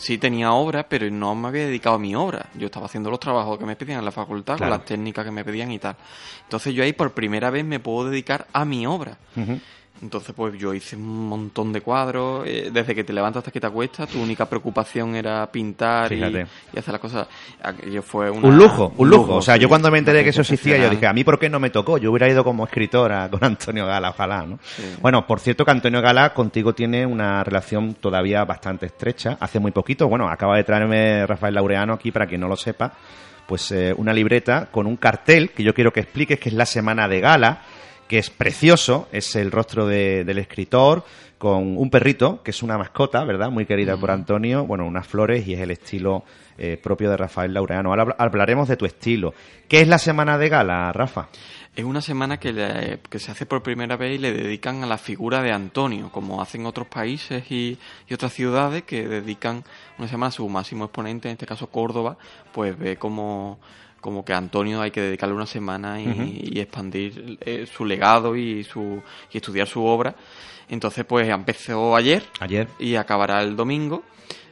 sí 0.00 0.18
tenía 0.18 0.52
obra, 0.52 0.88
pero 0.88 1.10
no 1.10 1.34
me 1.34 1.48
había 1.48 1.66
dedicado 1.66 1.96
a 1.96 1.98
mi 1.98 2.14
obra. 2.14 2.46
Yo 2.54 2.66
estaba 2.66 2.86
haciendo 2.86 3.10
los 3.10 3.20
trabajos 3.20 3.58
que 3.58 3.66
me 3.66 3.76
pedían 3.76 3.98
en 4.00 4.04
la 4.04 4.10
facultad, 4.10 4.56
Claro. 4.56 4.72
con 4.72 4.78
las 4.80 4.86
técnicas 4.86 5.24
que 5.24 5.30
me 5.30 5.44
pedían 5.44 5.70
y 5.70 5.78
tal. 5.78 5.94
Entonces 6.44 6.74
yo 6.74 6.82
ahí 6.82 6.92
por 6.92 7.12
primera 7.12 7.50
vez 7.50 7.64
me 7.64 7.78
puedo 7.80 8.08
dedicar 8.08 8.46
a 8.52 8.64
mi 8.64 8.86
obra. 8.86 9.18
Entonces, 10.02 10.34
pues 10.34 10.58
yo 10.58 10.72
hice 10.72 10.96
un 10.96 11.28
montón 11.28 11.72
de 11.72 11.80
cuadros. 11.82 12.46
eh, 12.46 12.70
desde 12.72 12.94
que 12.94 13.04
te 13.04 13.12
levantas 13.12 13.40
hasta 13.40 13.50
que 13.50 13.60
te 13.60 13.66
acuestas, 13.66 14.08
tu 14.08 14.20
única 14.22 14.46
preocupación 14.48 15.14
era 15.14 15.50
pintar 15.52 16.10
y, 16.12 16.22
hacer 16.22 16.92
las 16.92 16.98
cosas. 17.00 17.28
Aquello 17.62 18.02
fue 18.02 18.30
una- 18.30 18.48
Un 18.48 18.56
lujo, 18.56 18.92
un 18.96 19.10
lujo. 19.10 19.36
O 19.36 19.42
sea, 19.42 19.54
sí. 19.56 19.60
yo 19.60 19.68
cuando 19.68 19.90
me 19.90 19.98
enteré 19.98 20.24
que 20.24 20.30
eso 20.30 20.40
existía, 20.40 20.78
yo 20.78 20.88
dije, 20.88 21.06
a 21.06 21.12
mí 21.12 21.22
por 21.24 21.38
qué 21.38 21.48
no 21.50 21.60
me 21.60 21.70
tocó. 21.70 21.98
Yo 21.98 22.10
hubiera 22.10 22.28
ido 22.28 22.42
como 22.44 22.64
escritora 22.64 23.28
con 23.28 23.40
Antonio 23.44 23.86
Gala, 23.86 24.10
ojalá, 24.10 24.46
¿no? 24.46 24.58
Bueno, 25.02 25.26
por 25.26 25.40
cierto 25.40 25.64
que 25.64 25.70
Antonio 25.70 26.00
Gala 26.00 26.32
contigo 26.32 26.72
tiene 26.74 27.04
una 27.04 27.44
relación 27.44 27.94
todavía 27.94 28.44
bastante 28.44 28.86
estrecha. 28.86 29.36
Hace 29.40 29.60
muy 29.60 29.70
poquito, 29.72 30.08
bueno, 30.08 30.28
acaba 30.28 30.56
de 30.56 30.64
traerme 30.64 31.26
Rafael 31.26 31.54
Laureano 31.54 31.92
aquí, 31.92 32.10
para 32.10 32.26
quien 32.26 32.40
no 32.40 32.48
lo 32.48 32.56
sepa, 32.56 32.92
pues 33.46 33.70
eh, 33.72 33.92
una 33.96 34.12
libreta 34.12 34.68
con 34.70 34.86
un 34.86 34.96
cartel 34.96 35.50
que 35.50 35.62
yo 35.62 35.74
quiero 35.74 35.92
que 35.92 36.00
expliques, 36.00 36.38
que 36.38 36.48
es 36.48 36.54
la 36.54 36.66
semana 36.66 37.06
de 37.08 37.20
Gala, 37.20 37.62
que 38.10 38.18
es 38.18 38.28
precioso, 38.28 39.06
es 39.12 39.36
el 39.36 39.52
rostro 39.52 39.86
de- 39.86 40.24
del 40.24 40.38
escritor, 40.38 41.04
con 41.38 41.78
un 41.78 41.88
perrito, 41.90 42.42
que 42.42 42.50
es 42.50 42.60
una 42.60 42.76
mascota, 42.76 43.22
¿verdad? 43.24 43.50
Muy 43.50 43.66
querida 43.66 43.96
por 43.96 44.10
Antonio, 44.10 44.66
bueno, 44.66 44.84
unas 44.84 45.06
flores 45.06 45.46
y 45.46 45.54
es 45.54 45.60
el 45.60 45.70
estilo 45.70 46.24
eh, 46.58 46.76
propio 46.76 47.08
de 47.08 47.16
Rafael 47.16 47.54
Laureano. 47.54 47.90
Ahora 47.90 48.04
habl- 48.06 48.16
hablaremos 48.18 48.66
de 48.68 48.76
tu 48.76 48.84
estilo. 48.84 49.32
¿Qué 49.68 49.80
es 49.80 49.86
la 49.88 49.98
semana 49.98 50.36
de 50.38 50.48
gala, 50.48 50.92
Rafa? 50.92 51.28
Es 51.76 51.84
una 51.84 52.02
semana 52.02 52.38
que, 52.40 52.52
le- 52.52 52.98
que 53.08 53.18
se 53.20 53.30
hace 53.30 53.46
por 53.46 53.62
primera 53.62 53.96
vez 53.96 54.16
y 54.16 54.18
le 54.18 54.32
dedican 54.32 54.82
a 54.82 54.86
la 54.86 54.98
figura 54.98 55.40
de 55.40 55.52
Antonio, 55.52 56.10
como 56.10 56.42
hacen 56.42 56.66
otros 56.66 56.88
países 56.88 57.44
y, 57.50 57.78
y 58.08 58.12
otras 58.12 58.32
ciudades 58.34 58.82
que 58.82 59.06
dedican 59.06 59.62
una 59.98 60.08
semana 60.08 60.28
a 60.28 60.32
su 60.32 60.48
máximo 60.48 60.84
exponente, 60.86 61.28
en 61.28 61.32
este 61.34 61.46
caso 61.46 61.68
Córdoba, 61.68 62.18
pues 62.52 62.76
ve 62.76 62.96
como, 62.96 63.58
como 64.00 64.24
que 64.24 64.32
a 64.32 64.38
Antonio 64.38 64.80
hay 64.80 64.90
que 64.90 65.00
dedicarle 65.00 65.34
una 65.34 65.46
semana 65.46 66.00
y, 66.00 66.50
y 66.54 66.60
expandir 66.60 67.38
eh, 67.42 67.66
su 67.72 67.84
legado 67.84 68.36
y, 68.36 68.64
su, 68.64 69.02
y 69.32 69.36
estudiar 69.36 69.66
su 69.66 69.84
obra. 69.84 70.14
Entonces, 70.68 71.04
pues 71.04 71.28
empezó 71.28 71.96
ayer, 71.96 72.22
Ayer. 72.40 72.68
y 72.78 72.94
acabará 72.94 73.42
el 73.42 73.56
domingo. 73.56 74.02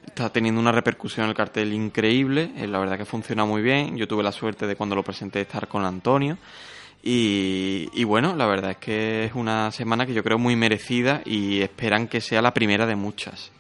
Está 0.07 0.31
teniendo 0.33 0.61
una 0.61 0.73
repercusión 0.73 1.25
en 1.25 1.31
el 1.31 1.37
cartel 1.37 1.73
increíble. 1.73 2.51
eh, 2.57 2.67
la 2.67 2.79
verdad 2.79 2.99
que 2.99 3.05
funciona 3.05 3.45
muy 3.45 3.63
bien. 3.63 3.97
Yo 3.97 4.09
tuve 4.09 4.23
la 4.23 4.33
suerte 4.33 4.67
de 4.67 4.75
cuando 4.75 4.97
lo 4.97 5.03
presenté 5.05 5.41
estar 5.43 5.69
con 5.69 5.85
Antonio. 5.85 6.37
Y, 7.03 7.89
y 7.95 8.05
bueno, 8.05 8.35
la 8.35 8.47
verdad 8.47 8.73
es 8.73 8.77
que 8.79 9.25
es 9.25 9.35
una 9.35 9.71
semana 9.71 10.05
que 10.05 10.15
yo 10.15 10.25
creo 10.25 10.37
muy 10.37 10.57
merecida 10.57 11.23
y 11.25 11.61
esperan 11.61 12.09
que 12.09 12.21
sea 12.21 12.43
la 12.43 12.53
primera 12.53 12.87
de 12.87 12.97
muchas. 12.97 13.53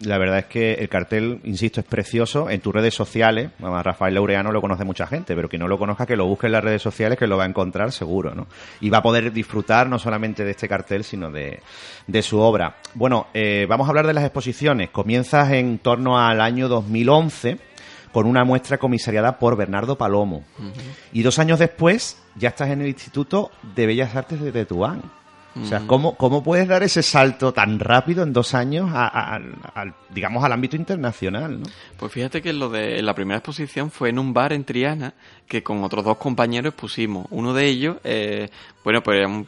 La 0.00 0.16
verdad 0.16 0.38
es 0.38 0.46
que 0.46 0.72
el 0.74 0.88
cartel, 0.88 1.40
insisto, 1.44 1.80
es 1.80 1.86
precioso. 1.86 2.48
En 2.48 2.60
tus 2.60 2.72
redes 2.72 2.94
sociales, 2.94 3.50
a 3.62 3.82
Rafael 3.82 4.14
Laureano 4.14 4.50
lo 4.50 4.62
conoce 4.62 4.84
mucha 4.84 5.06
gente, 5.06 5.34
pero 5.34 5.48
quien 5.48 5.60
no 5.60 5.68
lo 5.68 5.78
conozca, 5.78 6.06
que 6.06 6.16
lo 6.16 6.26
busque 6.26 6.46
en 6.46 6.52
las 6.52 6.64
redes 6.64 6.80
sociales, 6.80 7.18
que 7.18 7.26
lo 7.26 7.36
va 7.36 7.44
a 7.44 7.48
encontrar 7.48 7.92
seguro, 7.92 8.34
¿no? 8.34 8.46
Y 8.80 8.88
va 8.88 8.98
a 8.98 9.02
poder 9.02 9.30
disfrutar 9.30 9.88
no 9.88 9.98
solamente 9.98 10.42
de 10.44 10.52
este 10.52 10.68
cartel, 10.68 11.04
sino 11.04 11.30
de, 11.30 11.60
de 12.06 12.22
su 12.22 12.38
obra. 12.38 12.76
Bueno, 12.94 13.26
eh, 13.34 13.66
vamos 13.68 13.86
a 13.86 13.90
hablar 13.90 14.06
de 14.06 14.14
las 14.14 14.24
exposiciones. 14.24 14.88
Comienzas 14.88 15.52
en 15.52 15.78
torno 15.78 16.18
al 16.18 16.40
año 16.40 16.68
2011 16.68 17.58
con 18.10 18.26
una 18.26 18.44
muestra 18.44 18.78
comisariada 18.78 19.38
por 19.38 19.56
Bernardo 19.56 19.98
Palomo. 19.98 20.44
Y 21.12 21.22
dos 21.22 21.38
años 21.38 21.58
después 21.58 22.21
ya 22.36 22.50
estás 22.50 22.70
en 22.70 22.82
el 22.82 22.88
Instituto 22.88 23.50
de 23.74 23.86
Bellas 23.86 24.14
Artes 24.16 24.40
de 24.40 24.52
Tetuán. 24.52 25.02
O 25.60 25.66
sea, 25.66 25.80
Mm. 25.80 25.86
¿cómo, 25.86 26.16
¿cómo 26.16 26.42
puedes 26.42 26.66
dar 26.66 26.82
ese 26.82 27.02
salto 27.02 27.52
tan 27.52 27.78
rápido 27.78 28.22
en 28.22 28.32
dos 28.32 28.54
años, 28.54 28.88
a- 28.90 29.36
a- 29.36 29.84
digamos, 30.08 30.42
al 30.42 30.52
ámbito 30.52 30.76
internacional? 30.76 31.60
¿no? 31.60 31.66
Pues 31.98 32.10
fíjate 32.10 32.40
que 32.40 32.54
lo 32.54 32.70
de 32.70 33.02
la 33.02 33.14
primera 33.14 33.36
exposición 33.36 33.90
fue 33.90 34.08
en 34.08 34.18
un 34.18 34.32
bar 34.32 34.54
en 34.54 34.64
Triana 34.64 35.12
que 35.46 35.62
con 35.62 35.84
otros 35.84 36.04
dos 36.06 36.16
compañeros 36.16 36.72
pusimos. 36.72 37.26
Uno 37.28 37.52
de 37.52 37.66
ellos, 37.66 37.96
eh, 38.02 38.48
bueno, 38.82 39.02
pues 39.02 39.18
era 39.18 39.28
un, 39.28 39.46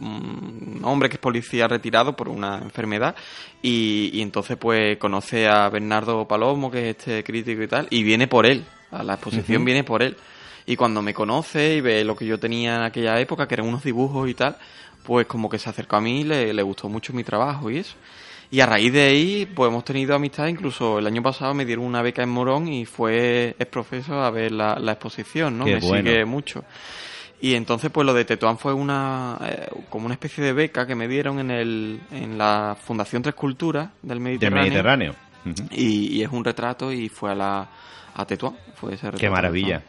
un- 0.00 0.80
hombre 0.84 1.08
que 1.08 1.14
es 1.16 1.20
policía 1.20 1.66
retirado 1.66 2.14
por 2.14 2.28
una 2.28 2.58
enfermedad 2.58 3.16
y, 3.60 4.10
y 4.12 4.22
entonces 4.22 4.56
pues 4.56 4.98
conoce 4.98 5.48
a 5.48 5.68
Bernardo 5.68 6.28
Palomo, 6.28 6.70
que 6.70 6.90
es 6.90 6.96
este 6.96 7.24
crítico 7.24 7.60
y 7.62 7.66
tal, 7.68 7.88
y 7.90 8.04
viene 8.04 8.28
por 8.28 8.46
él. 8.46 8.64
A 8.92 9.02
la 9.02 9.14
exposición 9.14 9.64
viene 9.64 9.82
por 9.84 10.02
él. 10.02 10.16
Y 10.70 10.76
cuando 10.76 11.02
me 11.02 11.12
conoce 11.12 11.74
y 11.74 11.80
ve 11.80 12.04
lo 12.04 12.14
que 12.14 12.24
yo 12.24 12.38
tenía 12.38 12.76
en 12.76 12.82
aquella 12.82 13.18
época, 13.18 13.48
que 13.48 13.54
eran 13.54 13.66
unos 13.66 13.82
dibujos 13.82 14.30
y 14.30 14.34
tal, 14.34 14.56
pues 15.02 15.26
como 15.26 15.50
que 15.50 15.58
se 15.58 15.68
acercó 15.68 15.96
a 15.96 16.00
mí 16.00 16.20
y 16.20 16.24
le, 16.24 16.54
le 16.54 16.62
gustó 16.62 16.88
mucho 16.88 17.12
mi 17.12 17.24
trabajo 17.24 17.72
y 17.72 17.78
eso. 17.78 17.96
Y 18.52 18.60
a 18.60 18.66
raíz 18.66 18.92
de 18.92 19.02
ahí, 19.02 19.46
pues 19.52 19.68
hemos 19.68 19.84
tenido 19.84 20.14
amistad. 20.14 20.46
Incluso 20.46 21.00
el 21.00 21.08
año 21.08 21.24
pasado 21.24 21.54
me 21.54 21.64
dieron 21.64 21.84
una 21.84 22.02
beca 22.02 22.22
en 22.22 22.28
Morón 22.28 22.68
y 22.68 22.84
fue 22.84 23.56
el 23.58 23.66
profesor 23.66 24.22
a 24.22 24.30
ver 24.30 24.52
la, 24.52 24.76
la 24.78 24.92
exposición, 24.92 25.58
¿no? 25.58 25.64
Qué 25.64 25.74
me 25.74 25.80
bueno. 25.80 26.08
sigue 26.08 26.24
mucho. 26.24 26.64
Y 27.40 27.54
entonces, 27.54 27.90
pues 27.90 28.06
lo 28.06 28.14
de 28.14 28.24
Tetuán 28.24 28.56
fue 28.56 28.72
una 28.72 29.38
eh, 29.42 29.66
como 29.88 30.06
una 30.06 30.14
especie 30.14 30.44
de 30.44 30.52
beca 30.52 30.86
que 30.86 30.94
me 30.94 31.08
dieron 31.08 31.40
en 31.40 31.50
el 31.50 32.00
en 32.12 32.38
la 32.38 32.76
Fundación 32.80 33.22
Tres 33.22 33.34
Culturas 33.34 33.88
del 34.02 34.22
Del 34.38 34.52
Mediterráneo. 34.52 35.29
Y, 35.70 36.18
y 36.18 36.22
es 36.22 36.30
un 36.30 36.44
retrato 36.44 36.92
y 36.92 37.08
fue 37.08 37.32
a 37.32 37.34
la 37.34 37.68
a 38.14 38.24
Tetuán. 38.24 38.56
Fue 38.74 38.94
ese 38.94 39.06
retrato 39.06 39.20
Qué 39.20 39.30
maravilla. 39.30 39.82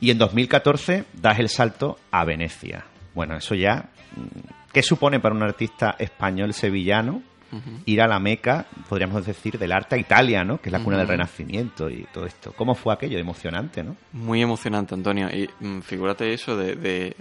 Y 0.00 0.10
en 0.10 0.18
2014 0.18 1.04
das 1.14 1.38
el 1.38 1.48
salto 1.48 1.98
a 2.10 2.24
Venecia. 2.24 2.84
Bueno, 3.14 3.36
eso 3.36 3.54
ya. 3.54 3.90
mm, 4.16 4.72
¿Qué 4.72 4.82
supone 4.82 5.20
para 5.20 5.34
un 5.34 5.42
artista 5.42 5.96
español 5.98 6.54
sevillano 6.54 7.22
Ir 7.84 8.00
a 8.00 8.06
la 8.06 8.18
meca, 8.18 8.66
podríamos 8.88 9.26
decir, 9.26 9.58
del 9.58 9.72
arte 9.72 9.94
a 9.96 9.98
Italia, 9.98 10.42
¿no? 10.44 10.60
Que 10.60 10.68
es 10.68 10.72
la 10.72 10.80
cuna 10.80 10.98
del. 10.98 11.08
Renacimiento 11.08 11.90
y 11.90 12.06
todo 12.12 12.24
esto. 12.26 12.52
¿Cómo 12.56 12.74
fue 12.74 12.94
aquello? 12.94 13.18
Emocionante, 13.18 13.82
¿no? 13.82 13.96
Muy 14.12 14.40
emocionante, 14.40 14.94
Antonio. 14.94 15.28
Y 15.28 15.48
mm, 15.64 15.80
figúrate 15.80 16.32
eso 16.32 16.56
de, 16.56 16.76
de- 16.76 17.16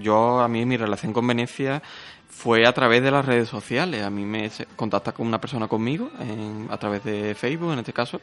Yo, 0.00 0.40
a 0.40 0.48
mí, 0.48 0.64
mi 0.66 0.76
relación 0.76 1.12
con 1.12 1.26
Venecia 1.26 1.82
fue 2.28 2.66
a 2.66 2.72
través 2.72 3.02
de 3.02 3.10
las 3.10 3.24
redes 3.24 3.48
sociales. 3.48 4.02
A 4.04 4.10
mí 4.10 4.24
me 4.24 4.50
contacta 4.76 5.12
con 5.12 5.26
una 5.26 5.40
persona 5.40 5.68
conmigo, 5.68 6.10
en- 6.20 6.68
a 6.70 6.76
través 6.76 7.02
de 7.04 7.34
Facebook, 7.34 7.72
en 7.72 7.78
este 7.78 7.92
caso, 7.92 8.20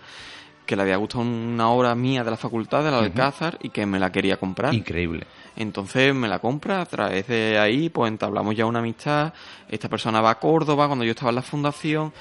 que 0.66 0.76
le 0.76 0.84
había 0.84 0.96
gustado 0.98 1.24
una 1.24 1.70
obra 1.70 1.94
mía 1.96 2.24
de 2.24 2.32
la 2.32 2.38
facultad, 2.38 2.84
del 2.84 2.94
Ujú. 2.94 3.04
Alcázar, 3.04 3.58
y 3.62 3.70
que 3.70 3.86
me 3.86 4.00
la 4.00 4.12
quería 4.12 4.38
comprar. 4.38 4.74
Increíble. 4.74 5.26
Entonces 5.56 6.14
me 6.16 6.28
la 6.28 6.40
compra, 6.40 6.82
a 6.82 6.86
través 6.86 7.28
de 7.28 7.60
ahí, 7.60 7.90
pues 7.90 8.12
entablamos 8.12 8.56
ya 8.56 8.66
una 8.66 8.80
amistad. 8.80 9.34
Esta 9.70 9.90
persona 9.90 10.22
va 10.22 10.32
a 10.32 10.40
Córdoba 10.40 10.88
cuando 10.88 11.06
yo 11.06 11.12
estaba 11.12 11.30
en 11.30 11.36
la 11.36 11.42
fundación 11.42 12.14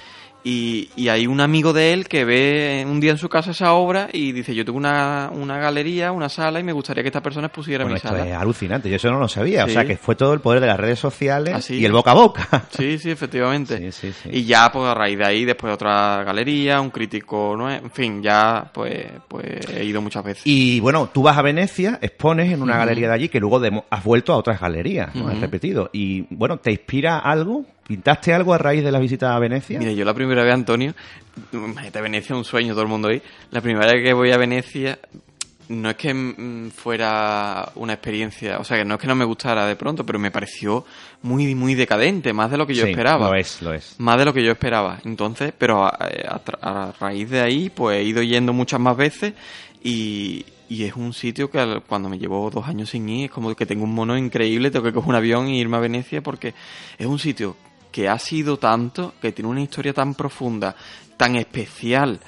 Y, 0.44 0.88
y 0.96 1.08
hay 1.08 1.26
un 1.28 1.40
amigo 1.40 1.72
de 1.72 1.92
él 1.92 2.08
que 2.08 2.24
ve 2.24 2.84
un 2.88 2.98
día 3.00 3.12
en 3.12 3.18
su 3.18 3.28
casa 3.28 3.52
esa 3.52 3.74
obra 3.74 4.08
y 4.12 4.32
dice, 4.32 4.54
yo 4.54 4.64
tengo 4.64 4.76
una, 4.78 5.30
una 5.32 5.58
galería, 5.58 6.10
una 6.10 6.28
sala 6.28 6.58
y 6.58 6.64
me 6.64 6.72
gustaría 6.72 7.02
que 7.04 7.08
esta 7.10 7.22
persona 7.22 7.46
expusiera 7.46 7.84
Bueno, 7.84 7.94
mi 7.94 7.96
esto 7.98 8.08
sala. 8.08 8.26
es 8.28 8.34
alucinante, 8.34 8.90
yo 8.90 8.96
eso 8.96 9.10
no 9.10 9.20
lo 9.20 9.28
sabía. 9.28 9.64
O 9.64 9.68
sea, 9.68 9.84
que 9.84 9.96
fue 9.96 10.16
todo 10.16 10.34
el 10.34 10.40
poder 10.40 10.60
de 10.60 10.66
las 10.66 10.80
redes 10.80 10.98
sociales 10.98 11.54
Así. 11.54 11.76
y 11.76 11.84
el 11.84 11.92
boca 11.92 12.10
a 12.10 12.14
boca. 12.14 12.48
Sí, 12.70 12.98
sí, 12.98 13.10
efectivamente. 13.10 13.78
Sí, 13.78 13.92
sí, 13.92 14.12
sí. 14.22 14.30
Y 14.32 14.44
ya, 14.44 14.70
pues 14.72 14.84
a 14.86 14.94
raíz 14.94 15.16
de 15.18 15.26
ahí, 15.26 15.44
después 15.44 15.72
otra 15.72 16.24
galería, 16.24 16.80
un 16.80 16.90
crítico, 16.90 17.54
¿no? 17.56 17.70
En 17.70 17.90
fin, 17.90 18.20
ya, 18.22 18.68
pues, 18.74 19.06
pues 19.28 19.68
he 19.72 19.84
ido 19.84 20.00
muchas 20.02 20.24
veces. 20.24 20.42
Y 20.46 20.80
bueno, 20.80 21.08
tú 21.12 21.22
vas 21.22 21.38
a 21.38 21.42
Venecia, 21.42 21.98
expones 22.02 22.50
en 22.52 22.62
una 22.62 22.76
galería 22.78 23.08
de 23.08 23.14
allí 23.14 23.28
que 23.28 23.38
luego 23.38 23.60
has 23.90 24.04
vuelto 24.04 24.32
a 24.32 24.36
otras 24.36 24.60
galerías, 24.60 25.14
¿no? 25.14 25.28
Has 25.28 25.38
repetido. 25.40 25.90
Y 25.92 26.22
bueno, 26.30 26.56
¿te 26.58 26.72
inspira 26.72 27.18
algo? 27.18 27.64
¿Pintaste 27.86 28.32
algo 28.32 28.54
a 28.54 28.58
raíz 28.58 28.82
de 28.84 28.92
la 28.92 28.98
visita 28.98 29.34
a 29.34 29.38
Venecia? 29.38 29.78
Mira, 29.78 29.92
yo 29.92 30.04
la 30.04 30.14
primera 30.14 30.42
vez, 30.44 30.54
Antonio, 30.54 30.94
imagínate 31.52 32.00
Venecia, 32.00 32.36
un 32.36 32.44
sueño, 32.44 32.72
todo 32.74 32.82
el 32.82 32.88
mundo 32.88 33.08
ahí. 33.08 33.20
La 33.50 33.60
primera 33.60 33.92
vez 33.92 34.02
que 34.04 34.12
voy 34.14 34.30
a 34.32 34.36
Venecia, 34.38 34.98
no 35.68 35.90
es 35.90 35.96
que 35.96 36.14
mm, 36.14 36.70
fuera 36.70 37.70
una 37.74 37.94
experiencia, 37.94 38.58
o 38.58 38.64
sea, 38.64 38.76
que 38.78 38.84
no 38.84 38.94
es 38.94 39.00
que 39.00 39.06
no 39.06 39.14
me 39.14 39.24
gustara 39.24 39.66
de 39.66 39.74
pronto, 39.76 40.06
pero 40.06 40.18
me 40.18 40.30
pareció 40.30 40.84
muy, 41.22 41.54
muy 41.54 41.74
decadente, 41.74 42.32
más 42.32 42.50
de 42.50 42.56
lo 42.56 42.66
que 42.66 42.74
yo 42.74 42.84
Sí, 42.84 42.90
esperaba. 42.90 43.28
lo 43.28 43.34
es, 43.34 43.60
lo 43.62 43.72
es. 43.74 43.96
Más 43.98 44.16
de 44.18 44.24
lo 44.26 44.32
que 44.32 44.44
yo 44.44 44.52
esperaba. 44.52 44.98
Entonces, 45.04 45.52
pero 45.56 45.84
a, 45.84 45.88
a 45.88 46.44
tra- 46.44 46.58
a 46.62 46.92
raíz 47.00 47.30
de 47.30 47.40
ahí, 47.40 47.68
pues 47.70 47.98
he 47.98 48.02
ido 48.04 48.22
yendo 48.22 48.52
muchas 48.52 48.78
más 48.80 48.96
veces 48.96 49.34
y, 49.82 50.44
y 50.68 50.84
es 50.84 50.94
un 50.94 51.12
sitio 51.12 51.50
que 51.50 51.80
cuando 51.88 52.08
me 52.08 52.18
llevo 52.18 52.48
dos 52.50 52.66
años 52.68 52.90
sin 52.90 53.08
ir, 53.08 53.24
es 53.26 53.30
como 53.30 53.54
que 53.56 53.66
tengo 53.66 53.84
un 53.84 53.94
mono 53.94 54.16
increíble, 54.16 54.70
tengo 54.70 54.84
que 54.84 54.92
coger 54.92 55.08
un 55.10 55.16
avión 55.16 55.46
e 55.48 55.56
irme 55.56 55.76
a 55.76 55.80
Venecia 55.80 56.22
porque 56.22 56.54
es 56.98 57.06
un 57.06 57.18
sitio 57.18 57.56
que 57.92 58.08
ha 58.08 58.18
sido 58.18 58.56
tanto, 58.56 59.14
que 59.20 59.30
tiene 59.30 59.48
una 59.50 59.60
historia 59.60 59.92
tan 59.92 60.14
profunda, 60.14 60.74
tan 61.16 61.36
especial. 61.36 62.18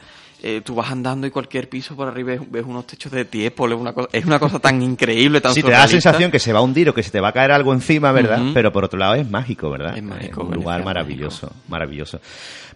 Eh, 0.46 0.60
tú 0.62 0.74
vas 0.74 0.90
andando 0.90 1.26
y 1.26 1.30
cualquier 1.30 1.70
piso 1.70 1.96
por 1.96 2.06
arriba 2.06 2.34
ves, 2.50 2.64
unos 2.66 2.86
techos 2.86 3.10
de 3.12 3.24
tiempo, 3.24 3.66
es 3.66 3.74
una 3.74 3.94
cosa, 3.94 4.10
es 4.12 4.26
una 4.26 4.38
cosa 4.38 4.58
tan 4.58 4.82
increíble, 4.82 5.40
tan 5.40 5.54
Sí, 5.54 5.62
te 5.62 5.70
da 5.70 5.78
la 5.78 5.88
sensación 5.88 6.30
que 6.30 6.38
se 6.38 6.52
va 6.52 6.58
a 6.58 6.62
hundir 6.62 6.90
o 6.90 6.94
que 6.94 7.02
se 7.02 7.10
te 7.10 7.18
va 7.18 7.28
a 7.28 7.32
caer 7.32 7.50
algo 7.50 7.72
encima, 7.72 8.12
¿verdad? 8.12 8.42
Pero 8.52 8.70
por 8.70 8.84
otro 8.84 8.98
lado 8.98 9.14
es 9.14 9.28
mágico, 9.28 9.70
¿verdad? 9.70 9.96
Es 9.96 10.02
mágico, 10.02 10.42
un 10.42 10.50
Venecia 10.50 10.62
lugar 10.62 10.80
es 10.80 10.84
maravilloso, 10.84 11.50
maravilloso. 11.68 12.20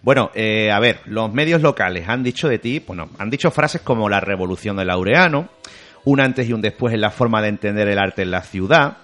Bueno, 0.01 0.31
eh, 0.33 0.71
a 0.71 0.79
ver, 0.79 1.01
los 1.05 1.31
medios 1.31 1.61
locales 1.61 2.09
han 2.09 2.23
dicho 2.23 2.49
de 2.49 2.57
ti, 2.57 2.83
bueno, 2.87 3.09
han 3.19 3.29
dicho 3.29 3.51
frases 3.51 3.81
como 3.81 4.09
la 4.09 4.19
revolución 4.19 4.77
del 4.77 4.87
laureano, 4.87 5.49
un 6.05 6.21
antes 6.21 6.49
y 6.49 6.53
un 6.53 6.61
después 6.61 6.95
en 6.95 7.01
la 7.01 7.11
forma 7.11 7.39
de 7.39 7.49
entender 7.49 7.87
el 7.87 7.99
arte 7.99 8.23
en 8.23 8.31
la 8.31 8.41
ciudad, 8.41 8.97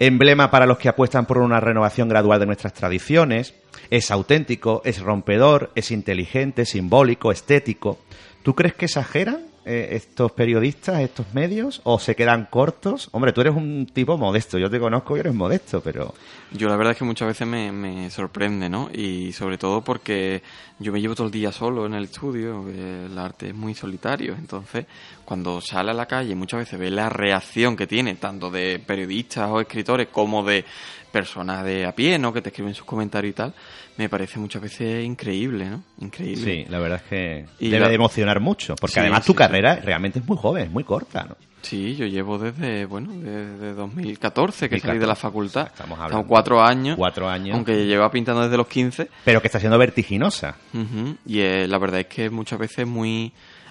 emblema 0.00 0.50
para 0.50 0.66
los 0.66 0.78
que 0.78 0.88
apuestan 0.88 1.26
por 1.26 1.38
una 1.38 1.60
renovación 1.60 2.08
gradual 2.08 2.40
de 2.40 2.46
nuestras 2.46 2.72
tradiciones, 2.72 3.54
es 3.90 4.10
auténtico, 4.10 4.80
es 4.84 5.00
rompedor, 5.00 5.70
es 5.74 5.90
inteligente, 5.90 6.64
simbólico, 6.64 7.30
estético. 7.30 7.98
¿Tú 8.42 8.54
crees 8.54 8.74
que 8.74 8.86
exageran 8.86 9.49
eh, 9.64 9.88
estos 9.92 10.32
periodistas, 10.32 11.00
estos 11.00 11.34
medios, 11.34 11.80
o 11.84 11.98
se 11.98 12.16
quedan 12.16 12.46
cortos? 12.50 13.08
Hombre, 13.12 13.32
tú 13.32 13.40
eres 13.42 13.54
un 13.54 13.86
tipo 13.86 14.16
modesto, 14.16 14.58
yo 14.58 14.70
te 14.70 14.80
conozco 14.80 15.16
y 15.16 15.20
eres 15.20 15.34
modesto, 15.34 15.80
pero... 15.80 16.14
Yo 16.52 16.68
la 16.68 16.76
verdad 16.76 16.92
es 16.92 16.98
que 16.98 17.04
muchas 17.04 17.28
veces 17.28 17.46
me, 17.46 17.70
me 17.70 18.10
sorprende, 18.10 18.68
¿no? 18.68 18.90
Y 18.92 19.32
sobre 19.32 19.56
todo 19.56 19.82
porque 19.82 20.42
yo 20.80 20.92
me 20.92 21.00
llevo 21.00 21.14
todo 21.14 21.26
el 21.26 21.32
día 21.32 21.52
solo 21.52 21.84
en 21.84 21.94
el 21.94 22.04
estudio, 22.04 22.66
el 22.68 23.16
arte 23.18 23.48
es 23.48 23.54
muy 23.54 23.74
solitario, 23.74 24.34
entonces 24.34 24.86
cuando 25.26 25.60
sale 25.60 25.90
a 25.90 25.94
la 25.94 26.06
calle 26.06 26.34
muchas 26.34 26.60
veces 26.60 26.78
ve 26.80 26.90
la 26.90 27.10
reacción 27.10 27.76
que 27.76 27.86
tiene 27.86 28.14
tanto 28.14 28.50
de 28.50 28.82
periodistas 28.84 29.50
o 29.50 29.60
escritores 29.60 30.08
como 30.08 30.42
de 30.42 30.64
personas 31.10 31.64
de 31.64 31.84
a 31.86 31.92
pie, 31.94 32.18
¿no? 32.18 32.32
Que 32.32 32.40
te 32.42 32.48
escriben 32.50 32.74
sus 32.74 32.84
comentarios 32.84 33.32
y 33.32 33.34
tal, 33.34 33.54
me 33.96 34.08
parece 34.08 34.38
muchas 34.38 34.62
veces 34.62 35.04
increíble, 35.04 35.66
¿no? 35.68 35.82
Increíble. 36.00 36.42
Sí, 36.44 36.64
la 36.70 36.78
verdad 36.78 37.00
es 37.04 37.08
que 37.10 37.46
Y 37.58 37.68
debe 37.68 37.80
la- 37.80 37.88
de 37.88 37.94
emocionar 37.94 38.40
mucho, 38.40 38.74
porque 38.76 38.94
Sí, 38.94 39.00
además 39.00 39.24
tu 39.24 39.32
sí. 39.32 39.38
carrera 39.38 39.76
realmente 39.76 40.18
es 40.20 40.26
muy 40.26 40.36
joven, 40.36 40.64
es 40.64 40.70
muy 40.70 40.84
corta, 40.84 41.24
¿no? 41.28 41.36
Sí, 41.62 41.94
yo 41.94 42.06
llevo 42.06 42.38
desde, 42.38 42.86
bueno, 42.86 43.12
desde 43.12 43.74
2014 43.74 44.70
que 44.70 44.80
salí 44.80 44.98
de 44.98 45.04
2014, 45.04 45.06
la 45.06 45.14
facultad. 45.14 45.66
estamos 45.66 45.98
hablando. 45.98 46.26
cuatro 46.26 46.62
años. 46.62 46.96
Cuatro 46.96 47.28
años. 47.28 47.54
Aunque 47.54 47.84
lleva 47.84 48.10
pintando 48.10 48.42
desde 48.42 48.56
los 48.56 48.66
15. 48.66 49.08
Pero 49.26 49.42
que 49.42 49.48
está 49.48 49.60
siendo 49.60 49.76
vertiginosa. 49.76 50.56
Ujú, 50.72 51.16
Y 51.26 51.40
eh, 51.40 51.68
la 51.68 51.76
verdad 51.76 52.00
es 52.00 52.06
que 52.06 52.30
muchas 52.30 52.58
veces 52.58 52.86
muy 52.86 53.30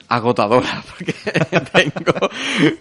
agotadora, 0.09 0.83
porque 0.89 1.13
tengo, 1.71 2.29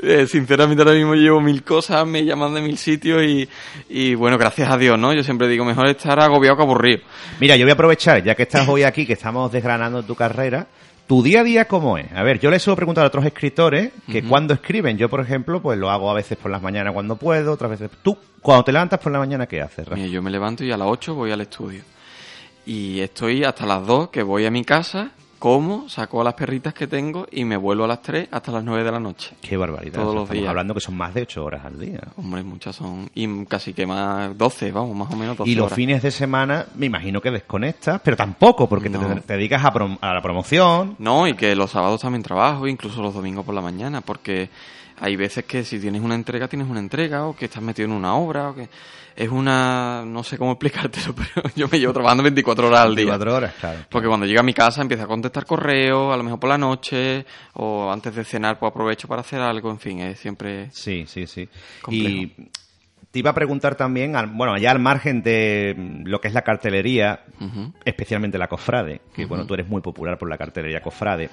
eh, 0.03 0.27
sinceramente 0.27 0.83
ahora 0.83 0.95
mismo 0.95 1.15
llevo 1.15 1.41
mil 1.41 1.63
cosas, 1.63 2.07
me 2.07 2.25
llaman 2.25 2.55
de 2.55 2.63
mil 2.63 2.79
sitios 2.79 3.23
y, 3.23 3.49
y 3.91 4.15
bueno, 4.15 4.39
gracias 4.39 4.71
a 4.71 4.79
Dios, 4.79 4.99
¿no? 4.99 5.13
Yo 5.13 5.23
siempre 5.23 5.47
digo, 5.47 5.65
mejor 5.65 5.87
estar 5.89 6.19
agobiado 6.19 6.57
que 6.57 6.63
aburrido. 6.63 7.03
Mira, 7.39 7.57
yo 7.57 7.67
voy 7.67 7.71
a 7.71 7.75
aprovechar, 7.75 8.23
ya 8.25 8.35
que 8.35 8.45
estás 8.45 8.67
hoy 8.67 8.83
aquí, 8.83 9.07
que 9.07 9.13
estamos 9.13 9.53
desgranando 9.53 10.03
tu 10.03 10.15
carrera, 10.15 10.67
tu 11.07 11.23
día 11.23 11.41
a 11.41 11.45
día 11.45 11.65
cómo 11.67 11.99
es. 11.99 12.11
A 12.13 12.23
ver, 12.23 12.39
yo 12.39 12.51
les 12.51 12.63
suelo 12.63 12.77
preguntar 12.77 13.05
a 13.05 13.09
otros 13.09 13.25
escritores 13.25 13.93
que 14.11 14.23
cuando 14.23 14.55
escriben, 14.55 14.97
yo 14.97 15.09
por 15.09 15.21
ejemplo, 15.21 15.61
pues 15.61 15.79
lo 15.79 15.91
hago 15.91 16.11
a 16.11 16.15
veces 16.15 16.37
por 16.39 16.51
las 16.51 16.63
mañanas 16.63 16.93
cuando 16.93 17.17
puedo, 17.17 17.53
otras 17.53 17.71
veces... 17.71 17.91
Tú, 18.03 18.17
cuando 18.41 18.65
te 18.65 18.73
levantas 18.73 19.01
por 19.01 19.13
la 19.13 19.19
mañana, 19.19 19.47
¿qué 19.47 19.61
haces, 19.61 19.87
Rafa? 19.87 19.97
Mira, 19.97 20.09
yo 20.09 20.23
me 20.23 20.31
levanto 20.31 20.65
y 20.65 20.71
a 20.71 20.77
las 20.77 20.89
8 20.89 21.15
voy 21.15 21.31
al 21.31 21.41
estudio. 21.41 21.83
Y 22.67 23.01
estoy 23.01 23.45
hasta 23.45 23.65
las 23.65 23.87
2 23.87 24.11
que 24.11 24.23
voy 24.23 24.45
a 24.45 24.51
mi 24.51 24.65
casa, 24.65 25.13
como, 25.39 25.89
saco 25.89 26.21
a 26.21 26.25
las 26.25 26.35
perritas 26.35 26.75
que 26.75 26.87
tengo 26.87 27.27
y 27.31 27.45
me 27.45 27.57
vuelvo 27.57 27.85
a 27.85 27.89
las 27.89 28.03
3 28.03 28.29
hasta 28.31 28.51
las 28.53 28.65
9 28.65 28.83
de 28.85 28.91
la 28.93 29.01
noche. 29.01 29.37
Qué 29.41 29.57
barbaridad. 29.57 29.95
Todos 29.95 30.07
O 30.09 30.11
sea, 30.11 30.15
los 30.15 30.23
estamos 30.25 30.41
días. 30.43 30.51
hablando 30.51 30.75
que 30.75 30.81
son 30.81 30.97
más 30.97 31.15
de 31.15 31.23
ocho 31.23 31.45
horas 31.45 31.65
al 31.65 31.79
día. 31.79 32.01
Hombre, 32.17 32.43
muchas 32.43 32.75
son. 32.77 33.09
Y 33.15 33.45
casi 33.47 33.73
que 33.73 33.87
más 33.87 34.37
12, 34.37 34.73
vamos, 34.73 34.97
más 34.97 35.13
o 35.13 35.17
menos 35.17 35.37
12 35.37 35.51
Y 35.51 35.55
los 35.55 35.67
horas. 35.67 35.77
fines 35.77 36.03
de 36.03 36.11
semana, 36.11 36.67
me 36.77 36.87
imagino 36.87 37.21
que 37.21 37.31
desconectas, 37.31 38.01
pero 38.03 38.17
tampoco, 38.17 38.69
porque 38.69 38.89
No. 38.91 38.99
te, 39.01 39.21
te 39.23 39.33
dedicas 39.35 39.65
a, 39.65 39.73
prom- 39.73 39.99
a 40.01 40.13
la 40.15 40.21
promoción. 40.23 40.97
No, 40.99 41.27
y 41.29 41.35
que 41.35 41.55
los 41.55 41.71
sábados 41.71 42.01
también 42.01 42.23
trabajo, 42.23 42.67
incluso 42.67 43.01
los 43.03 43.15
domingos 43.15 43.45
por 43.45 43.55
la 43.55 43.61
mañana, 43.61 44.01
porque 44.01 44.51
hay 45.01 45.17
veces 45.17 45.45
que 45.45 45.65
si 45.65 45.79
tienes 45.79 46.03
una 46.03 46.15
entrega, 46.15 46.49
tienes 46.49 46.69
una 46.69 46.81
entrega, 46.81 47.27
o 47.27 47.37
que 47.37 47.47
estás 47.47 47.63
metido 47.63 47.87
en 47.87 47.93
una 47.93 48.15
obra, 48.15 48.51
o 48.51 48.55
que 48.55 48.69
es 49.17 49.29
una... 49.29 50.05
no 50.07 50.23
sé 50.23 50.39
cómo 50.39 50.53
explicártelo, 50.53 51.15
pero 51.35 51.49
yo 51.57 51.69
me 51.69 51.79
llevo 51.79 51.93
trabajando 51.93 52.23
24 52.23 52.69
horas 52.69 52.81
al 52.81 52.95
día. 52.95 53.07
24 53.07 53.35
horas, 53.35 53.55
claro. 53.59 53.81
Porque 53.91 54.09
cuando 54.09 54.27
llego 54.27 54.41
a 54.41 54.45
mi 54.45 54.55
casa 54.55 54.83
empiezo 54.83 55.05
a 55.05 55.09
contestar 55.09 55.45
correos, 55.45 56.13
a 56.13 56.17
lo 56.17 56.23
mejor 56.23 56.39
por 56.39 56.51
la 56.51 56.59
noche, 56.59 57.27
o 57.55 57.91
antes 57.91 58.15
de 58.15 58.25
cenar 58.25 58.59
pues 58.59 58.71
aprovecho 58.71 59.09
para 59.09 59.23
hacer 59.23 59.41
algo, 59.41 59.71
en 59.71 59.79
fin, 59.79 60.01
es 60.01 60.21
siempre... 60.21 60.71
Sí, 60.73 61.05
sí, 61.07 61.27
sí. 61.27 61.49
Complejo. 61.83 62.09
Y 62.09 62.51
te 63.11 63.19
iba 63.21 63.31
a 63.31 63.35
preguntar 63.35 63.75
también, 63.75 64.17
al- 64.17 64.27
bueno, 64.27 64.57
ya 64.59 64.71
al 64.71 64.79
margen 64.79 65.23
de 65.23 65.75
lo 66.05 66.21
que 66.21 66.29
es 66.29 66.35
la 66.35 66.43
cartelería, 66.43 67.25
especialmente 67.85 68.37
la 68.39 68.49
Cofrade, 68.49 69.01
que 69.15 69.25
bueno, 69.27 69.47
tú 69.47 69.55
eres 69.55 69.69
muy 69.69 69.81
popular 69.81 70.19
por 70.19 70.29
la 70.29 70.37
cartelería 70.37 70.81
Cofrade. 70.83 71.31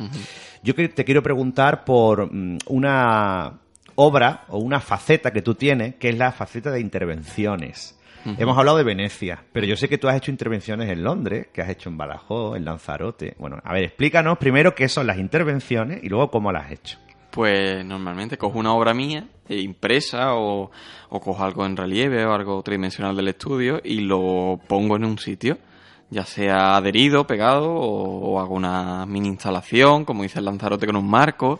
Yo 0.63 0.73
que- 0.75 0.87
te 0.89 1.03
quiero 1.03 1.21
preguntar 1.21 1.83
por 1.83 2.31
mm, 2.33 2.59
una 2.67 3.59
obra 3.95 4.41
o 4.49 4.59
una 4.59 4.79
faceta 4.79 5.31
que 5.31 5.41
tú 5.41 5.55
tienes, 5.55 5.95
que 5.95 6.09
es 6.09 6.17
la 6.17 6.31
faceta 6.31 6.71
de 6.71 6.79
intervenciones. 6.79 7.91
Hemos 8.39 8.57
hablado 8.57 8.77
de 8.77 8.83
Venecia, 8.83 9.43
pero 9.53 9.67
yo 9.67 9.75
sé 9.77 9.87
que 9.87 9.99
tú 9.99 10.07
has 10.07 10.15
hecho 10.17 10.31
intervenciones 10.31 10.89
en 10.89 11.03
Londres, 11.03 11.47
que 11.53 11.61
has 11.61 11.69
hecho 11.69 11.89
en 11.89 11.97
Badajoz, 11.97 12.57
en 12.57 12.65
Lanzarote. 12.65 13.35
Bueno, 13.37 13.59
a 13.63 13.71
ver, 13.71 13.83
explícanos 13.83 14.39
primero 14.39 14.73
qué 14.73 14.89
son 14.89 15.05
las 15.05 15.19
intervenciones 15.19 16.03
y 16.03 16.09
luego 16.09 16.31
cómo 16.31 16.51
las 16.51 16.65
has 16.65 16.71
hecho. 16.71 16.97
Pues 17.35 17.83
normalmente 17.83 18.37
cojo 18.37 18.57
una 18.57 18.73
obra 18.73 18.93
mía 18.93 19.27
eh, 19.49 19.59
impresa 19.59 20.35
o, 20.35 20.71
o 21.09 21.19
cojo 21.19 21.43
algo 21.43 21.65
en 21.65 21.75
relieve 21.75 22.25
o 22.25 22.33
algo 22.33 22.63
tridimensional 22.63 23.13
del 23.13 23.27
estudio 23.27 23.81
y 23.83 23.99
lo 23.99 24.57
pongo 24.69 24.95
en 24.95 25.03
un 25.03 25.17
sitio, 25.17 25.57
ya 26.09 26.23
sea 26.23 26.77
adherido, 26.77 27.27
pegado 27.27 27.73
o, 27.73 28.35
o 28.35 28.39
hago 28.39 28.55
una 28.55 29.05
mini 29.05 29.27
instalación, 29.27 30.05
como 30.05 30.23
dice 30.23 30.39
el 30.39 30.45
Lanzarote 30.45 30.85
con 30.85 30.95
un 30.95 31.09
marco 31.09 31.59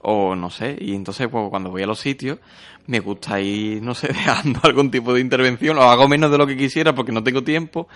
o 0.00 0.36
no 0.36 0.48
sé. 0.48 0.78
Y 0.80 0.94
entonces 0.94 1.26
pues, 1.26 1.50
cuando 1.50 1.72
voy 1.72 1.82
a 1.82 1.86
los 1.88 1.98
sitios 1.98 2.38
me 2.86 3.00
gusta 3.00 3.40
ir, 3.40 3.82
no 3.82 3.94
sé, 3.94 4.08
dejando 4.12 4.60
algún 4.62 4.90
tipo 4.90 5.12
de 5.12 5.20
intervención. 5.20 5.76
Lo 5.76 5.82
hago 5.82 6.08
menos 6.08 6.30
de 6.30 6.38
lo 6.38 6.46
que 6.46 6.56
quisiera 6.56 6.94
porque 6.94 7.12
no 7.12 7.22
tengo 7.22 7.42
tiempo, 7.42 7.88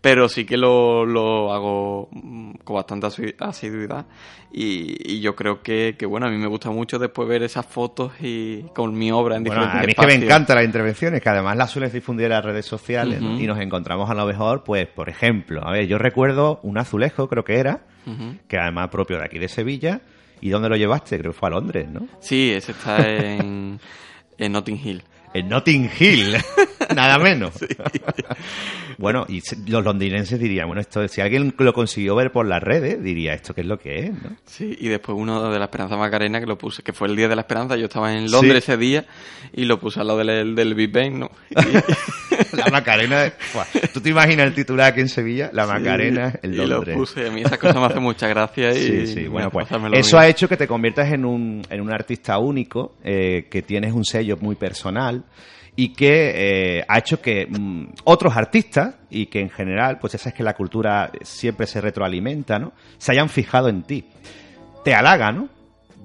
pero 0.00 0.28
sí 0.28 0.44
que 0.44 0.56
lo, 0.56 1.06
lo 1.06 1.52
hago 1.52 2.08
mm, 2.10 2.52
con 2.64 2.74
bastante 2.76 3.06
asi- 3.06 3.34
asiduidad. 3.38 4.06
Y, 4.54 5.14
y 5.14 5.20
yo 5.20 5.34
creo 5.34 5.62
que, 5.62 5.94
que, 5.98 6.04
bueno, 6.04 6.26
a 6.26 6.30
mí 6.30 6.36
me 6.36 6.46
gusta 6.46 6.70
mucho 6.70 6.98
después 6.98 7.26
ver 7.28 7.42
esas 7.42 7.64
fotos 7.64 8.12
y 8.20 8.62
con 8.74 8.92
mi 8.98 9.10
obra 9.10 9.36
en 9.36 9.44
Bueno, 9.44 9.62
a 9.62 9.64
diferentes 9.64 9.86
mí 9.86 9.92
es 9.92 9.98
que 9.98 10.18
me 10.18 10.24
encantan 10.26 10.56
las 10.56 10.64
intervenciones, 10.66 11.22
que 11.22 11.28
además 11.30 11.56
las 11.56 11.70
sueles 11.70 11.92
difundir 11.92 12.26
en 12.26 12.32
las 12.32 12.44
redes 12.44 12.66
sociales, 12.66 13.22
y 13.22 13.46
nos 13.46 13.58
encontramos 13.60 14.10
a 14.10 14.14
lo 14.14 14.26
mejor, 14.26 14.62
pues, 14.64 14.86
por 14.88 15.08
ejemplo, 15.08 15.66
a 15.66 15.70
ver, 15.72 15.86
yo 15.86 15.96
recuerdo 15.98 16.60
un 16.64 16.76
azulejo, 16.76 17.28
creo 17.28 17.44
que 17.44 17.56
era, 17.56 17.80
que 18.48 18.58
además 18.58 18.88
propio 18.88 19.16
de 19.18 19.24
aquí 19.24 19.38
de 19.38 19.48
Sevilla, 19.48 20.02
¿y 20.42 20.50
dónde 20.50 20.68
lo 20.68 20.76
llevaste? 20.76 21.18
Creo 21.18 21.32
que 21.32 21.38
fue 21.38 21.48
a 21.48 21.52
Londres, 21.52 21.88
¿no? 21.88 22.06
Sí, 22.20 22.50
ese 22.50 22.72
está 22.72 23.08
en, 23.08 23.80
en 24.38 24.52
Notting 24.52 24.80
Hill. 24.84 25.02
En 25.34 25.48
Notting 25.48 25.90
Hill. 25.98 26.36
Nada 26.94 27.18
menos. 27.18 27.52
bueno, 28.98 29.24
y 29.28 29.40
los 29.70 29.84
londinenses 29.84 30.38
dirían, 30.38 30.66
bueno, 30.66 30.80
esto 30.80 31.06
si 31.08 31.20
alguien 31.20 31.54
lo 31.58 31.72
consiguió 31.72 32.14
ver 32.14 32.30
por 32.32 32.46
las 32.46 32.62
redes, 32.62 33.02
diría, 33.02 33.32
¿esto 33.34 33.54
qué 33.54 33.62
es 33.62 33.66
lo 33.66 33.78
que 33.78 34.00
es? 34.06 34.12
¿no? 34.12 34.36
Sí, 34.44 34.76
y 34.80 34.88
después 34.88 35.16
uno 35.18 35.50
de 35.50 35.58
la 35.58 35.64
Esperanza 35.66 35.96
Macarena 35.96 36.40
que 36.40 36.46
lo 36.46 36.56
puse, 36.58 36.82
que 36.82 36.92
fue 36.92 37.08
el 37.08 37.16
día 37.16 37.28
de 37.28 37.34
la 37.36 37.42
Esperanza, 37.42 37.76
yo 37.76 37.84
estaba 37.86 38.12
en 38.12 38.30
Londres 38.30 38.64
Sí. 38.64 38.72
ese 38.72 38.76
día 38.76 39.04
y 39.52 39.64
lo 39.64 39.78
puse 39.80 40.00
al 40.00 40.06
lado 40.06 40.18
del, 40.24 40.54
del 40.54 40.74
Big 40.74 40.92
Bang, 40.92 41.14
¿no? 41.14 41.30
La 42.52 42.66
Macarena, 42.70 43.32
Buah, 43.54 43.64
¿tú 43.92 44.00
te 44.00 44.10
imaginas 44.10 44.46
el 44.46 44.54
titular 44.54 44.92
aquí 44.92 45.00
en 45.00 45.08
Sevilla? 45.08 45.50
La 45.52 45.66
Macarena 45.66 46.38
en 46.42 46.52
y 46.54 46.56
Londres. 46.56 46.94
lo 46.94 47.00
puse, 47.00 47.26
a 47.26 47.30
mí 47.30 47.42
esa 47.42 47.58
cosa 47.58 47.78
me 47.80 47.86
hace 47.86 48.00
mucha 48.00 48.28
gracia 48.28 48.72
y 48.72 48.82
Sí, 48.92 49.06
sí, 49.06 49.26
bueno, 49.28 49.50
pues 49.50 49.66
eso 49.70 49.80
bien. 50.16 50.22
ha 50.22 50.28
hecho 50.28 50.48
que 50.48 50.56
te 50.56 50.66
conviertas 50.66 51.12
en 51.12 51.24
un, 51.24 51.62
en 51.70 51.80
un 51.80 51.92
artista 51.92 52.38
único, 52.38 52.94
eh, 53.04 53.46
que 53.50 53.62
tienes 53.62 53.92
un 53.92 54.04
sello 54.04 54.36
muy 54.40 54.54
personal 54.56 55.24
y 55.74 55.94
que 55.94 56.78
eh, 56.78 56.84
ha 56.86 56.98
hecho 56.98 57.20
que 57.20 57.46
mm, 57.46 57.84
otros 58.04 58.36
artistas 58.36 58.94
y 59.10 59.26
que 59.26 59.40
en 59.40 59.50
general, 59.50 59.98
pues 59.98 60.12
ya 60.12 60.18
sabes 60.18 60.34
que 60.34 60.42
la 60.42 60.54
cultura 60.54 61.10
siempre 61.22 61.66
se 61.66 61.80
retroalimenta, 61.80 62.58
¿no? 62.58 62.72
Se 62.98 63.12
hayan 63.12 63.28
fijado 63.28 63.68
en 63.68 63.82
ti. 63.82 64.04
Te 64.84 64.94
halaga, 64.94 65.32
¿no? 65.32 65.48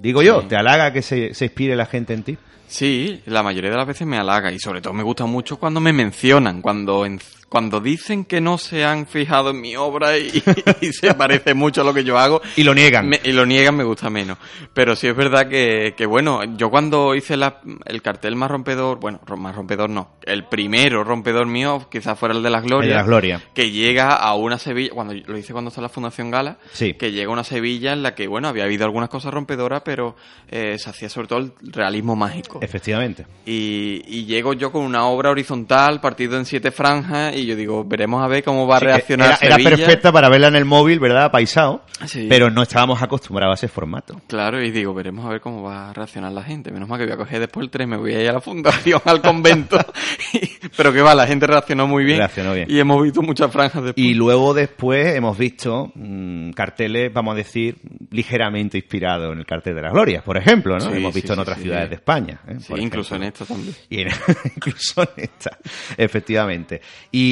Digo 0.00 0.22
yo, 0.22 0.42
te 0.42 0.56
halaga 0.56 0.92
que 0.92 1.02
se, 1.02 1.34
se 1.34 1.46
inspire 1.46 1.74
la 1.76 1.86
gente 1.86 2.14
en 2.14 2.22
ti. 2.22 2.38
Sí, 2.66 3.22
la 3.26 3.42
mayoría 3.42 3.70
de 3.70 3.76
las 3.76 3.86
veces 3.86 4.06
me 4.06 4.18
halaga 4.18 4.52
y 4.52 4.58
sobre 4.58 4.80
todo 4.80 4.92
me 4.92 5.02
gusta 5.02 5.24
mucho 5.26 5.58
cuando 5.58 5.80
me 5.80 5.92
mencionan, 5.92 6.60
cuando 6.62 7.04
en- 7.06 7.18
cuando 7.48 7.80
dicen 7.80 8.24
que 8.24 8.40
no 8.40 8.58
se 8.58 8.84
han 8.84 9.06
fijado 9.06 9.50
en 9.50 9.60
mi 9.60 9.74
obra 9.76 10.18
y, 10.18 10.42
y 10.80 10.92
se 10.92 11.14
parece 11.14 11.54
mucho 11.54 11.80
a 11.80 11.84
lo 11.84 11.94
que 11.94 12.04
yo 12.04 12.18
hago. 12.18 12.40
Y 12.56 12.62
lo 12.62 12.74
niegan. 12.74 13.08
Me- 13.08 13.20
y 13.24 13.32
lo 13.32 13.46
niegan 13.46 13.76
me 13.76 13.84
gusta 13.84 14.10
menos. 14.10 14.38
Pero 14.74 14.94
sí 14.94 15.06
es 15.08 15.16
verdad 15.16 15.48
que, 15.48 15.94
que 15.96 16.06
bueno, 16.06 16.44
yo 16.56 16.70
cuando 16.70 17.14
hice 17.14 17.36
la- 17.36 17.60
el 17.86 18.02
cartel 18.02 18.36
más 18.36 18.50
rompedor, 18.50 18.98
bueno, 19.00 19.20
más 19.38 19.54
rompedor 19.54 19.88
no, 19.90 20.16
el 20.24 20.44
primero 20.44 21.04
rompedor 21.04 21.46
mío 21.46 21.86
quizás 21.90 22.18
fuera 22.18 22.34
el 22.34 22.42
de 22.42 22.50
las 22.50 22.62
glorias. 22.64 22.84
El 22.84 22.88
de 22.90 22.94
las 22.96 23.06
Glorias. 23.06 23.42
Que 23.54 23.70
llega 23.70 24.14
a 24.14 24.34
una 24.34 24.58
Sevilla, 24.58 24.90
cuando 24.92 25.14
lo 25.14 25.38
hice 25.38 25.52
cuando 25.52 25.68
está 25.70 25.80
la 25.80 25.88
Fundación 25.88 26.30
Gala, 26.30 26.58
Sí. 26.72 26.94
que 26.94 27.12
llega 27.12 27.28
a 27.30 27.32
una 27.32 27.44
Sevilla 27.44 27.92
en 27.92 28.02
la 28.02 28.14
que, 28.14 28.26
bueno, 28.28 28.48
había 28.48 28.64
habido 28.64 28.84
algunas 28.84 29.08
cosas 29.08 29.32
rompedoras, 29.32 29.82
pero 29.84 30.16
eh, 30.48 30.78
se 30.78 30.90
hacía 30.90 31.08
sobre 31.08 31.28
todo 31.28 31.38
el 31.38 31.52
realismo 31.72 32.14
mágico. 32.16 32.58
Efectivamente. 32.60 33.26
Y, 33.46 34.02
y 34.06 34.26
llego 34.26 34.52
yo 34.52 34.70
con 34.70 34.82
una 34.82 35.06
obra 35.06 35.30
horizontal, 35.30 36.00
partido 36.00 36.36
en 36.36 36.44
siete 36.44 36.70
franjas, 36.70 37.34
y 37.38 37.46
yo 37.46 37.56
digo, 37.56 37.84
veremos 37.84 38.22
a 38.22 38.28
ver 38.28 38.42
cómo 38.42 38.66
va 38.66 38.76
a 38.76 38.80
reaccionar 38.80 39.28
era, 39.28 39.38
era 39.40 39.56
Sevilla. 39.56 39.76
perfecta 39.76 40.12
para 40.12 40.28
verla 40.28 40.48
en 40.48 40.56
el 40.56 40.64
móvil, 40.64 41.00
¿verdad? 41.00 41.30
Paisado. 41.30 41.82
Sí. 42.06 42.26
Pero 42.28 42.50
no 42.50 42.62
estábamos 42.62 43.02
acostumbrados 43.02 43.52
a 43.52 43.66
ese 43.66 43.68
formato. 43.68 44.20
Claro, 44.28 44.62
y 44.62 44.70
digo, 44.70 44.94
veremos 44.94 45.24
a 45.26 45.30
ver 45.30 45.40
cómo 45.40 45.62
va 45.62 45.90
a 45.90 45.92
reaccionar 45.92 46.32
la 46.32 46.42
gente. 46.44 46.70
Menos 46.70 46.88
mal 46.88 46.98
que 46.98 47.04
voy 47.06 47.14
a 47.14 47.16
coger 47.16 47.40
después 47.40 47.64
el 47.64 47.70
tren, 47.70 47.88
me 47.88 47.96
voy 47.96 48.14
a 48.14 48.22
ir 48.22 48.28
a 48.28 48.32
la 48.34 48.40
fundación, 48.40 49.00
al 49.04 49.20
convento. 49.20 49.78
Pero 50.76 50.92
que 50.92 51.00
va, 51.00 51.14
la 51.14 51.26
gente 51.26 51.46
reaccionó 51.46 51.86
muy 51.86 52.04
bien. 52.04 52.18
Reaccionó 52.18 52.54
bien. 52.54 52.66
Y 52.70 52.78
hemos 52.78 53.02
visto 53.02 53.22
muchas 53.22 53.50
franjas 53.50 53.82
después. 53.82 54.04
Y 54.04 54.14
luego 54.14 54.54
después 54.54 55.14
hemos 55.16 55.36
visto 55.36 55.90
mm, 55.94 56.50
carteles, 56.50 57.12
vamos 57.12 57.34
a 57.34 57.36
decir, 57.36 57.76
ligeramente 58.10 58.78
inspirados 58.78 59.32
en 59.32 59.38
el 59.40 59.46
cartel 59.46 59.74
de 59.74 59.82
las 59.82 59.92
glorias, 59.92 60.22
por 60.22 60.36
ejemplo, 60.36 60.74
¿no? 60.78 60.80
Sí, 60.80 60.96
hemos 60.96 61.12
sí, 61.14 61.20
visto 61.20 61.32
en 61.32 61.38
otras 61.40 61.58
ciudades 61.60 61.88
de 61.90 61.96
España. 61.96 62.40
¿eh? 62.46 62.56
Incluso 62.78 63.16
en 63.16 63.24
esta 63.24 63.44
también. 63.44 63.74
Y 63.90 64.02
en- 64.02 64.08
incluso 64.56 65.02
en 65.02 65.24
esta, 65.24 65.58
efectivamente. 65.96 66.80
Y 67.10 67.27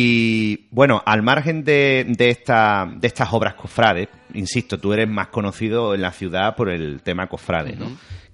bueno, 0.71 1.03
al 1.05 1.23
margen 1.23 1.65
de, 1.65 2.07
de, 2.09 2.29
esta, 2.31 2.89
de 2.97 3.07
estas 3.07 3.33
obras 3.33 3.55
cofrades, 3.55 4.09
insisto, 4.35 4.79
tú 4.79 4.93
eres 4.93 5.09
más 5.09 5.29
conocido 5.29 5.95
en 5.95 6.03
la 6.03 6.13
ciudad 6.13 6.57
por 6.57 6.69
el 6.69 7.03
tema 7.03 7.27
cofrade, 7.29 7.77
¿no? 7.77 7.87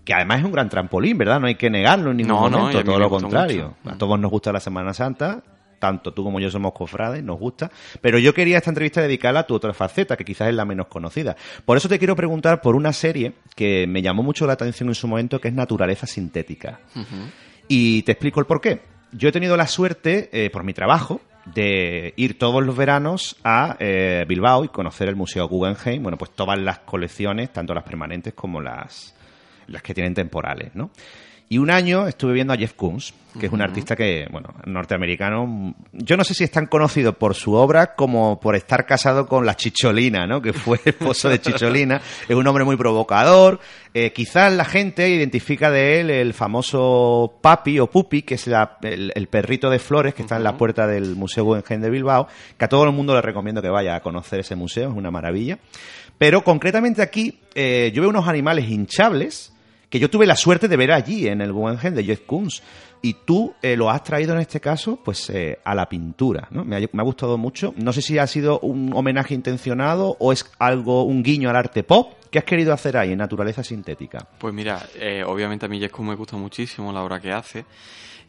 Que 0.04 0.14
además 0.14 0.40
es 0.40 0.44
un 0.44 0.52
gran 0.52 0.68
trampolín, 0.68 1.16
¿verdad? 1.18 1.38
No 1.40 1.46
hay 1.46 1.54
que 1.54 1.70
negarlo 1.70 2.10
en 2.10 2.16
ningún 2.18 2.34
No, 2.34 2.50
no, 2.50 2.56
y 2.56 2.60
momento, 2.60 2.78
mí 2.78 2.84
todo 2.84 2.98
lo 2.98 3.10
contrario. 3.10 3.74
mucho. 3.84 3.94
A 3.94 3.98
todos 3.98 4.18
nos 4.18 4.30
gusta 4.30 4.52
la 4.52 4.60
Semana 4.60 4.92
Santa, 4.92 5.42
tanto 5.78 6.12
tú 6.12 6.24
como 6.24 6.40
yo 6.40 6.50
somos 6.50 6.72
cofrades, 6.72 7.22
nos 7.22 7.38
gusta. 7.38 7.70
Pero 8.00 8.18
yo 8.18 8.34
quería 8.34 8.58
esta 8.58 8.70
entrevista 8.70 9.00
dedicarla 9.00 9.40
a 9.40 9.46
tu 9.46 9.54
otra 9.54 9.72
faceta, 9.74 10.16
que 10.16 10.24
quizás 10.24 10.48
es 10.48 10.54
la 10.54 10.64
menos 10.64 10.86
conocida. 10.88 11.36
Por 11.64 11.76
eso 11.76 11.88
te 11.88 11.98
quiero 11.98 12.16
preguntar 12.16 12.60
por 12.60 12.74
una 12.74 12.92
serie 12.92 13.34
que 13.54 13.86
me 13.86 14.02
llamó 14.02 14.22
mucho 14.22 14.46
la 14.46 14.54
atención 14.54 14.88
en 14.88 14.94
su 14.96 15.06
momento, 15.06 15.40
que 15.40 15.48
es 15.48 15.54
Naturaleza 15.54 16.06
Sintética. 16.06 16.80
Y 17.68 18.02
te 18.02 18.12
explico 18.12 18.40
el 18.40 18.46
por 18.46 18.60
qué. 18.60 18.80
Yo 19.12 19.28
he 19.28 19.32
tenido 19.32 19.56
la 19.56 19.66
suerte, 19.66 20.30
eh, 20.32 20.50
por 20.50 20.64
mi 20.64 20.72
trabajo, 20.72 21.20
de 21.46 22.14
ir 22.16 22.38
todos 22.38 22.64
los 22.64 22.76
veranos 22.76 23.36
a 23.44 23.76
eh, 23.78 24.24
Bilbao 24.28 24.64
y 24.64 24.68
conocer 24.68 25.08
el 25.08 25.16
Museo 25.16 25.48
Guggenheim. 25.48 26.02
Bueno, 26.02 26.18
pues 26.18 26.30
todas 26.32 26.58
las 26.58 26.80
colecciones, 26.80 27.52
tanto 27.52 27.74
las 27.74 27.84
permanentes 27.84 28.34
como 28.34 28.60
las, 28.60 29.14
las 29.66 29.82
que 29.82 29.94
tienen 29.94 30.14
temporales, 30.14 30.74
¿no? 30.74 30.90
Y 31.52 31.58
un 31.58 31.70
año 31.70 32.06
estuve 32.06 32.32
viendo 32.32 32.54
a 32.54 32.56
Jeff 32.56 32.72
Koons, 32.72 33.12
que 33.38 33.44
es 33.46 33.52
un 33.52 33.60
artista 33.60 33.94
que, 33.94 34.26
bueno, 34.30 34.54
norteamericano. 34.64 35.74
Yo 35.92 36.16
no 36.16 36.24
sé 36.24 36.32
si 36.32 36.44
es 36.44 36.50
tan 36.50 36.66
conocido 36.66 37.12
por 37.12 37.34
su 37.34 37.52
obra 37.52 37.94
como 37.94 38.40
por 38.40 38.56
estar 38.56 38.86
casado 38.86 39.26
con 39.26 39.44
la 39.44 39.54
Chicholina, 39.54 40.26
¿no? 40.26 40.40
Que 40.40 40.54
fue 40.54 40.80
esposo 40.84 41.28
de 41.28 41.40
Chicholina. 41.40 42.00
Es 42.28 42.34
un 42.36 42.46
hombre 42.46 42.64
muy 42.64 42.76
provocador. 42.76 43.60
Eh, 43.92 44.12
quizás 44.14 44.50
la 44.52 44.64
gente 44.64 45.08
identifica 45.10 45.70
de 45.70 46.00
él 46.00 46.10
el 46.10 46.32
famoso 46.32 47.38
Papi 47.42 47.78
o 47.80 47.86
Pupi, 47.90 48.22
que 48.22 48.36
es 48.36 48.46
la- 48.46 48.78
el, 48.82 49.12
el 49.14 49.26
perrito 49.28 49.68
de 49.68 49.78
flores 49.78 50.14
que 50.14 50.22
está 50.22 50.36
en 50.36 50.44
la 50.44 50.56
puerta 50.56 50.86
del 50.86 51.16
Museo 51.16 51.44
Guggenheim 51.44 51.82
de 51.82 51.90
Bilbao, 51.90 52.28
que 52.56 52.64
a 52.64 52.68
todo 52.68 52.84
el 52.84 52.92
mundo 52.92 53.14
le 53.14 53.20
recomiendo 53.20 53.60
que 53.60 53.68
vaya 53.68 53.94
a 53.96 54.00
conocer 54.00 54.40
ese 54.40 54.56
museo, 54.56 54.90
es 54.90 54.96
una 54.96 55.10
maravilla. 55.10 55.58
Pero 56.16 56.44
concretamente 56.44 57.02
aquí 57.02 57.40
eh, 57.54 57.90
yo 57.94 58.00
veo 58.02 58.10
unos 58.10 58.26
animales 58.28 58.68
hinchables 58.70 59.51
que 59.92 59.98
yo 59.98 60.08
tuve 60.08 60.24
la 60.24 60.36
suerte 60.36 60.68
de 60.68 60.76
ver 60.78 60.90
allí 60.90 61.28
en 61.28 61.42
el 61.42 61.52
Guggenheim 61.52 61.94
de 61.94 62.02
Jeff 62.02 62.20
Koons. 62.24 62.62
Y 63.02 63.12
tú 63.26 63.52
eh, 63.60 63.76
lo 63.76 63.90
has 63.90 64.02
traído 64.02 64.32
en 64.32 64.40
este 64.40 64.58
caso, 64.58 64.98
pues, 65.04 65.28
eh, 65.28 65.58
a 65.62 65.74
la 65.74 65.86
pintura, 65.86 66.48
¿no? 66.50 66.64
Me 66.64 66.76
ha, 66.76 66.88
me 66.92 67.02
ha 67.02 67.04
gustado 67.04 67.36
mucho. 67.36 67.74
No 67.76 67.92
sé 67.92 68.00
si 68.00 68.16
ha 68.16 68.26
sido 68.26 68.58
un 68.60 68.94
homenaje 68.94 69.34
intencionado 69.34 70.16
o 70.18 70.32
es 70.32 70.50
algo, 70.58 71.02
un 71.02 71.22
guiño 71.22 71.50
al 71.50 71.56
arte 71.56 71.84
pop. 71.84 72.14
¿Qué 72.30 72.38
has 72.38 72.46
querido 72.46 72.72
hacer 72.72 72.96
ahí 72.96 73.12
en 73.12 73.18
Naturaleza 73.18 73.62
Sintética? 73.62 74.26
Pues 74.38 74.54
mira, 74.54 74.80
eh, 74.94 75.24
obviamente 75.26 75.66
a 75.66 75.68
mí 75.68 75.78
Jesco 75.78 76.02
me 76.02 76.14
gusta 76.14 76.38
muchísimo 76.38 76.90
la 76.90 77.02
obra 77.02 77.20
que 77.20 77.30
hace. 77.30 77.66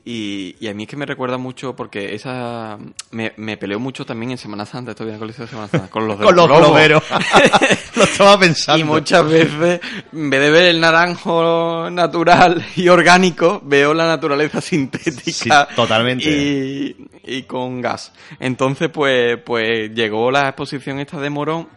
Y, 0.06 0.58
y 0.60 0.68
a 0.68 0.74
mí 0.74 0.84
es 0.84 0.90
que 0.90 0.98
me 0.98 1.06
recuerda 1.06 1.38
mucho 1.38 1.78
porque 1.78 2.14
esa 2.14 2.78
me, 3.12 3.32
me 3.38 3.56
peleó 3.56 3.80
mucho 3.80 4.06
también 4.06 4.32
en 4.32 4.38
Semana 4.38 4.66
Santa, 4.66 4.92
estoy 4.92 5.08
en 5.08 5.14
el 5.14 5.20
colegio 5.20 5.46
de 5.46 5.50
Semana 5.50 5.70
Santa, 5.70 5.90
con 5.90 6.08
los 6.08 6.20
de 6.20 6.26
Con 6.26 6.36
los 6.36 6.48
globeros. 6.48 7.04
lo 7.96 8.04
estaba 8.04 8.38
pensando. 8.38 8.82
Y 8.82 8.84
muchas 8.84 9.26
veces, 9.26 9.80
en 10.12 10.30
vez 10.30 10.42
de 10.42 10.50
ver 10.50 10.64
el 10.66 10.82
naranjo 10.82 11.90
natural 11.90 12.66
y 12.76 12.90
orgánico, 12.90 13.62
veo 13.64 13.94
la 13.94 14.06
naturaleza 14.06 14.60
sintética. 14.60 15.68
Sí, 15.70 15.76
totalmente. 15.76 16.30
Y, 16.30 17.08
y 17.24 17.44
con 17.44 17.80
gas. 17.80 18.12
Entonces, 18.40 18.90
pues, 18.90 19.38
pues 19.46 19.94
llegó 19.94 20.32
la 20.32 20.50
exposición 20.50 21.00
esta 21.00 21.20
de 21.20 21.30
Morón. 21.30 21.70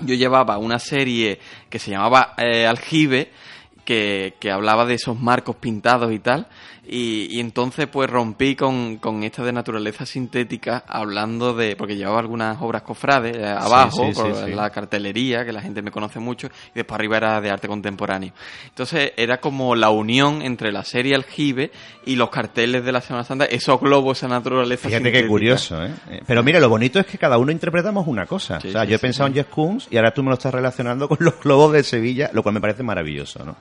Yo 0.00 0.14
llevaba 0.14 0.58
una 0.58 0.78
serie 0.78 1.40
que 1.68 1.80
se 1.80 1.90
llamaba 1.90 2.34
eh, 2.38 2.68
Aljibe, 2.68 3.32
que, 3.88 4.34
que 4.38 4.50
hablaba 4.50 4.84
de 4.84 4.92
esos 4.92 5.18
marcos 5.18 5.56
pintados 5.56 6.12
y 6.12 6.18
tal. 6.18 6.46
Y, 6.90 7.28
y 7.36 7.40
entonces 7.40 7.86
pues 7.86 8.08
rompí 8.08 8.54
con, 8.54 8.96
con 8.96 9.22
esta 9.22 9.42
de 9.44 9.52
naturaleza 9.52 10.06
sintética 10.06 10.84
hablando 10.86 11.52
de, 11.52 11.76
porque 11.76 11.96
llevaba 11.96 12.18
algunas 12.18 12.60
obras 12.62 12.80
cofrades 12.80 13.36
eh, 13.36 13.46
abajo, 13.46 14.06
sí, 14.06 14.14
sí, 14.14 14.20
por 14.20 14.34
sí. 14.34 14.52
la 14.54 14.70
cartelería, 14.70 15.44
que 15.44 15.52
la 15.52 15.60
gente 15.60 15.82
me 15.82 15.90
conoce 15.90 16.18
mucho, 16.18 16.46
y 16.46 16.76
después 16.76 16.98
arriba 16.98 17.18
era 17.18 17.40
de 17.42 17.50
arte 17.50 17.68
contemporáneo. 17.68 18.32
Entonces 18.66 19.12
era 19.18 19.38
como 19.38 19.74
la 19.74 19.90
unión 19.90 20.40
entre 20.40 20.72
la 20.72 20.82
serie 20.82 21.14
Aljibe 21.14 21.70
y 22.06 22.16
los 22.16 22.30
carteles 22.30 22.82
de 22.84 22.92
la 22.92 23.02
Semana 23.02 23.24
Santa, 23.24 23.44
esos 23.44 23.78
globos, 23.80 24.16
esa 24.18 24.28
naturaleza 24.28 24.88
Fíjate 24.88 25.04
sintética. 25.04 25.22
qué 25.22 25.28
curioso, 25.28 25.84
¿eh? 25.84 25.90
Eh, 26.10 26.22
Pero 26.26 26.42
mira, 26.42 26.58
lo 26.58 26.70
bonito 26.70 26.98
es 26.98 27.04
que 27.06 27.18
cada 27.18 27.36
uno 27.36 27.52
interpretamos 27.52 28.06
una 28.06 28.24
cosa. 28.24 28.58
O 28.58 28.60
sea, 28.60 28.84
yo 28.84 28.96
he 28.96 28.98
pensado 28.98 29.26
en 29.28 29.34
Jeff 29.34 29.48
Koons 29.48 29.88
y 29.90 29.98
ahora 29.98 30.12
tú 30.12 30.22
me 30.22 30.30
lo 30.30 30.34
estás 30.34 30.54
relacionando 30.54 31.06
con 31.06 31.18
los 31.20 31.38
globos 31.40 31.72
de 31.72 31.82
Sevilla, 31.84 32.30
lo 32.32 32.42
cual 32.42 32.54
me 32.54 32.62
parece 32.62 32.82
maravilloso, 32.82 33.44
¿no? 33.44 33.56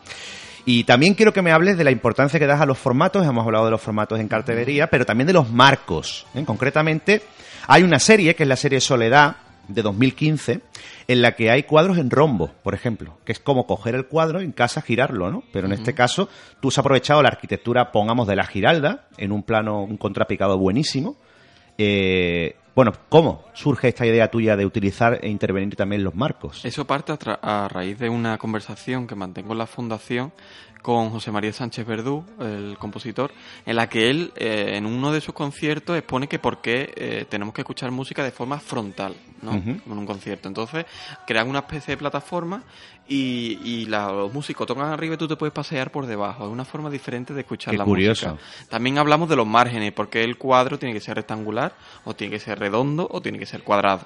Y 0.65 0.83
también 0.83 1.13
quiero 1.13 1.31
que 1.31 1.41
me 1.41 1.51
hables 1.51 1.77
de 1.77 1.83
la 1.85 1.91
importancia 1.91 2.39
que 2.39 2.45
das 2.45 2.59
a 2.59 2.65
los 2.65 2.77
formatos. 2.77 3.25
Hemos 3.25 3.45
hablado 3.45 3.65
de 3.65 3.71
los 3.71 3.81
formatos 3.81 4.19
en 4.19 4.27
cartelería, 4.27 4.87
pero 4.87 5.05
también 5.05 5.27
de 5.27 5.33
los 5.33 5.49
marcos. 5.49 6.25
¿eh? 6.35 6.43
Concretamente, 6.45 7.21
hay 7.67 7.83
una 7.83 7.99
serie, 7.99 8.35
que 8.35 8.43
es 8.43 8.49
la 8.49 8.57
serie 8.57 8.81
Soledad, 8.81 9.37
de 9.67 9.81
2015, 9.81 10.61
en 11.07 11.21
la 11.21 11.33
que 11.33 11.51
hay 11.51 11.63
cuadros 11.63 11.97
en 11.97 12.09
rombo, 12.09 12.51
por 12.63 12.73
ejemplo, 12.73 13.17
que 13.25 13.31
es 13.31 13.39
como 13.39 13.67
coger 13.67 13.95
el 13.95 14.07
cuadro 14.07 14.39
en 14.39 14.51
casa, 14.51 14.81
girarlo, 14.81 15.31
¿no? 15.31 15.43
Pero 15.51 15.67
en 15.67 15.73
este 15.73 15.93
caso, 15.93 16.29
tú 16.59 16.69
has 16.69 16.77
aprovechado 16.77 17.21
la 17.21 17.29
arquitectura, 17.29 17.91
pongamos, 17.91 18.27
de 18.27 18.35
la 18.35 18.45
Giralda, 18.45 19.07
en 19.17 19.31
un 19.31 19.43
plano, 19.43 19.83
un 19.83 19.97
contrapicado 19.97 20.57
buenísimo, 20.57 21.17
eh, 21.77 22.55
Bueno, 22.77 22.93
¿cómo 23.09 23.43
surge 23.55 23.87
esta 23.87 24.05
idea 24.05 24.29
tuya 24.29 24.55
de 24.55 24.63
utilizar 24.63 25.17
e 25.23 25.29
intervenir 25.29 25.75
también 25.75 26.03
los 26.03 26.13
marcos? 26.13 26.63
Eso 26.63 26.85
parte 26.85 27.11
a, 27.11 27.63
a 27.63 27.67
raíz 27.67 27.97
de 27.97 28.07
una 28.07 28.37
conversación 28.37 29.07
que 29.07 29.15
mantengo 29.15 29.53
en 29.53 29.57
la 29.57 29.65
fundación 29.65 30.31
con 30.81 31.09
José 31.09 31.31
María 31.31 31.51
Sánchez 31.51 31.85
Verdú, 31.85 32.23
el 32.39 32.77
compositor, 32.79 33.31
en 33.65 33.75
la 33.75 33.89
que 33.89 34.09
él, 34.09 34.31
eh, 34.35 34.73
en 34.75 34.85
uno 34.85 35.11
de 35.11 35.19
sus 35.21 35.33
conciertos, 35.33 35.97
expone 35.97 36.27
que 36.27 36.39
por 36.39 36.61
qué 36.61 36.93
eh, 36.95 37.25
tenemos 37.29 37.53
que 37.53 37.61
escuchar 37.61 37.91
música 37.91 38.23
de 38.23 38.31
forma 38.31 38.59
frontal, 38.59 39.15
¿no? 39.41 39.51
Como 39.51 39.93
en 39.95 39.97
un 39.99 40.05
concierto. 40.05 40.47
Entonces, 40.47 40.85
crean 41.25 41.49
una 41.49 41.59
especie 41.59 41.93
de 41.93 41.97
plataforma 41.97 42.63
y, 43.07 43.59
y 43.63 43.85
la- 43.87 44.11
los 44.11 44.33
músicos 44.33 44.65
tocan 44.67 44.87
arriba 44.87 45.15
y 45.15 45.17
tú 45.17 45.27
te 45.27 45.35
puedes 45.35 45.53
pasear 45.53 45.91
por 45.91 46.05
debajo. 46.05 46.45
Es 46.45 46.51
una 46.51 46.65
forma 46.65 46.89
diferente 46.89 47.33
de 47.33 47.41
escuchar 47.41 47.71
Qué 47.71 47.77
la 47.77 47.83
curioso. 47.85 48.29
música. 48.29 48.67
También 48.69 48.97
hablamos 48.97 49.27
de 49.29 49.35
los 49.35 49.47
márgenes, 49.47 49.91
porque 49.93 50.23
el 50.23 50.37
cuadro 50.37 50.77
tiene 50.79 50.93
que 50.93 51.01
ser 51.01 51.15
rectangular, 51.15 51.75
o 52.05 52.15
tiene 52.15 52.31
que 52.31 52.39
ser 52.39 52.59
redondo, 52.59 53.07
o 53.11 53.21
tiene 53.21 53.39
que 53.39 53.45
ser 53.45 53.63
cuadrado. 53.63 54.05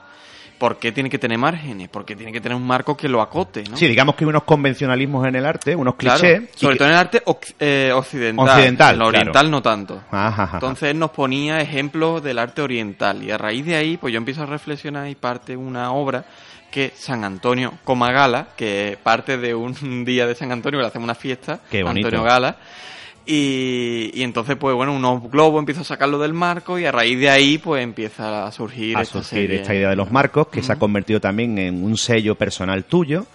¿Por 0.62 0.78
qué 0.78 0.91
tiene 0.91 1.09
que 1.09 1.18
tener 1.18 1.39
márgenes? 1.39 1.89
Porque 1.89 2.16
tiene 2.16 2.32
que 2.32 2.39
tener 2.39 2.55
un 2.55 2.68
marco 2.68 2.95
que 2.95 3.09
lo 3.09 3.20
acote, 3.20 3.64
¿no? 3.68 3.76
Sí, 3.76 3.88
digamos 3.88 4.14
que 4.14 4.26
hay 4.26 4.30
unos 4.30 4.43
convencionalismos 4.43 5.28
en 5.28 5.36
el 5.36 5.43
arte, 5.47 5.76
unos 5.76 5.95
Claro, 5.95 6.20
clichés. 6.20 6.49
sobre 6.55 6.76
que- 6.76 6.78
todo 6.78 6.88
en 6.88 6.93
el 6.93 6.99
arte 6.99 7.24
eh, 7.59 7.91
occidental. 7.95 8.47
Occidental, 8.47 8.93
En 8.93 8.99
lo 8.99 9.07
oriental 9.07 9.32
claro. 9.34 9.49
no 9.49 9.62
tanto. 9.64 10.03
Ajá, 10.12 10.43
ajá. 10.43 10.57
Entonces 10.57 10.91
él 10.91 10.99
nos 10.99 11.09
ponía 11.09 11.59
ejemplos 11.62 12.22
del 12.22 12.38
arte 12.38 12.62
oriental 12.62 13.24
y 13.24 13.32
a 13.32 13.39
raíz 13.39 13.66
de 13.66 13.76
ahí 13.76 13.97
pues 13.97 14.14
yo 14.14 14.18
empiezo 14.20 14.43
a 14.43 14.45
reflexionar 14.45 15.07
y 15.09 15.16
parte 15.16 15.57
una 15.57 15.91
obra 15.93 16.26
que 16.70 16.93
San 16.95 17.24
Antonio 17.24 17.74
Coma 17.84 18.12
Gala, 18.12 18.49
que 18.55 18.99
parte 19.01 19.38
de 19.39 19.55
un 19.55 19.74
día 20.05 20.28
de 20.28 20.36
San 20.36 20.51
Antonio, 20.51 20.78
que 20.78 20.84
le 20.84 20.88
hacemos 20.89 21.05
una 21.05 21.16
fiesta, 21.16 21.59
Qué 21.72 21.82
bonito. 21.82 22.05
Antonio 22.07 22.24
Gala, 22.24 22.55
y, 23.26 24.11
y 24.13 24.24
entonces 24.24 24.55
pues 24.57 24.76
bueno, 24.76 24.93
unos 24.93 25.30
globos 25.32 25.59
empiezo 25.59 25.82
a 25.82 25.86
sacarlo 25.86 26.19
del 26.19 26.34
marco 26.34 26.80
y 26.80 26.86
a 26.86 26.91
raíz 26.91 27.19
de 27.19 27.30
ahí 27.30 27.57
pues 27.57 27.84
empieza 27.84 28.45
a 28.45 28.51
surgir, 28.51 28.97
a 28.97 29.01
esta 29.01 29.22
surgir 29.22 29.47
serie. 29.47 29.61
esta 29.61 29.76
idea 29.76 29.89
de 29.89 29.95
los 29.95 30.11
marcos, 30.11 30.47
que 30.47 30.63
se 30.63 30.72
ha 30.74 30.78
convertido 30.78 31.19
también 31.19 31.57
en 31.57 31.84
un 31.84 31.97
sello 31.97 32.36
personal 32.36 32.84
tuyo 32.84 33.26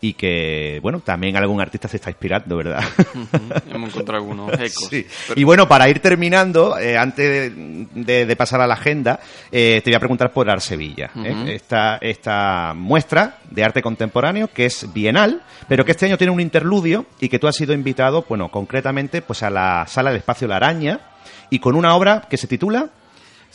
y 0.00 0.12
que, 0.12 0.78
bueno, 0.82 1.00
también 1.00 1.36
algún 1.36 1.60
artista 1.60 1.88
se 1.88 1.96
está 1.96 2.10
inspirando, 2.10 2.56
¿verdad? 2.58 2.84
Hemos 3.72 3.90
encontrado 3.90 4.18
algunos 4.22 4.52
ecos. 4.60 4.88
Sí. 4.90 5.06
Pero- 5.28 5.40
Y 5.40 5.44
bueno, 5.44 5.66
para 5.68 5.88
ir 5.88 6.00
terminando, 6.00 6.78
eh, 6.78 6.96
antes 6.98 7.54
de, 7.56 7.86
de- 7.94 8.26
de 8.26 8.36
pasar 8.36 8.60
a 8.60 8.66
la 8.66 8.74
agenda, 8.74 9.20
eh, 9.50 9.80
te 9.82 9.90
voy 9.90 9.96
a 9.96 10.00
preguntar 10.00 10.32
por 10.32 10.50
Art 10.50 10.60
Sevilla. 10.60 11.10
¿eh? 11.16 11.54
Esta, 11.54 11.96
esta 12.00 12.74
muestra 12.74 13.38
de 13.50 13.64
arte 13.64 13.80
contemporáneo 13.82 14.48
que 14.52 14.66
es 14.66 14.92
bienal, 14.92 15.42
pero 15.68 15.84
que 15.84 15.92
este 15.92 16.06
año 16.06 16.18
tiene 16.18 16.32
un 16.32 16.40
interludio 16.40 17.06
y 17.20 17.28
que 17.28 17.38
tú 17.38 17.46
has 17.48 17.56
sido 17.56 17.72
invitado, 17.72 18.24
bueno, 18.28 18.50
concretamente, 18.50 19.22
pues 19.22 19.42
a 19.42 19.50
la 19.50 19.86
Sala 19.88 20.10
del 20.10 20.18
Espacio 20.18 20.46
La 20.46 20.56
Araña 20.56 21.00
y 21.50 21.58
con 21.58 21.74
una 21.74 21.94
obra 21.96 22.26
que 22.28 22.36
se 22.36 22.46
titula... 22.46 22.90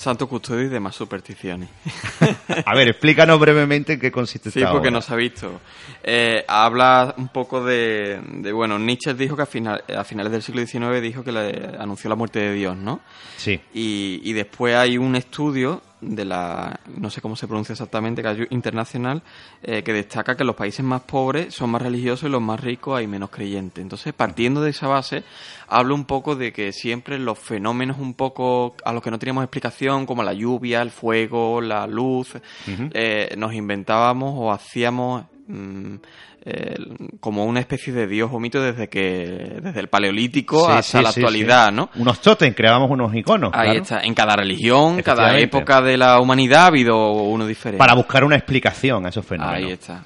Santo 0.01 0.27
Custodio 0.27 0.63
y 0.65 0.69
demás 0.69 0.95
supersticiones. 0.95 1.69
A 2.65 2.75
ver, 2.75 2.89
explícanos 2.89 3.39
brevemente 3.39 3.93
en 3.93 3.99
qué 3.99 4.11
consiste 4.11 4.49
Sí, 4.49 4.59
esta 4.59 4.71
porque 4.71 4.87
obra. 4.87 4.97
no 4.97 5.01
se 5.01 5.13
ha 5.13 5.15
visto. 5.15 5.61
Eh, 6.03 6.43
habla 6.47 7.13
un 7.17 7.27
poco 7.29 7.63
de, 7.63 8.19
de, 8.39 8.51
bueno, 8.51 8.79
Nietzsche 8.79 9.13
dijo 9.13 9.35
que 9.35 9.43
a, 9.43 9.45
final- 9.45 9.83
a 9.95 10.03
finales 10.03 10.31
del 10.31 10.41
siglo 10.41 10.65
XIX 10.65 11.01
dijo 11.01 11.23
que 11.23 11.31
le 11.31 11.77
anunció 11.79 12.09
la 12.09 12.15
muerte 12.15 12.39
de 12.39 12.53
Dios, 12.53 12.75
¿no? 12.75 13.01
Sí. 13.37 13.61
Y, 13.73 14.21
y 14.23 14.33
después 14.33 14.75
hay 14.75 14.97
un 14.97 15.15
estudio 15.15 15.81
de 16.01 16.25
la, 16.25 16.79
no 16.97 17.09
sé 17.09 17.21
cómo 17.21 17.35
se 17.35 17.47
pronuncia 17.47 17.73
exactamente, 17.73 18.23
internacional, 18.49 19.21
eh, 19.63 19.83
que 19.83 19.93
destaca 19.93 20.35
que 20.35 20.43
los 20.43 20.55
países 20.55 20.83
más 20.83 21.01
pobres 21.01 21.53
son 21.53 21.69
más 21.69 21.81
religiosos 21.81 22.27
y 22.27 22.31
los 22.31 22.41
más 22.41 22.59
ricos 22.59 22.97
hay 22.97 23.07
menos 23.07 23.29
creyentes. 23.29 23.81
Entonces, 23.81 24.13
partiendo 24.13 24.61
de 24.61 24.71
esa 24.71 24.87
base, 24.87 25.23
hablo 25.67 25.95
un 25.95 26.05
poco 26.05 26.35
de 26.35 26.51
que 26.51 26.73
siempre 26.73 27.19
los 27.19 27.37
fenómenos 27.37 27.99
un 27.99 28.15
poco 28.15 28.75
a 28.83 28.91
los 28.93 29.03
que 29.03 29.11
no 29.11 29.19
teníamos 29.19 29.43
explicación, 29.43 30.05
como 30.05 30.23
la 30.23 30.33
lluvia, 30.33 30.81
el 30.81 30.91
fuego, 30.91 31.61
la 31.61 31.87
luz, 31.87 32.33
eh, 32.67 33.35
nos 33.37 33.53
inventábamos 33.53 34.33
o 34.35 34.51
hacíamos 34.51 35.25
mm, 35.47 35.95
eh, 36.43 36.75
como 37.19 37.45
una 37.45 37.59
especie 37.59 37.93
de 37.93 38.07
dios 38.07 38.31
o 38.33 38.39
mito 38.39 38.61
desde 38.61 38.89
que 38.89 39.59
desde 39.61 39.79
el 39.79 39.89
paleolítico 39.89 40.65
Sí, 40.65 40.71
hasta 40.71 40.97
sí, 40.97 41.03
la 41.03 41.09
actualidad, 41.09 41.69
sí. 41.69 41.75
¿no? 41.75 41.89
Unos 41.95 42.19
totem, 42.21 42.53
creábamos 42.53 42.89
unos 42.89 43.13
iconos. 43.15 43.51
Ahí 43.53 43.69
claro. 43.69 43.81
está. 43.83 43.99
En 44.01 44.13
cada 44.13 44.35
religión, 44.35 45.01
cada 45.01 45.37
época 45.37 45.81
de 45.81 45.97
la 45.97 46.19
humanidad 46.19 46.63
ha 46.63 46.67
habido 46.67 47.11
uno 47.11 47.45
diferente. 47.45 47.77
Para 47.77 47.93
buscar 47.93 48.23
una 48.23 48.35
explicación 48.35 49.05
a 49.05 49.09
esos 49.09 49.25
fenómenos. 49.25 49.63
Ahí 49.63 49.71
está. 49.71 50.03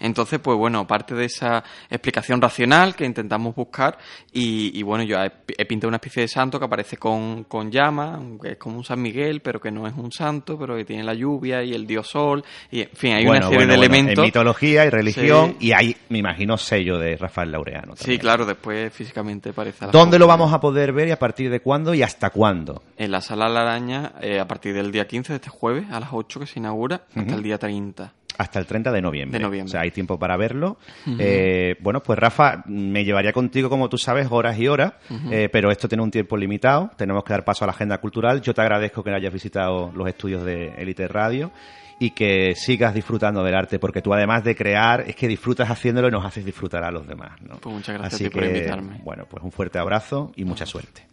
Entonces, 0.00 0.40
pues 0.40 0.56
bueno, 0.56 0.86
parte 0.86 1.14
de 1.14 1.26
esa 1.26 1.62
explicación 1.90 2.40
racional 2.40 2.94
que 2.94 3.04
intentamos 3.04 3.54
buscar 3.54 3.98
y, 4.32 4.78
y 4.78 4.82
bueno, 4.82 5.04
yo 5.04 5.16
he, 5.18 5.32
he 5.58 5.66
pintado 5.66 5.88
una 5.88 5.96
especie 5.98 6.22
de 6.22 6.28
santo 6.28 6.58
que 6.58 6.64
aparece 6.64 6.96
con, 6.96 7.44
con 7.44 7.70
llama, 7.70 8.20
que 8.40 8.52
es 8.52 8.56
como 8.56 8.78
un 8.78 8.84
San 8.84 9.00
Miguel, 9.00 9.40
pero 9.40 9.60
que 9.60 9.70
no 9.70 9.86
es 9.86 9.94
un 9.94 10.10
santo, 10.10 10.58
pero 10.58 10.76
que 10.76 10.84
tiene 10.84 11.04
la 11.04 11.14
lluvia 11.14 11.62
y 11.62 11.72
el 11.72 11.86
dios 11.86 12.08
sol, 12.08 12.42
y 12.70 12.80
en 12.82 12.90
fin, 12.94 13.12
hay 13.12 13.24
Bueno, 13.24 13.46
una 13.46 13.48
serie 13.48 13.66
bueno, 13.66 13.72
de 13.72 13.76
bueno, 13.78 13.94
elementos. 13.94 14.18
En 14.18 14.24
mitología 14.24 14.84
y 14.86 14.90
religión, 14.90 15.56
y 15.60 15.72
hay, 15.74 15.96
me 16.08 16.18
imagino, 16.18 16.56
sello 16.56 16.98
de 16.98 17.16
Rafael 17.16 17.52
Laureano. 17.52 17.96
Sí, 17.96 18.18
claro, 18.18 18.46
después 18.46 18.92
físicamente 18.92 19.52
parece 19.52 19.86
¿Dónde 19.92 20.18
lo 20.18 20.26
vamos 20.26 20.52
a 20.52 20.60
poder 20.60 20.92
ver 20.92 21.08
y 21.08 21.10
a 21.10 21.18
partir 21.18 21.50
de 21.50 21.60
cuándo 21.60 21.94
y 21.94 22.02
hasta 22.02 22.30
cuándo? 22.30 22.82
En 22.96 23.10
la 23.10 23.20
sala 23.20 23.48
La 23.48 23.62
Araña, 23.62 24.12
eh, 24.20 24.40
a 24.40 24.46
partir 24.46 24.74
del 24.74 24.90
día 24.90 25.06
15 25.06 25.32
de 25.32 25.36
este 25.36 25.50
jueves, 25.50 25.86
a 25.90 26.00
las 26.00 26.10
8 26.12 26.40
que 26.40 26.46
se 26.46 26.58
inaugura, 26.58 27.02
hasta 27.14 27.34
el 27.34 27.42
día 27.42 27.58
30. 27.58 28.12
Hasta 28.36 28.58
el 28.58 28.66
30 28.66 28.90
de 28.90 29.00
noviembre. 29.00 29.38
De 29.38 29.44
noviembre. 29.44 29.70
O 29.70 29.72
sea, 29.72 29.82
hay 29.82 29.92
tiempo 29.92 30.18
para 30.18 30.36
verlo. 30.36 30.78
Eh, 31.18 31.76
bueno, 31.80 32.02
pues 32.02 32.18
Rafa, 32.18 32.64
me 32.66 33.04
llevaría 33.04 33.32
contigo, 33.32 33.70
como 33.70 33.88
tú 33.88 33.96
sabes, 33.96 34.26
horas 34.30 34.58
y 34.58 34.66
horas, 34.66 34.94
eh, 35.30 35.48
pero 35.52 35.70
esto 35.70 35.88
tiene 35.88 36.02
un 36.02 36.10
tiempo 36.10 36.36
limitado. 36.36 36.90
Tenemos 36.96 37.22
que 37.22 37.32
dar 37.32 37.44
paso 37.44 37.64
a 37.64 37.68
la 37.68 37.72
agenda 37.72 37.98
cultural. 37.98 38.40
Yo 38.42 38.52
te 38.52 38.60
agradezco 38.60 39.04
que 39.04 39.10
hayas 39.10 39.32
visitado 39.32 39.92
los 39.94 40.08
estudios 40.08 40.44
de 40.44 40.74
Elite 40.78 41.06
Radio 41.06 41.52
y 41.98 42.10
que 42.10 42.54
sigas 42.54 42.94
disfrutando 42.94 43.42
del 43.42 43.54
arte, 43.54 43.78
porque 43.78 44.02
tú 44.02 44.12
además 44.12 44.44
de 44.44 44.56
crear, 44.56 45.02
es 45.06 45.16
que 45.16 45.28
disfrutas 45.28 45.70
haciéndolo 45.70 46.08
y 46.08 46.10
nos 46.10 46.24
haces 46.24 46.44
disfrutar 46.44 46.84
a 46.84 46.90
los 46.90 47.06
demás. 47.06 47.40
¿no? 47.42 47.56
Pues 47.58 47.74
muchas 47.74 47.94
gracias 47.94 48.14
Así 48.14 48.24
a 48.26 48.28
ti 48.28 48.34
por 48.34 48.44
invitarme. 48.44 49.00
Bueno, 49.02 49.26
pues 49.28 49.42
un 49.42 49.52
fuerte 49.52 49.78
abrazo 49.78 50.32
y 50.36 50.44
mucha 50.44 50.66
suerte. 50.66 51.06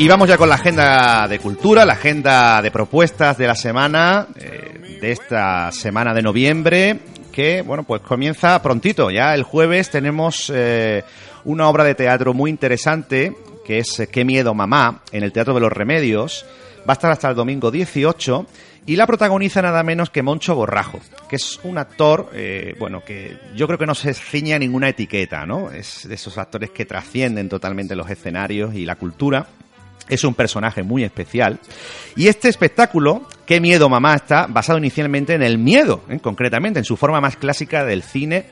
Y 0.00 0.06
vamos 0.06 0.28
ya 0.28 0.38
con 0.38 0.48
la 0.48 0.54
agenda 0.54 1.26
de 1.26 1.40
cultura, 1.40 1.84
la 1.84 1.94
agenda 1.94 2.62
de 2.62 2.70
propuestas 2.70 3.36
de 3.36 3.48
la 3.48 3.56
semana, 3.56 4.28
eh, 4.36 4.98
de 5.00 5.10
esta 5.10 5.72
semana 5.72 6.14
de 6.14 6.22
noviembre, 6.22 7.00
que, 7.28 7.62
bueno, 7.62 7.84
pues 7.84 8.02
comienza 8.02 8.60
prontito. 8.62 9.10
Ya 9.10 9.34
el 9.34 9.42
jueves 9.42 9.90
tenemos 9.90 10.52
eh, 10.54 11.04
una 11.44 11.68
obra 11.68 11.84
de 11.84 11.94
teatro 11.94 12.34
muy 12.34 12.50
interesante, 12.50 13.36
que 13.64 13.78
es 13.78 14.00
eh, 14.00 14.08
Qué 14.08 14.24
miedo 14.24 14.54
mamá, 14.54 15.02
en 15.12 15.22
el 15.22 15.32
Teatro 15.32 15.54
de 15.54 15.60
los 15.60 15.72
Remedios. 15.72 16.44
Va 16.80 16.92
a 16.92 16.94
estar 16.94 17.10
hasta 17.10 17.28
el 17.30 17.36
domingo 17.36 17.70
18 17.70 18.46
y 18.86 18.96
la 18.96 19.06
protagoniza 19.06 19.60
nada 19.60 19.82
menos 19.82 20.08
que 20.08 20.22
Moncho 20.22 20.54
Borrajo, 20.54 20.98
que 21.28 21.36
es 21.36 21.60
un 21.62 21.76
actor, 21.76 22.30
eh, 22.32 22.74
bueno, 22.78 23.04
que 23.04 23.36
yo 23.54 23.66
creo 23.66 23.78
que 23.78 23.84
no 23.84 23.94
se 23.94 24.14
ciña 24.14 24.56
a 24.56 24.58
ninguna 24.58 24.88
etiqueta, 24.88 25.44
¿no? 25.44 25.70
Es 25.70 26.08
de 26.08 26.14
esos 26.14 26.38
actores 26.38 26.70
que 26.70 26.86
trascienden 26.86 27.50
totalmente 27.50 27.94
los 27.94 28.08
escenarios 28.08 28.74
y 28.74 28.86
la 28.86 28.96
cultura. 28.96 29.46
Es 30.08 30.24
un 30.24 30.34
personaje 30.34 30.82
muy 30.82 31.04
especial. 31.04 31.60
Y 32.16 32.28
este 32.28 32.48
espectáculo, 32.48 33.26
Qué 33.48 33.62
miedo 33.62 33.88
mamá, 33.88 34.14
está 34.14 34.46
basado 34.46 34.78
inicialmente 34.78 35.32
en 35.32 35.42
el 35.42 35.56
miedo, 35.56 36.02
¿eh? 36.10 36.18
concretamente, 36.20 36.80
en 36.80 36.84
su 36.84 36.98
forma 36.98 37.18
más 37.18 37.36
clásica 37.36 37.82
del 37.82 38.02
cine 38.02 38.44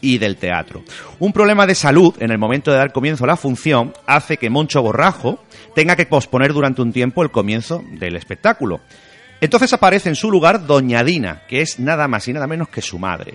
y 0.00 0.18
del 0.18 0.36
teatro. 0.36 0.82
Un 1.20 1.32
problema 1.32 1.64
de 1.64 1.76
salud 1.76 2.12
en 2.18 2.32
el 2.32 2.38
momento 2.38 2.72
de 2.72 2.78
dar 2.78 2.90
comienzo 2.90 3.22
a 3.22 3.28
la 3.28 3.36
función 3.36 3.92
hace 4.04 4.38
que 4.38 4.50
Moncho 4.50 4.82
Borrajo 4.82 5.44
tenga 5.76 5.94
que 5.94 6.06
posponer 6.06 6.52
durante 6.52 6.82
un 6.82 6.92
tiempo 6.92 7.22
el 7.22 7.30
comienzo 7.30 7.84
del 7.92 8.16
espectáculo. 8.16 8.80
Entonces 9.40 9.72
aparece 9.72 10.08
en 10.08 10.16
su 10.16 10.28
lugar 10.28 10.66
Doña 10.66 11.04
Dina, 11.04 11.42
que 11.46 11.60
es 11.60 11.78
nada 11.78 12.08
más 12.08 12.26
y 12.26 12.32
nada 12.32 12.48
menos 12.48 12.68
que 12.68 12.82
su 12.82 12.98
madre. 12.98 13.34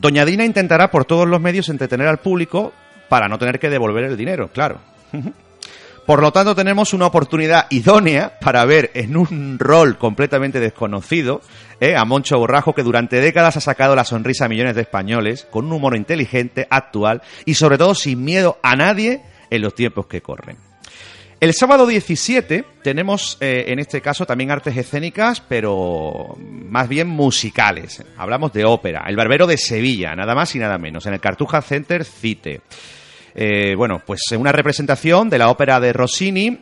Doña 0.00 0.24
Dina 0.24 0.46
intentará 0.46 0.90
por 0.90 1.04
todos 1.04 1.28
los 1.28 1.42
medios 1.42 1.68
entretener 1.68 2.08
al 2.08 2.20
público 2.20 2.72
para 3.10 3.28
no 3.28 3.38
tener 3.38 3.58
que 3.58 3.68
devolver 3.68 4.04
el 4.04 4.16
dinero, 4.16 4.48
claro. 4.50 4.80
Por 6.06 6.22
lo 6.22 6.32
tanto, 6.32 6.54
tenemos 6.54 6.94
una 6.94 7.06
oportunidad 7.06 7.66
idónea 7.68 8.38
para 8.40 8.64
ver 8.64 8.92
en 8.94 9.16
un 9.16 9.58
rol 9.58 9.98
completamente 9.98 10.60
desconocido 10.60 11.40
¿eh? 11.80 11.96
a 11.96 12.04
Moncho 12.04 12.38
Borrajo, 12.38 12.76
que 12.76 12.84
durante 12.84 13.20
décadas 13.20 13.56
ha 13.56 13.60
sacado 13.60 13.96
la 13.96 14.04
sonrisa 14.04 14.44
a 14.44 14.48
millones 14.48 14.76
de 14.76 14.82
españoles, 14.82 15.48
con 15.50 15.66
un 15.66 15.72
humor 15.72 15.96
inteligente, 15.96 16.68
actual 16.70 17.22
y 17.44 17.54
sobre 17.54 17.76
todo 17.76 17.96
sin 17.96 18.22
miedo 18.22 18.60
a 18.62 18.76
nadie 18.76 19.22
en 19.50 19.62
los 19.62 19.74
tiempos 19.74 20.06
que 20.06 20.22
corren. 20.22 20.58
El 21.40 21.52
sábado 21.52 21.88
17 21.88 22.64
tenemos, 22.84 23.36
eh, 23.40 23.64
en 23.66 23.80
este 23.80 24.00
caso, 24.00 24.24
también 24.24 24.52
artes 24.52 24.76
escénicas, 24.76 25.40
pero 25.40 26.36
más 26.38 26.88
bien 26.88 27.08
musicales. 27.08 28.04
Hablamos 28.16 28.52
de 28.52 28.64
ópera. 28.64 29.04
El 29.08 29.16
Barbero 29.16 29.48
de 29.48 29.58
Sevilla, 29.58 30.14
nada 30.14 30.36
más 30.36 30.54
y 30.54 30.60
nada 30.60 30.78
menos, 30.78 31.04
en 31.06 31.14
el 31.14 31.20
Cartuja 31.20 31.60
Center 31.62 32.04
Cite. 32.04 32.62
Eh, 33.38 33.74
bueno, 33.76 34.00
pues 34.04 34.22
una 34.38 34.50
representación 34.50 35.28
de 35.28 35.36
la 35.36 35.50
ópera 35.50 35.78
de 35.78 35.92
Rossini 35.92 36.58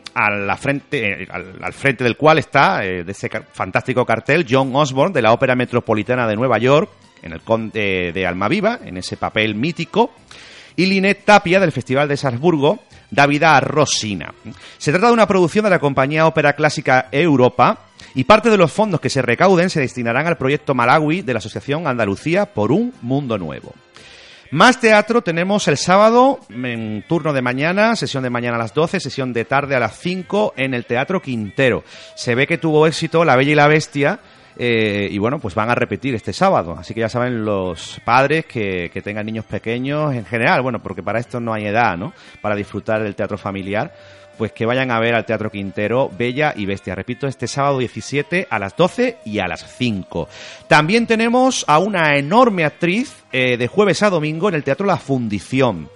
frente, 0.59 1.23
eh, 1.23 1.27
al, 1.31 1.71
frente 1.71 2.03
del 2.03 2.17
cual 2.17 2.37
está, 2.37 2.83
eh, 2.83 3.05
de 3.05 3.11
ese 3.13 3.29
fantástico 3.53 4.05
cartel, 4.05 4.45
John 4.47 4.75
Osborne 4.75 5.13
de 5.13 5.21
la 5.21 5.31
Ópera 5.31 5.55
Metropolitana 5.55 6.27
de 6.27 6.35
Nueva 6.35 6.57
York, 6.57 6.89
en 7.23 7.31
el 7.31 7.39
Conde 7.39 8.11
de 8.13 8.27
Almaviva, 8.27 8.79
en 8.83 8.97
ese 8.97 9.15
papel 9.15 9.55
mítico, 9.55 10.11
y 10.75 10.87
Linet 10.87 11.23
Tapia 11.23 11.61
del 11.61 11.71
Festival 11.71 12.09
de 12.09 12.17
Salzburgo 12.17 12.79
da 13.09 13.25
vida 13.25 13.55
a 13.55 13.61
Rosina. 13.61 14.33
Se 14.77 14.91
trata 14.91 15.07
de 15.07 15.13
una 15.13 15.29
producción 15.29 15.63
de 15.63 15.69
la 15.69 15.79
compañía 15.79 16.27
Ópera 16.27 16.57
Clásica 16.57 17.07
Europa 17.09 17.85
y 18.15 18.25
parte 18.25 18.49
de 18.49 18.57
los 18.57 18.73
fondos 18.73 18.99
que 18.99 19.09
se 19.09 19.21
recauden 19.21 19.69
se 19.69 19.79
destinarán 19.79 20.27
al 20.27 20.35
proyecto 20.35 20.75
Malawi 20.75 21.21
de 21.21 21.31
la 21.31 21.39
Asociación 21.39 21.87
Andalucía 21.87 22.47
por 22.47 22.73
un 22.73 22.93
Mundo 23.01 23.37
Nuevo. 23.37 23.73
Más 24.55 24.79
teatro 24.79 25.21
tenemos 25.21 25.67
el 25.67 25.75
sábado 25.75 26.39
en 26.49 27.03
turno 27.09 27.33
de 27.33 27.41
mañana, 27.41 27.97
sesión 27.97 28.23
de 28.23 28.29
mañana 28.29 28.55
a 28.55 28.59
las 28.59 28.73
12, 28.73 29.01
sesión 29.01 29.33
de 29.33 29.43
tarde 29.43 29.75
a 29.75 29.81
las 29.81 29.99
5 29.99 30.53
en 30.55 30.73
el 30.73 30.85
Teatro 30.85 31.21
Quintero. 31.21 31.83
Se 32.15 32.35
ve 32.35 32.47
que 32.47 32.57
tuvo 32.57 32.87
éxito 32.87 33.25
La 33.25 33.35
Bella 33.35 33.51
y 33.51 33.55
la 33.55 33.67
Bestia 33.67 34.21
eh, 34.57 35.09
y 35.11 35.17
bueno, 35.17 35.39
pues 35.39 35.55
van 35.55 35.69
a 35.69 35.75
repetir 35.75 36.15
este 36.15 36.31
sábado. 36.31 36.73
Así 36.79 36.93
que 36.93 37.01
ya 37.01 37.09
saben 37.09 37.43
los 37.43 37.99
padres 38.05 38.45
que, 38.45 38.89
que 38.93 39.01
tengan 39.01 39.25
niños 39.25 39.43
pequeños 39.43 40.15
en 40.15 40.23
general, 40.23 40.61
bueno, 40.61 40.81
porque 40.81 41.03
para 41.03 41.19
esto 41.19 41.41
no 41.41 41.53
hay 41.53 41.65
edad, 41.65 41.97
¿no? 41.97 42.13
Para 42.41 42.55
disfrutar 42.55 43.03
del 43.03 43.13
teatro 43.13 43.37
familiar 43.37 43.91
pues 44.37 44.51
que 44.51 44.65
vayan 44.65 44.91
a 44.91 44.99
ver 44.99 45.15
al 45.15 45.25
Teatro 45.25 45.49
Quintero 45.49 46.09
Bella 46.09 46.53
y 46.55 46.65
Bestia. 46.65 46.95
Repito, 46.95 47.27
este 47.27 47.47
sábado 47.47 47.79
17 47.79 48.47
a 48.49 48.59
las 48.59 48.75
12 48.75 49.17
y 49.25 49.39
a 49.39 49.47
las 49.47 49.65
5. 49.77 50.27
También 50.67 51.07
tenemos 51.07 51.65
a 51.67 51.79
una 51.79 52.17
enorme 52.17 52.65
actriz 52.65 53.23
eh, 53.31 53.57
de 53.57 53.67
jueves 53.67 54.03
a 54.03 54.09
domingo 54.09 54.49
en 54.49 54.55
el 54.55 54.63
Teatro 54.63 54.85
La 54.85 54.97
Fundición. 54.97 55.89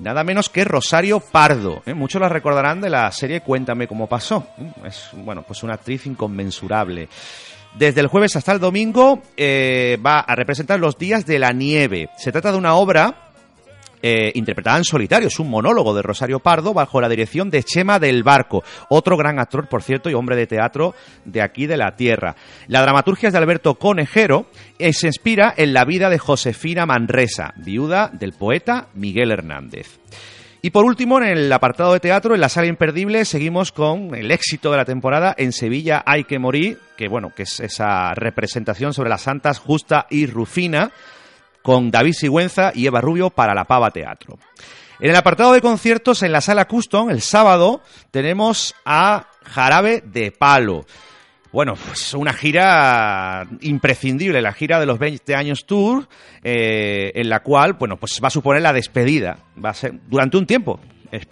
Nada 0.00 0.22
menos 0.22 0.48
que 0.48 0.64
Rosario 0.64 1.20
Pardo. 1.20 1.82
¿eh? 1.84 1.94
Muchos 1.94 2.20
la 2.20 2.28
recordarán 2.28 2.80
de 2.80 2.90
la 2.90 3.10
serie 3.10 3.40
Cuéntame 3.40 3.88
cómo 3.88 4.06
pasó. 4.06 4.46
¿eh? 4.58 4.72
Es, 4.86 5.10
bueno, 5.12 5.42
pues 5.42 5.62
una 5.62 5.74
actriz 5.74 6.06
inconmensurable. 6.06 7.08
Desde 7.74 8.00
el 8.00 8.06
jueves 8.06 8.34
hasta 8.36 8.52
el 8.52 8.60
domingo 8.60 9.22
va 9.38 10.20
a 10.20 10.34
representar 10.34 10.80
los 10.80 10.96
días 10.96 11.26
de 11.26 11.38
la 11.38 11.52
nieve. 11.52 12.08
Se 12.16 12.32
trata 12.32 12.50
de 12.50 12.58
una 12.58 12.74
obra 12.74 13.27
eh, 14.02 14.32
interpretada 14.34 14.78
en 14.78 14.84
solitario. 14.84 15.28
Es 15.28 15.38
un 15.38 15.50
monólogo 15.50 15.94
de 15.94 16.02
Rosario 16.02 16.40
Pardo 16.40 16.74
bajo 16.74 17.00
la 17.00 17.08
dirección 17.08 17.50
de 17.50 17.62
Chema 17.62 17.98
del 17.98 18.22
Barco, 18.22 18.62
otro 18.88 19.16
gran 19.16 19.38
actor, 19.38 19.68
por 19.68 19.82
cierto, 19.82 20.10
y 20.10 20.14
hombre 20.14 20.36
de 20.36 20.46
teatro 20.46 20.94
de 21.24 21.42
aquí 21.42 21.66
de 21.66 21.76
la 21.76 21.96
tierra. 21.96 22.36
La 22.66 22.82
dramaturgia 22.82 23.28
es 23.28 23.32
de 23.32 23.38
Alberto 23.38 23.74
Conejero 23.76 24.46
y 24.78 24.92
se 24.92 25.08
inspira 25.08 25.54
en 25.56 25.72
la 25.72 25.84
vida 25.84 26.10
de 26.10 26.18
Josefina 26.18 26.86
Manresa, 26.86 27.52
viuda 27.56 28.10
del 28.12 28.32
poeta 28.32 28.88
Miguel 28.94 29.30
Hernández. 29.30 29.98
Y 30.60 30.70
por 30.70 30.84
último, 30.84 31.18
en 31.18 31.28
el 31.28 31.52
apartado 31.52 31.92
de 31.92 32.00
teatro, 32.00 32.34
en 32.34 32.40
la 32.40 32.48
sala 32.48 32.66
imperdible, 32.66 33.24
seguimos 33.24 33.70
con 33.70 34.14
el 34.14 34.32
éxito 34.32 34.72
de 34.72 34.76
la 34.76 34.84
temporada 34.84 35.34
En 35.38 35.52
Sevilla 35.52 36.02
hay 36.04 36.24
que 36.24 36.40
morir, 36.40 36.80
que 36.96 37.08
bueno, 37.08 37.32
que 37.34 37.44
es 37.44 37.60
esa 37.60 38.12
representación 38.14 38.92
sobre 38.92 39.10
las 39.10 39.22
santas 39.22 39.60
Justa 39.60 40.06
y 40.10 40.26
Rufina, 40.26 40.90
con 41.68 41.90
David 41.90 42.14
Sigüenza 42.14 42.72
y 42.74 42.86
Eva 42.86 43.02
Rubio 43.02 43.28
para 43.28 43.54
la 43.54 43.66
Pava 43.66 43.90
Teatro. 43.90 44.38
En 45.00 45.10
el 45.10 45.16
apartado 45.16 45.52
de 45.52 45.60
conciertos, 45.60 46.22
en 46.22 46.32
la 46.32 46.40
sala 46.40 46.66
Custom, 46.66 47.10
el 47.10 47.20
sábado, 47.20 47.82
tenemos 48.10 48.74
a 48.86 49.26
Jarabe 49.44 50.02
de 50.02 50.32
Palo. 50.32 50.86
Bueno, 51.52 51.74
pues 51.74 52.14
una 52.14 52.32
gira 52.32 53.46
imprescindible, 53.60 54.40
la 54.40 54.54
gira 54.54 54.80
de 54.80 54.86
los 54.86 54.98
20 54.98 55.34
años 55.34 55.66
tour, 55.66 56.08
eh, 56.42 57.12
en 57.14 57.28
la 57.28 57.40
cual, 57.40 57.74
bueno, 57.74 57.98
pues 57.98 58.18
va 58.24 58.28
a 58.28 58.30
suponer 58.30 58.62
la 58.62 58.72
despedida. 58.72 59.36
Va 59.62 59.68
a 59.68 59.74
ser 59.74 59.92
durante 60.08 60.38
un 60.38 60.46
tiempo, 60.46 60.80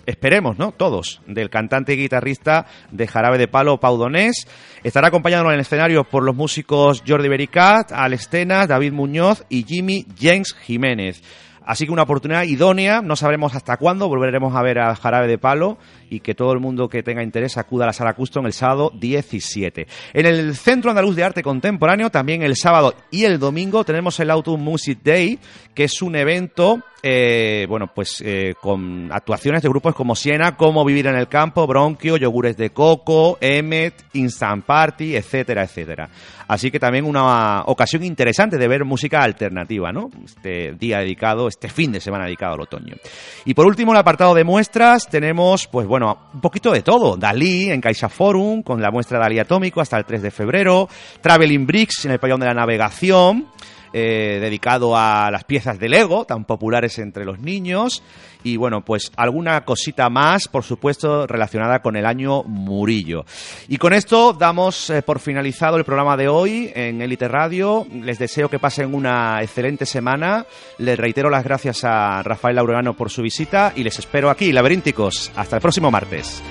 esperemos, 0.07 0.59
¿no? 0.59 0.73
Todos, 0.73 1.23
del 1.27 1.51
cantante 1.51 1.95
y 1.95 1.97
guitarrista 1.97 2.67
de 2.91 3.07
Jarabe 3.07 3.39
de 3.39 3.49
Palo, 3.49 3.79
Pau 3.79 3.97
Donés. 3.97 4.47
Estará 4.83 5.09
acompañado 5.09 5.47
en 5.47 5.55
el 5.55 5.61
escenario 5.61 6.05
por 6.05 6.23
los 6.23 6.35
músicos 6.35 7.03
Jordi 7.07 7.29
Bericat, 7.29 7.93
Alex 7.93 8.29
Tenas, 8.29 8.69
David 8.69 8.93
Muñoz 8.93 9.45
y 9.49 9.65
Jimmy 9.65 10.07
James 10.19 10.55
Jiménez. 10.55 11.23
Así 11.67 11.85
que 11.85 11.93
una 11.93 12.05
oportunidad 12.05 12.45
idónea, 12.45 13.03
no 13.03 13.17
sabremos 13.17 13.57
hasta 13.57 13.77
cuándo, 13.77 14.09
volveremos 14.09 14.55
a 14.55 14.63
ver 14.63 14.79
a 14.79 14.95
Jarabe 14.95 15.27
de 15.27 15.37
Palo 15.37 15.79
y 16.11 16.21
que 16.21 16.35
todo 16.35 16.53
el 16.53 16.61
mundo 16.61 16.89
que 16.89 17.03
tenga 17.03 17.23
interés 17.23 17.57
acuda 17.57 17.85
a 17.85 17.89
la 17.89 17.93
sala 17.93 18.15
Custom 18.15 18.47
el 18.47 18.53
sábado 18.53 18.93
17. 18.95 19.87
En 20.13 20.27
el 20.27 20.55
Centro 20.57 20.91
Andaluz 20.91 21.17
de 21.17 21.25
Arte 21.25 21.43
Contemporáneo, 21.43 22.11
también 22.11 22.43
el 22.43 22.57
sábado 22.57 22.95
y 23.11 23.25
el 23.25 23.39
domingo, 23.39 23.85
tenemos 23.85 24.19
el 24.21 24.31
Autumn 24.31 24.63
Music 24.63 25.01
Day, 25.03 25.39
que 25.75 25.85
es 25.85 26.03
un 26.03 26.17
evento 26.17 26.83
eh, 27.09 27.67
bueno, 27.69 27.87
pues 27.95 28.21
eh, 28.21 28.55
con 28.61 29.13
actuaciones 29.13 29.63
de 29.63 29.69
grupos 29.69 29.95
como 29.95 30.17
Siena, 30.17 30.57
Cómo 30.57 30.85
Vivir 30.85 31.07
en 31.07 31.15
el 31.15 31.29
Campo, 31.29 31.65
Bronquio, 31.65 32.17
Yogures 32.17 32.57
de 32.57 32.71
Coco, 32.71 33.39
Emmet, 33.41 33.95
Instant 34.15 34.65
Party, 34.65 35.15
etcétera, 35.15 35.63
etcétera. 35.63 36.09
Así 36.49 36.73
que 36.73 36.81
también 36.81 37.05
una 37.05 37.63
ocasión 37.67 38.03
interesante 38.03 38.59
de 38.59 38.67
ver 38.67 38.85
música 38.85 39.23
alternativa, 39.23 39.93
¿no? 39.93 40.11
Este 40.25 40.73
día 40.73 40.99
dedicado, 40.99 41.47
este 41.47 41.69
fin 41.69 41.93
de 41.93 42.01
semana 42.01 42.25
dedicado 42.25 42.55
al 42.55 42.63
otoño. 42.63 42.97
Y 43.45 43.55
por 43.55 43.67
último, 43.67 43.93
el 43.93 43.99
apartado 43.99 44.35
de 44.35 44.43
muestras, 44.43 45.09
tenemos, 45.09 45.69
pues 45.69 45.87
bueno, 45.87 45.96
un 46.03 46.41
poquito 46.41 46.73
de 46.73 46.83
todo. 46.83 47.17
Dalí 47.17 47.71
en 47.71 47.81
Caixa 47.81 48.09
Forum, 48.09 48.63
con 48.63 48.81
la 48.81 48.91
muestra 48.91 49.19
Dalí 49.19 49.39
Atómico 49.39 49.81
hasta 49.81 49.99
el 49.99 50.05
3 50.05 50.23
de 50.23 50.31
febrero. 50.31 50.89
Traveling 51.21 51.67
Bricks 51.67 52.05
en 52.05 52.13
el 52.13 52.19
pabellón 52.19 52.41
de 52.41 52.47
la 52.47 52.55
navegación. 52.55 53.47
Eh, 53.93 54.39
dedicado 54.41 54.97
a 54.97 55.31
las 55.31 55.45
piezas 55.45 55.79
de 55.79 55.89
Lego, 55.89 56.25
tan 56.25 56.45
populares 56.45 56.99
entre 56.99 57.25
los 57.25 57.39
niños. 57.39 58.03
Y 58.43 58.57
bueno, 58.57 58.85
pues 58.85 59.11
alguna 59.17 59.65
cosita 59.65 60.09
más, 60.09 60.49
por 60.49 60.63
supuesto, 60.63 61.27
relacionada 61.27 61.81
con 61.81 61.97
el 61.97 62.07
año 62.07 62.43
Murillo. 62.45 63.25
Y 63.69 63.79
con 63.79 63.93
esto 63.93 64.33
damos 64.33 64.91
eh, 64.91 65.03
por 65.03 65.19
finalizado 65.19 65.77
el 65.77 65.85
programa 65.85 66.17
de 66.17 66.29
hoy 66.29 66.71
en 66.75 67.03
Elite 67.03 67.29
Radio. 67.29 67.87
Les 67.91 68.19
deseo 68.19 68.49
que 68.49 68.59
pasen 68.59 68.95
una 68.95 69.43
excelente 69.43 69.87
semana. 69.87 70.47
Les 70.79 70.99
reitero 70.99 71.31
las 71.31 71.45
gracias 71.45 71.85
a 71.85 72.23
Rafael 72.23 72.57
Laureano 72.57 72.95
por 72.95 73.11
su 73.11 73.23
visita 73.23 73.73
y 73.75 73.83
les 73.83 73.99
espero 73.99 74.31
aquí, 74.31 74.53
laberínticos. 74.53 75.33
Hasta 75.37 75.57
el 75.57 75.63
próximo 75.63 75.91
martes. 75.91 76.43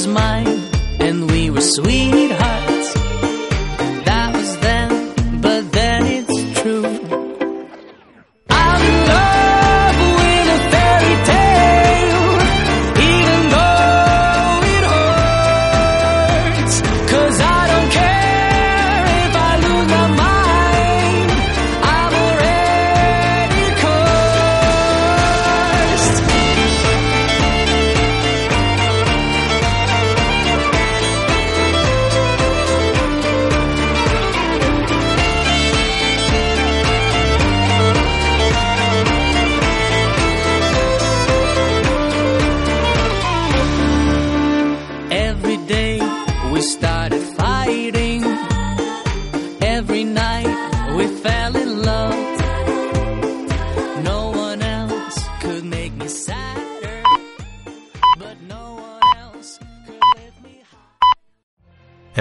Was 0.00 0.06
mine, 0.06 0.62
and 0.98 1.30
we 1.30 1.50
were 1.50 1.60
sweethearts. 1.60 2.29